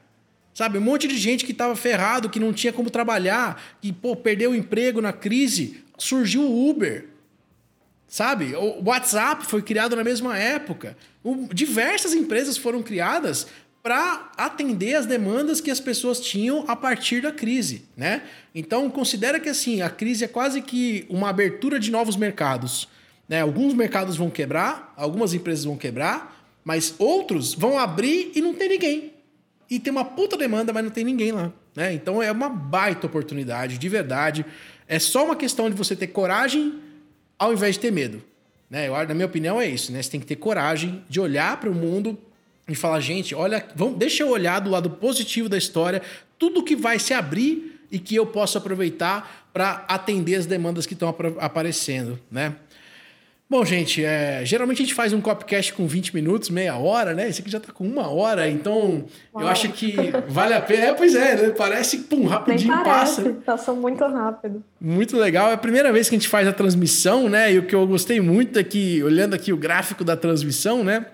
Sabe, 0.54 0.78
um 0.78 0.82
monte 0.82 1.06
de 1.06 1.16
gente 1.16 1.44
que 1.44 1.52
estava 1.52 1.76
ferrado, 1.76 2.28
que 2.28 2.40
não 2.40 2.52
tinha 2.52 2.72
como 2.72 2.90
trabalhar, 2.90 3.62
que 3.80 3.92
pô, 3.92 4.16
perdeu 4.16 4.50
o 4.50 4.54
emprego 4.56 5.00
na 5.00 5.12
crise. 5.12 5.84
Surgiu 5.96 6.42
o 6.42 6.68
Uber. 6.68 7.06
Sabe? 8.08 8.54
O 8.56 8.82
WhatsApp 8.84 9.46
foi 9.46 9.62
criado 9.62 9.94
na 9.94 10.02
mesma 10.02 10.38
época. 10.38 10.96
O, 11.22 11.46
diversas 11.52 12.14
empresas 12.14 12.56
foram 12.56 12.82
criadas 12.82 13.46
para 13.88 14.30
atender 14.36 14.96
as 14.96 15.06
demandas 15.06 15.62
que 15.62 15.70
as 15.70 15.80
pessoas 15.80 16.20
tinham 16.20 16.62
a 16.68 16.76
partir 16.76 17.22
da 17.22 17.32
crise, 17.32 17.86
né? 17.96 18.22
Então 18.54 18.90
considera 18.90 19.40
que 19.40 19.48
assim 19.48 19.80
a 19.80 19.88
crise 19.88 20.26
é 20.26 20.28
quase 20.28 20.60
que 20.60 21.06
uma 21.08 21.30
abertura 21.30 21.80
de 21.80 21.90
novos 21.90 22.14
mercados, 22.14 22.86
né? 23.26 23.40
Alguns 23.40 23.72
mercados 23.72 24.14
vão 24.14 24.28
quebrar, 24.28 24.92
algumas 24.94 25.32
empresas 25.32 25.64
vão 25.64 25.74
quebrar, 25.74 26.38
mas 26.62 26.94
outros 26.98 27.54
vão 27.54 27.78
abrir 27.78 28.30
e 28.34 28.42
não 28.42 28.52
tem 28.52 28.68
ninguém. 28.68 29.14
E 29.70 29.78
tem 29.78 29.90
uma 29.90 30.04
puta 30.04 30.36
demanda, 30.36 30.70
mas 30.70 30.84
não 30.84 30.90
tem 30.90 31.02
ninguém 31.02 31.32
lá, 31.32 31.50
né? 31.74 31.94
Então 31.94 32.22
é 32.22 32.30
uma 32.30 32.50
baita 32.50 33.06
oportunidade, 33.06 33.78
de 33.78 33.88
verdade. 33.88 34.44
É 34.86 34.98
só 34.98 35.24
uma 35.24 35.34
questão 35.34 35.70
de 35.70 35.74
você 35.74 35.96
ter 35.96 36.08
coragem 36.08 36.78
ao 37.38 37.54
invés 37.54 37.76
de 37.76 37.80
ter 37.80 37.90
medo. 37.90 38.22
Né? 38.68 38.86
Eu, 38.86 38.92
na 38.92 39.14
minha 39.14 39.24
opinião, 39.24 39.58
é 39.58 39.66
isso. 39.66 39.90
Né? 39.92 40.02
Você 40.02 40.10
tem 40.10 40.20
que 40.20 40.26
ter 40.26 40.36
coragem 40.36 41.02
de 41.08 41.18
olhar 41.18 41.58
para 41.58 41.70
o 41.70 41.74
mundo 41.74 42.18
e 42.68 42.74
falar, 42.74 43.00
gente, 43.00 43.34
olha, 43.34 43.64
vamos, 43.74 43.98
deixa 43.98 44.22
eu 44.22 44.28
olhar 44.28 44.60
do 44.60 44.70
lado 44.70 44.90
positivo 44.90 45.48
da 45.48 45.56
história, 45.56 46.02
tudo 46.38 46.62
que 46.62 46.76
vai 46.76 46.98
se 46.98 47.14
abrir 47.14 47.80
e 47.90 47.98
que 47.98 48.14
eu 48.14 48.26
posso 48.26 48.58
aproveitar 48.58 49.48
para 49.52 49.84
atender 49.88 50.34
as 50.34 50.46
demandas 50.46 50.86
que 50.86 50.92
estão 50.92 51.14
aparecendo, 51.38 52.18
né? 52.30 52.54
Bom, 53.50 53.64
gente, 53.64 54.04
é, 54.04 54.42
geralmente 54.44 54.82
a 54.82 54.84
gente 54.84 54.94
faz 54.94 55.14
um 55.14 55.22
copcast 55.22 55.72
com 55.72 55.86
20 55.86 56.14
minutos, 56.14 56.50
meia 56.50 56.76
hora, 56.76 57.14
né? 57.14 57.30
Esse 57.30 57.40
aqui 57.40 57.50
já 57.50 57.58
tá 57.58 57.72
com 57.72 57.82
uma 57.82 58.06
hora, 58.06 58.46
então 58.46 59.06
Uau. 59.34 59.42
eu 59.42 59.48
acho 59.48 59.70
que 59.70 59.96
vale 60.28 60.52
a 60.52 60.60
pena. 60.60 60.88
É, 60.88 60.92
pois 60.92 61.14
é, 61.14 61.34
né? 61.34 61.50
Parece, 61.56 62.00
pum, 62.00 62.26
rapidinho 62.26 62.74
Nem 62.74 62.84
parece, 62.84 63.22
passa. 63.22 63.36
Passou 63.46 63.74
muito 63.74 64.04
rápido. 64.04 64.62
Muito 64.78 65.16
legal. 65.16 65.48
É 65.48 65.54
a 65.54 65.56
primeira 65.56 65.90
vez 65.90 66.10
que 66.10 66.14
a 66.14 66.18
gente 66.18 66.28
faz 66.28 66.46
a 66.46 66.52
transmissão, 66.52 67.26
né? 67.30 67.50
E 67.50 67.58
o 67.58 67.62
que 67.64 67.74
eu 67.74 67.86
gostei 67.86 68.20
muito 68.20 68.58
é 68.58 68.62
que, 68.62 69.02
olhando 69.02 69.32
aqui 69.32 69.50
o 69.50 69.56
gráfico 69.56 70.04
da 70.04 70.14
transmissão, 70.14 70.84
né? 70.84 71.06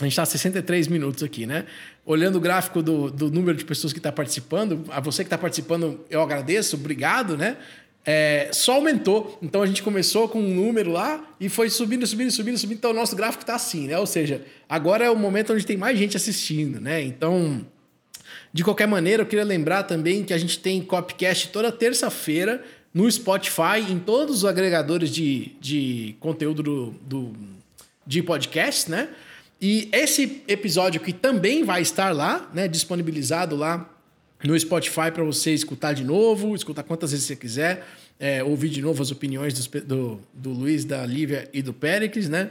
A 0.00 0.04
gente 0.04 0.12
está 0.12 0.24
63 0.24 0.88
minutos 0.88 1.22
aqui, 1.22 1.46
né? 1.46 1.66
Olhando 2.04 2.36
o 2.36 2.40
gráfico 2.40 2.82
do, 2.82 3.10
do 3.10 3.30
número 3.30 3.56
de 3.56 3.64
pessoas 3.64 3.92
que 3.92 3.98
está 3.98 4.10
participando, 4.10 4.84
a 4.90 5.00
você 5.00 5.22
que 5.22 5.28
está 5.28 5.38
participando, 5.38 6.04
eu 6.10 6.20
agradeço, 6.20 6.76
obrigado, 6.76 7.36
né? 7.36 7.56
é, 8.04 8.50
só 8.52 8.74
aumentou. 8.74 9.38
Então 9.40 9.62
a 9.62 9.66
gente 9.66 9.82
começou 9.82 10.28
com 10.28 10.38
um 10.38 10.54
número 10.54 10.92
lá 10.92 11.34
e 11.40 11.48
foi 11.48 11.70
subindo, 11.70 12.06
subindo, 12.06 12.30
subindo, 12.30 12.58
subindo. 12.58 12.78
Então 12.78 12.90
o 12.90 12.94
nosso 12.94 13.16
gráfico 13.16 13.42
está 13.42 13.54
assim, 13.54 13.86
né? 13.86 13.98
Ou 13.98 14.06
seja, 14.06 14.42
agora 14.68 15.04
é 15.04 15.10
o 15.10 15.16
momento 15.16 15.52
onde 15.52 15.64
tem 15.64 15.76
mais 15.76 15.98
gente 15.98 16.16
assistindo, 16.16 16.80
né? 16.80 17.02
Então, 17.02 17.66
de 18.52 18.62
qualquer 18.62 18.86
maneira, 18.86 19.22
eu 19.22 19.26
queria 19.26 19.44
lembrar 19.44 19.84
também 19.84 20.22
que 20.22 20.34
a 20.34 20.38
gente 20.38 20.58
tem 20.58 20.82
Copcast 20.82 21.48
toda 21.48 21.72
terça-feira 21.72 22.62
no 22.92 23.10
Spotify, 23.10 23.80
em 23.88 23.98
todos 23.98 24.38
os 24.38 24.44
agregadores 24.44 25.10
de, 25.10 25.52
de 25.60 26.14
conteúdo 26.20 26.62
do, 26.62 26.90
do, 27.02 27.32
de 28.06 28.22
podcast, 28.22 28.90
né? 28.90 29.08
E 29.66 29.88
esse 29.92 30.42
episódio 30.46 31.00
aqui 31.00 31.10
também 31.10 31.64
vai 31.64 31.80
estar 31.80 32.14
lá, 32.14 32.50
né? 32.52 32.68
Disponibilizado 32.68 33.56
lá 33.56 33.88
no 34.44 34.60
Spotify 34.60 35.10
para 35.10 35.24
você 35.24 35.54
escutar 35.54 35.94
de 35.94 36.04
novo, 36.04 36.54
escutar 36.54 36.82
quantas 36.82 37.12
vezes 37.12 37.24
você 37.24 37.34
quiser, 37.34 37.82
é, 38.20 38.44
ouvir 38.44 38.68
de 38.68 38.82
novo 38.82 39.02
as 39.02 39.10
opiniões 39.10 39.54
do, 39.54 39.80
do, 39.80 40.20
do, 40.34 40.50
Luiz, 40.50 40.84
da 40.84 41.06
Lívia 41.06 41.48
e 41.50 41.62
do 41.62 41.72
Péricles, 41.72 42.28
né? 42.28 42.50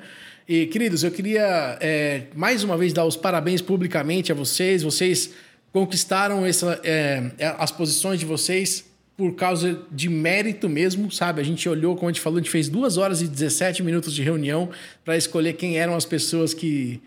E, 0.50 0.66
queridos, 0.66 1.04
eu 1.04 1.12
queria 1.12 1.78
é, 1.80 2.24
mais 2.36 2.64
uma 2.64 2.76
vez 2.76 2.92
dar 2.94 3.06
os 3.06 3.16
parabéns 3.16 3.62
publicamente 3.62 4.32
a 4.32 4.36
vocês. 4.36 4.82
Vocês 4.82 5.30
conquistaram 5.72 6.44
essa, 6.44 6.82
é 6.84 7.30
as 7.60 7.70
posições 7.70 8.20
de 8.20 8.26
vocês 8.26 8.86
por 9.16 9.36
causa 9.36 9.80
de 9.92 10.10
mérito 10.10 10.68
mesmo, 10.68 11.12
sabe? 11.12 11.40
A 11.40 11.44
gente 11.44 11.68
olhou, 11.70 11.96
como 11.96 12.10
a 12.10 12.12
gente 12.12 12.22
falou, 12.22 12.38
a 12.38 12.42
gente 12.42 12.52
fez 12.52 12.68
duas 12.68 12.98
horas 12.98 13.22
e 13.22 13.28
17 13.28 13.84
minutos 13.84 14.14
de 14.14 14.24
reunião 14.24 14.70
para 15.06 15.16
escolher 15.16 15.54
quem 15.54 15.78
eram 15.78 15.96
as 15.96 16.06
pessoas 16.06 16.54
que, 16.54 17.00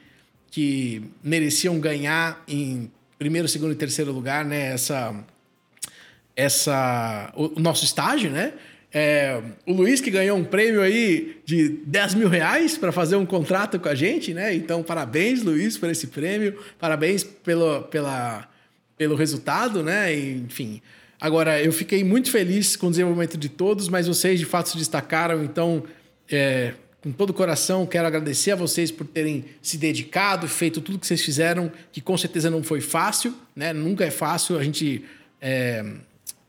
que 0.51 1.03
mereciam 1.23 1.81
ganhar 1.81 2.43
em 2.47 2.91
primeiro, 3.19 3.49
segundo 3.49 3.73
e 3.73 3.77
terceiro 3.77 4.13
lugar, 4.13 4.45
né? 4.45 4.73
Essa, 4.73 5.15
essa, 6.37 7.33
o, 7.35 7.59
o 7.59 7.61
nosso 7.61 7.85
estágio, 7.85 8.31
né? 8.31 8.53
É, 8.93 9.43
o 9.67 9.73
Luiz 9.73 10.01
que 10.01 10.11
ganhou 10.11 10.39
um 10.39 10.45
prêmio 10.45 10.81
aí 10.81 11.39
de 11.45 11.69
10 11.69 12.15
mil 12.15 12.29
reais 12.29 12.79
para 12.79 12.93
fazer 12.93 13.17
um 13.17 13.27
contrato 13.27 13.79
com 13.81 13.89
a 13.89 13.95
gente, 13.95 14.33
né? 14.33 14.55
Então, 14.55 14.83
parabéns, 14.83 15.43
Luiz, 15.43 15.77
por 15.77 15.91
esse 15.91 16.07
prêmio. 16.07 16.59
Parabéns 16.79 17.25
pelo, 17.25 17.83
pela, 17.83 18.49
pelo 18.97 19.17
resultado, 19.17 19.83
né? 19.83 20.15
Enfim. 20.15 20.81
Agora, 21.21 21.63
eu 21.63 21.73
fiquei 21.73 22.05
muito 22.05 22.31
feliz 22.31 22.77
com 22.77 22.89
o 22.89 22.91
desenvolvimento 22.91 23.39
de 23.39 23.49
todos, 23.49 23.89
mas 23.89 24.07
vocês 24.07 24.39
de 24.39 24.45
fato 24.45 24.69
se 24.69 24.77
destacaram, 24.77 25.43
então 25.43 25.85
é, 26.31 26.75
com 27.07 27.13
todo 27.13 27.31
o 27.31 27.35
coração, 27.35 27.87
quero 27.87 28.07
agradecer 28.07 28.51
a 28.51 28.57
vocês 28.57 28.91
por 28.91 29.07
terem 29.07 29.45
se 29.63 29.79
dedicado, 29.79 30.49
feito 30.49 30.81
tudo 30.81 30.99
que 30.99 31.07
vocês 31.07 31.23
fizeram, 31.23 31.71
que 31.93 32.01
com 32.01 32.19
certeza 32.19 32.51
não 32.51 32.63
foi 32.65 32.81
fácil, 32.81 33.33
né? 33.55 33.73
Nunca 33.73 34.05
é 34.05 34.11
fácil. 34.11 34.59
A 34.59 34.65
gente. 34.65 35.05
É, 35.41 35.85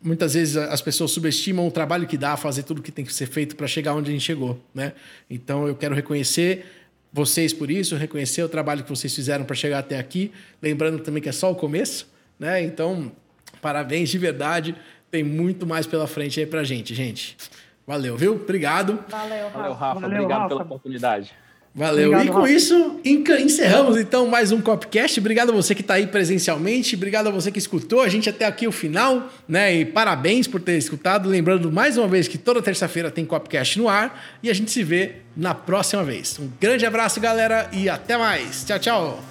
muitas 0.02 0.34
vezes 0.34 0.58
as 0.58 0.82
pessoas 0.82 1.12
subestimam 1.12 1.68
o 1.68 1.72
trabalho 1.72 2.08
que 2.08 2.18
dá 2.18 2.36
fazer 2.38 2.64
tudo 2.64 2.82
que 2.82 2.92
tem 2.92 3.06
que 3.06 3.14
ser 3.14 3.28
feito 3.28 3.56
para 3.56 3.68
chegar 3.68 3.94
onde 3.94 4.10
a 4.10 4.14
gente 4.14 4.24
chegou, 4.24 4.60
né? 4.74 4.94
Então 5.30 5.68
eu 5.68 5.76
quero 5.76 5.94
reconhecer 5.94 6.66
vocês 7.14 7.54
por 7.54 7.70
isso, 7.70 7.96
reconhecer 7.96 8.42
o 8.42 8.50
trabalho 8.50 8.84
que 8.84 8.90
vocês 8.90 9.14
fizeram 9.14 9.46
para 9.46 9.56
chegar 9.56 9.80
até 9.80 10.00
aqui. 10.00 10.32
Lembrando 10.60 11.04
também 11.04 11.22
que 11.22 11.30
é 11.30 11.32
só 11.32 11.52
o 11.52 11.56
começo, 11.56 12.08
né? 12.40 12.64
Então, 12.64 13.12
parabéns 13.68 14.08
de 14.08 14.18
verdade. 14.18 14.74
Tem 15.12 15.26
muito 15.26 15.68
mais 15.68 15.86
pela 15.86 16.08
frente 16.08 16.40
aí 16.40 16.46
pra 16.46 16.64
gente, 16.64 16.96
gente. 16.96 17.36
Valeu, 17.86 18.16
viu? 18.16 18.36
Obrigado. 18.36 18.98
Valeu, 19.10 19.46
Rafa. 19.48 19.58
Valeu, 19.58 19.74
Rafa. 19.74 20.00
Valeu, 20.00 20.18
Obrigado 20.18 20.38
Rafa. 20.40 20.48
pela 20.48 20.62
oportunidade. 20.62 21.32
Valeu. 21.76 22.08
Obrigado, 22.12 22.26
e 22.26 22.30
com 22.30 22.40
Rafa. 22.40 22.50
isso, 22.50 23.00
encerramos 23.04 23.98
então 23.98 24.26
mais 24.28 24.54
um 24.54 24.62
Copcast. 24.62 25.20
Obrigado 25.20 25.50
a 25.50 25.54
você 25.54 25.76
que 25.76 25.82
está 25.82 25.96
aí 25.96 26.08
presencialmente, 26.08 26.96
obrigado 26.96 27.28
a 27.28 27.30
você 27.30 27.52
que 27.52 27.60
escutou 27.60 28.02
a 28.02 28.08
gente 28.08 28.30
até 28.30 28.46
aqui 28.46 28.66
o 28.68 28.72
final, 28.72 29.30
né? 29.48 29.76
E 29.76 29.86
parabéns 29.86 30.48
por 30.48 30.62
ter 30.62 30.78
escutado. 30.78 31.28
Lembrando 31.28 31.70
mais 31.70 31.98
uma 31.98 32.08
vez 32.08 32.28
que 32.30 32.38
toda 32.38 32.62
terça-feira 32.62 33.12
tem 33.12 33.26
Copcast 33.26 33.78
no 33.78 33.90
ar 33.90 34.24
e 34.42 34.50
a 34.50 34.54
gente 34.54 34.72
se 34.72 34.82
vê 34.82 35.18
na 35.36 35.54
próxima 35.54 36.06
vez. 36.06 36.40
Um 36.40 36.50
grande 36.60 36.86
abraço, 36.86 37.20
galera, 37.20 37.70
e 37.74 37.90
até 37.90 38.18
mais. 38.18 38.64
Tchau, 38.64 38.80
tchau. 38.80 39.24